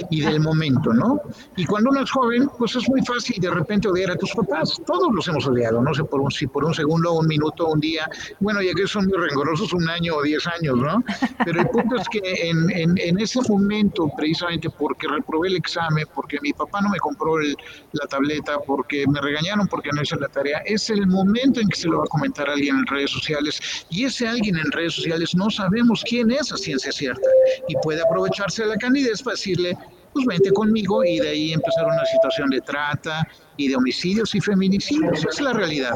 y 0.09 0.21
del 0.21 0.39
momento, 0.39 0.93
¿no? 0.93 1.19
Y 1.55 1.65
cuando 1.65 1.89
uno 1.89 2.01
es 2.01 2.11
joven, 2.11 2.49
pues 2.57 2.75
es 2.75 2.87
muy 2.87 3.03
fácil 3.05 3.41
de 3.41 3.49
repente 3.49 3.87
odiar 3.87 4.11
a 4.11 4.15
tus 4.15 4.31
papás. 4.33 4.81
Todos 4.85 5.13
los 5.13 5.27
hemos 5.27 5.45
odiado, 5.47 5.81
no 5.81 5.93
sé 5.93 6.03
por 6.03 6.21
un, 6.21 6.31
si 6.31 6.47
por 6.47 6.63
un 6.63 6.73
segundo, 6.73 7.13
un 7.13 7.27
minuto, 7.27 7.67
un 7.67 7.79
día. 7.79 8.07
Bueno, 8.39 8.61
ya 8.61 8.73
que 8.73 8.87
son 8.87 9.07
muy 9.07 9.17
rencorosos, 9.17 9.73
un 9.73 9.89
año 9.89 10.15
o 10.15 10.21
diez 10.21 10.45
años, 10.47 10.77
¿no? 10.77 11.03
Pero 11.43 11.61
el 11.61 11.67
punto 11.69 11.95
es 11.95 12.07
que 12.09 12.21
en, 12.49 12.69
en, 12.97 13.19
ese 13.19 13.39
momento, 13.49 14.11
precisamente 14.15 14.69
porque 14.69 15.07
reprobé 15.07 15.47
el 15.47 15.55
examen, 15.55 16.05
porque 16.13 16.37
mi 16.41 16.53
papá 16.53 16.81
no 16.81 16.89
me 16.89 16.97
compró 16.99 17.37
la 17.39 18.07
tableta, 18.07 18.59
porque 18.65 19.05
me 19.07 19.21
regañaron 19.21 19.67
porque 19.67 19.89
no 19.93 20.01
hice 20.01 20.15
la 20.17 20.27
tarea, 20.27 20.59
es 20.65 20.89
el 20.89 21.07
momento 21.07 21.61
en 21.61 21.67
que 21.67 21.77
se 21.77 21.87
lo 21.87 21.99
va 21.99 22.03
a 22.03 22.07
comentar 22.07 22.49
alguien 22.49 22.77
en 22.77 22.85
redes 22.87 23.11
sociales. 23.11 23.85
Y 23.89 24.05
ese 24.05 24.27
alguien 24.27 24.57
en 24.57 24.71
redes 24.71 24.82
sociales 24.89 25.35
no 25.35 25.49
sabemos 25.49 26.03
quién 26.07 26.31
es 26.31 26.51
a 26.51 26.57
ciencia 26.57 26.91
cierta 26.91 27.29
y 27.67 27.75
puede 27.83 28.01
aprovecharse 28.01 28.65
la 28.65 28.77
candidez 28.77 29.21
para 29.21 29.35
decirle, 29.35 29.77
pues 30.13 30.25
vente 30.25 30.51
conmigo 30.51 31.03
y 31.03 31.19
de 31.19 31.29
ahí 31.29 31.53
empezar 31.53 31.85
una 31.85 32.05
situación 32.05 32.49
de 32.49 32.61
trata 32.61 33.27
y 33.57 33.67
de 33.67 33.75
homicidios 33.75 34.33
y 34.35 34.41
feminicidios. 34.41 35.19
Esa 35.19 35.29
es 35.29 35.41
la 35.41 35.53
realidad. 35.53 35.95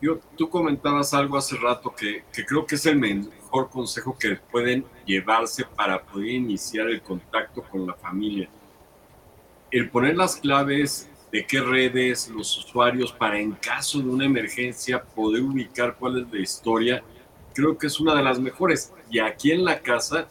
Yo, 0.00 0.20
tú 0.36 0.48
comentabas 0.48 1.14
algo 1.14 1.38
hace 1.38 1.56
rato 1.56 1.94
que, 1.94 2.24
que 2.32 2.44
creo 2.44 2.66
que 2.66 2.74
es 2.74 2.84
el 2.86 2.98
mejor 2.98 3.70
consejo 3.70 4.16
que 4.18 4.36
pueden 4.36 4.84
llevarse 5.06 5.64
para 5.64 6.02
poder 6.02 6.30
iniciar 6.30 6.88
el 6.88 7.00
contacto 7.00 7.62
con 7.62 7.86
la 7.86 7.94
familia. 7.94 8.48
El 9.70 9.90
poner 9.90 10.16
las 10.16 10.36
claves 10.36 11.08
de 11.32 11.46
qué 11.46 11.60
redes, 11.60 12.28
los 12.28 12.56
usuarios, 12.58 13.12
para 13.12 13.38
en 13.38 13.52
caso 13.52 13.98
de 14.00 14.08
una 14.08 14.26
emergencia 14.26 15.02
poder 15.02 15.42
ubicar 15.42 15.96
cuál 15.98 16.22
es 16.22 16.32
la 16.32 16.40
historia 16.40 17.02
creo 17.56 17.78
que 17.78 17.86
es 17.86 17.98
una 17.98 18.14
de 18.14 18.22
las 18.22 18.38
mejores. 18.38 18.92
Y 19.10 19.18
aquí 19.18 19.50
en 19.50 19.64
la 19.64 19.80
casa, 19.80 20.28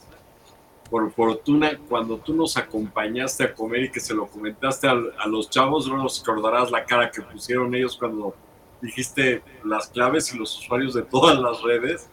por 0.91 1.11
fortuna, 1.11 1.75
cuando 1.89 2.17
tú 2.17 2.35
nos 2.35 2.55
acompañaste 2.55 3.45
a 3.45 3.53
comer 3.53 3.85
y 3.85 3.91
que 3.91 3.99
se 3.99 4.13
lo 4.13 4.27
comentaste 4.27 4.87
a, 4.87 5.27
los 5.27 5.49
chavos, 5.49 5.87
no 5.87 5.97
nos 5.97 6.19
recordarás 6.19 6.69
la 6.69 6.85
cara 6.85 7.09
que 7.09 7.23
pusieron 7.23 7.73
ellos 7.73 7.97
cuando 7.97 8.35
dijiste 8.79 9.41
las 9.63 9.87
claves 9.87 10.31
y 10.33 10.37
los 10.37 10.59
usuarios 10.59 10.93
de 10.93 11.01
todas 11.01 11.39
las 11.39 11.63
redes 11.63 12.07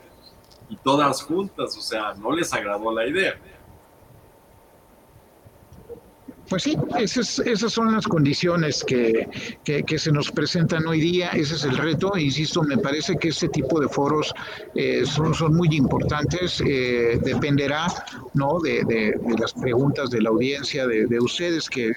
y 0.70 0.76
todas 0.76 1.22
juntas, 1.22 1.76
o 1.76 1.82
sea, 1.82 2.14
no 2.14 2.32
les 2.32 2.50
agradó 2.54 2.90
la 2.90 3.06
idea. 3.06 3.38
Pues 6.52 6.64
sí, 6.64 6.76
esas, 6.98 7.72
son 7.72 7.94
las 7.94 8.06
condiciones 8.06 8.84
que, 8.84 9.26
se 9.96 10.12
nos 10.12 10.30
presentan 10.30 10.86
hoy 10.86 11.00
día, 11.00 11.30
ese 11.30 11.54
es 11.54 11.64
el 11.64 11.78
reto, 11.78 12.12
insisto, 12.18 12.62
me 12.62 12.76
parece 12.76 13.16
que 13.16 13.28
este 13.28 13.48
tipo 13.48 13.80
de 13.80 13.88
foros 13.88 14.34
eh, 14.74 15.04
son, 15.06 15.32
son 15.32 15.54
muy 15.54 15.74
importantes, 15.74 16.62
eh, 16.66 17.18
dependerá 17.24 17.86
¿no? 18.34 18.60
De, 18.60 19.18
las 19.40 19.54
preguntas 19.54 20.10
de 20.10 20.20
la 20.20 20.28
audiencia, 20.28 20.86
de, 20.86 21.06
de 21.06 21.20
ustedes 21.20 21.70
que 21.70 21.90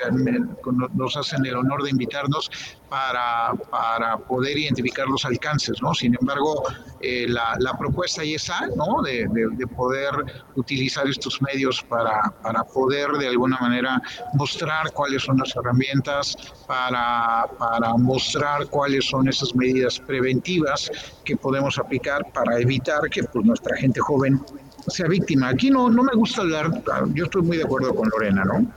nos 0.93 1.17
hacen 1.17 1.45
el 1.45 1.57
honor 1.57 1.83
de 1.83 1.89
invitarnos, 1.89 2.49
para, 2.89 3.53
para 3.69 4.17
poder 4.17 4.57
identificar 4.57 5.07
los 5.07 5.25
alcances, 5.25 5.81
¿no? 5.81 5.93
Sin 5.93 6.15
embargo, 6.19 6.63
eh, 7.01 7.25
la, 7.27 7.55
la, 7.59 7.77
propuesta 7.77 8.23
ya 8.23 8.35
está, 8.35 8.67
¿no? 8.75 9.01
De, 9.01 9.27
de, 9.31 9.67
poder 9.67 10.11
utilizar 10.55 11.07
estos 11.07 11.41
medios 11.41 11.83
para, 11.83 12.33
para, 12.41 12.63
poder 12.63 13.11
de 13.13 13.27
alguna 13.27 13.57
manera 13.59 14.01
mostrar 14.45 14.91
cuáles 14.93 15.23
son 15.23 15.37
las 15.39 15.55
herramientas, 15.55 16.37
para, 16.67 17.47
para 17.57 17.95
mostrar 17.97 18.67
cuáles 18.67 19.05
son 19.05 19.27
esas 19.27 19.55
medidas 19.55 19.99
preventivas 19.99 20.91
que 21.23 21.35
podemos 21.35 21.79
aplicar 21.79 22.21
para 22.31 22.59
evitar 22.59 23.09
que 23.09 23.23
pues, 23.23 23.43
nuestra 23.43 23.75
gente 23.77 23.99
joven 24.01 24.39
sea 24.87 25.07
víctima. 25.07 25.49
Aquí 25.49 25.71
no, 25.71 25.89
no 25.89 26.03
me 26.03 26.13
gusta 26.13 26.41
hablar, 26.41 26.69
yo 27.15 27.23
estoy 27.23 27.41
muy 27.41 27.57
de 27.57 27.63
acuerdo 27.63 27.95
con 27.95 28.07
Lorena, 28.09 28.43
¿no? 28.45 28.67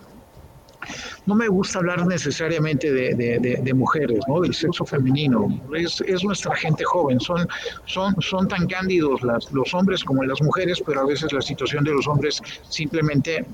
no 1.27 1.35
me 1.35 1.49
gusta 1.49 1.81
hablar 1.81 2.07
necesariamente 2.07 2.91
de, 2.91 3.75
mujeres, 3.75 4.21
¿no? 4.27 4.41
del 4.41 4.55
sexo 4.55 4.87
femenino. 4.87 5.61
Es, 5.77 6.01
es, 6.01 6.25
nuestra 6.25 6.57
gente 6.57 6.83
joven. 6.85 7.21
Son, 7.21 7.47
son, 7.85 8.17
son 8.23 8.49
tan 8.49 8.67
cándidos 8.67 9.21
las, 9.23 9.53
los 9.53 9.75
hombres 9.75 10.03
como 10.03 10.25
las 10.25 10.41
mujeres, 10.41 10.83
pero 10.87 11.03
a 11.03 11.05
veces 11.05 11.31
la 11.35 11.43
situación 11.43 11.85
de 11.85 11.91
los 11.91 12.07
hombres 12.09 12.41
simplemente 12.71 13.45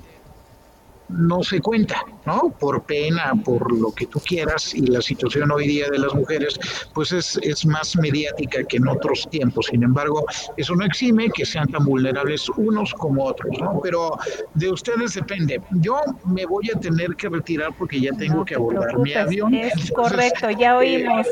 no 1.09 1.42
se 1.42 1.61
cuenta, 1.61 2.05
¿no? 2.24 2.55
Por 2.59 2.82
pena, 2.84 3.32
por 3.44 3.72
lo 3.72 3.92
que 3.92 4.07
tú 4.07 4.20
quieras, 4.20 4.74
y 4.74 4.86
la 4.86 5.02
situación 5.02 5.50
hoy 5.50 5.66
día 5.66 5.88
de 5.90 5.98
las 5.98 6.14
mujeres, 6.14 6.59
pues 6.94 7.12
es, 7.12 7.38
es 7.42 7.66
más 7.66 7.96
mediática 7.96 8.64
que 8.64 8.78
en 8.78 8.88
otros 8.88 9.28
tiempos. 9.30 9.66
Sin 9.66 9.82
embargo, 9.82 10.24
eso 10.57 10.74
no 10.74 10.84
exime 10.84 11.28
que 11.30 11.44
sean 11.44 11.68
tan 11.68 11.84
vulnerables 11.84 12.48
unos 12.50 12.92
como 12.94 13.24
otros, 13.24 13.59
¿no? 13.61 13.80
Pero 13.82 14.16
de 14.55 14.70
ustedes 14.70 15.14
depende. 15.14 15.61
Yo 15.72 16.00
me 16.24 16.46
voy 16.46 16.70
a 16.74 16.78
tener 16.78 17.14
que 17.16 17.28
retirar 17.28 17.70
porque 17.78 18.00
ya 18.00 18.12
tengo 18.12 18.44
que 18.44 18.55
abordar 18.55 18.98
mi 18.98 19.12
avión. 19.14 19.55
Es 19.55 19.90
correcto, 19.92 20.50
ya 20.50 20.72
eh, 20.72 20.76
oímos. 20.76 21.26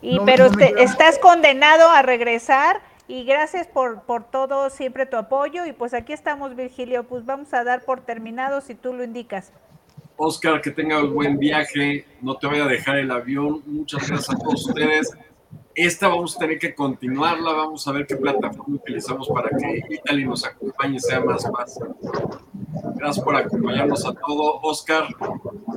Y, 0.00 0.18
pero 0.26 0.46
estás 0.78 1.18
condenado 1.20 1.88
a 1.88 2.02
regresar 2.02 2.82
y 3.12 3.24
gracias 3.24 3.66
por, 3.66 4.04
por 4.04 4.30
todo, 4.30 4.70
siempre 4.70 5.04
tu 5.04 5.18
apoyo. 5.18 5.66
Y 5.66 5.74
pues 5.74 5.92
aquí 5.92 6.14
estamos, 6.14 6.56
Virgilio. 6.56 7.04
Pues 7.04 7.26
vamos 7.26 7.52
a 7.52 7.62
dar 7.62 7.84
por 7.84 8.00
terminado 8.00 8.62
si 8.62 8.74
tú 8.74 8.94
lo 8.94 9.04
indicas. 9.04 9.52
Oscar, 10.16 10.62
que 10.62 10.70
tengas 10.70 11.06
buen 11.10 11.38
viaje. 11.38 12.06
No 12.22 12.38
te 12.38 12.46
vaya 12.46 12.64
a 12.64 12.68
dejar 12.68 12.96
el 12.96 13.10
avión. 13.10 13.62
Muchas 13.66 14.08
gracias 14.08 14.34
a 14.34 14.38
todos 14.38 14.66
ustedes. 14.66 15.10
Esta 15.74 16.08
vamos 16.08 16.36
a 16.36 16.40
tener 16.40 16.58
que 16.58 16.74
continuarla, 16.74 17.52
vamos 17.52 17.86
a 17.88 17.92
ver 17.92 18.06
qué 18.06 18.16
plataforma 18.16 18.76
utilizamos 18.76 19.28
para 19.28 19.48
que 19.48 19.82
Italy 19.88 20.24
nos 20.24 20.44
acompañe 20.44 20.96
y 20.96 21.00
sea 21.00 21.20
más 21.20 21.50
fácil. 21.50 21.84
Gracias 22.96 23.24
por 23.24 23.36
acompañarnos 23.36 24.06
a 24.06 24.12
todo. 24.12 24.60
Oscar, 24.62 25.06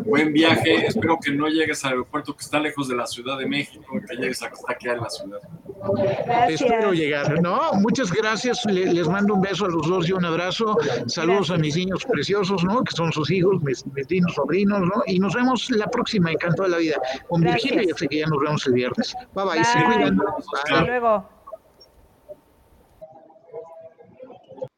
buen 0.05 0.33
viaje. 0.33 0.87
Espero 0.87 1.17
que 1.23 1.31
no 1.31 1.47
llegues 1.47 1.83
al 1.85 1.91
aeropuerto 1.91 2.35
que 2.35 2.43
está 2.43 2.59
lejos 2.59 2.87
de 2.87 2.95
la 2.95 3.07
Ciudad 3.07 3.37
de 3.37 3.45
México, 3.45 3.85
que 4.07 4.15
llegues 4.15 4.43
a 4.43 4.49
que 4.49 4.55
está 4.55 4.73
aquí 4.73 4.89
en 4.89 4.97
la 4.97 5.09
ciudad. 5.09 5.39
Espero 6.49 6.93
llegar. 6.93 7.41
No, 7.41 7.73
muchas 7.73 8.11
gracias. 8.11 8.63
Les 8.65 9.07
mando 9.07 9.35
un 9.35 9.41
beso 9.41 9.65
a 9.65 9.69
los 9.69 9.87
dos 9.87 10.09
y 10.09 10.13
un 10.13 10.25
abrazo. 10.25 10.77
Saludos 11.07 11.51
a 11.51 11.57
mis 11.57 11.75
niños 11.75 12.05
preciosos, 12.05 12.63
¿no? 12.63 12.83
Que 12.83 12.95
son 12.95 13.11
sus 13.11 13.29
hijos, 13.31 13.61
mis, 13.63 13.85
mis 13.85 14.33
sobrinos, 14.33 14.81
¿no? 14.81 15.03
Y 15.07 15.19
nos 15.19 15.33
vemos 15.33 15.69
la 15.71 15.87
próxima, 15.87 16.31
encanto 16.31 16.63
de 16.63 16.69
la 16.69 16.77
vida. 16.77 16.97
Con 17.27 17.41
Virginia, 17.41 17.83
ya 17.87 17.95
sé 17.95 18.07
que 18.07 18.19
ya 18.19 18.27
nos 18.27 18.39
vemos 18.39 18.65
el 18.67 18.73
viernes. 18.73 19.15
Bye 19.87 20.11
bye. 20.11 20.11
Hasta 20.63 20.81
luego. 20.85 21.34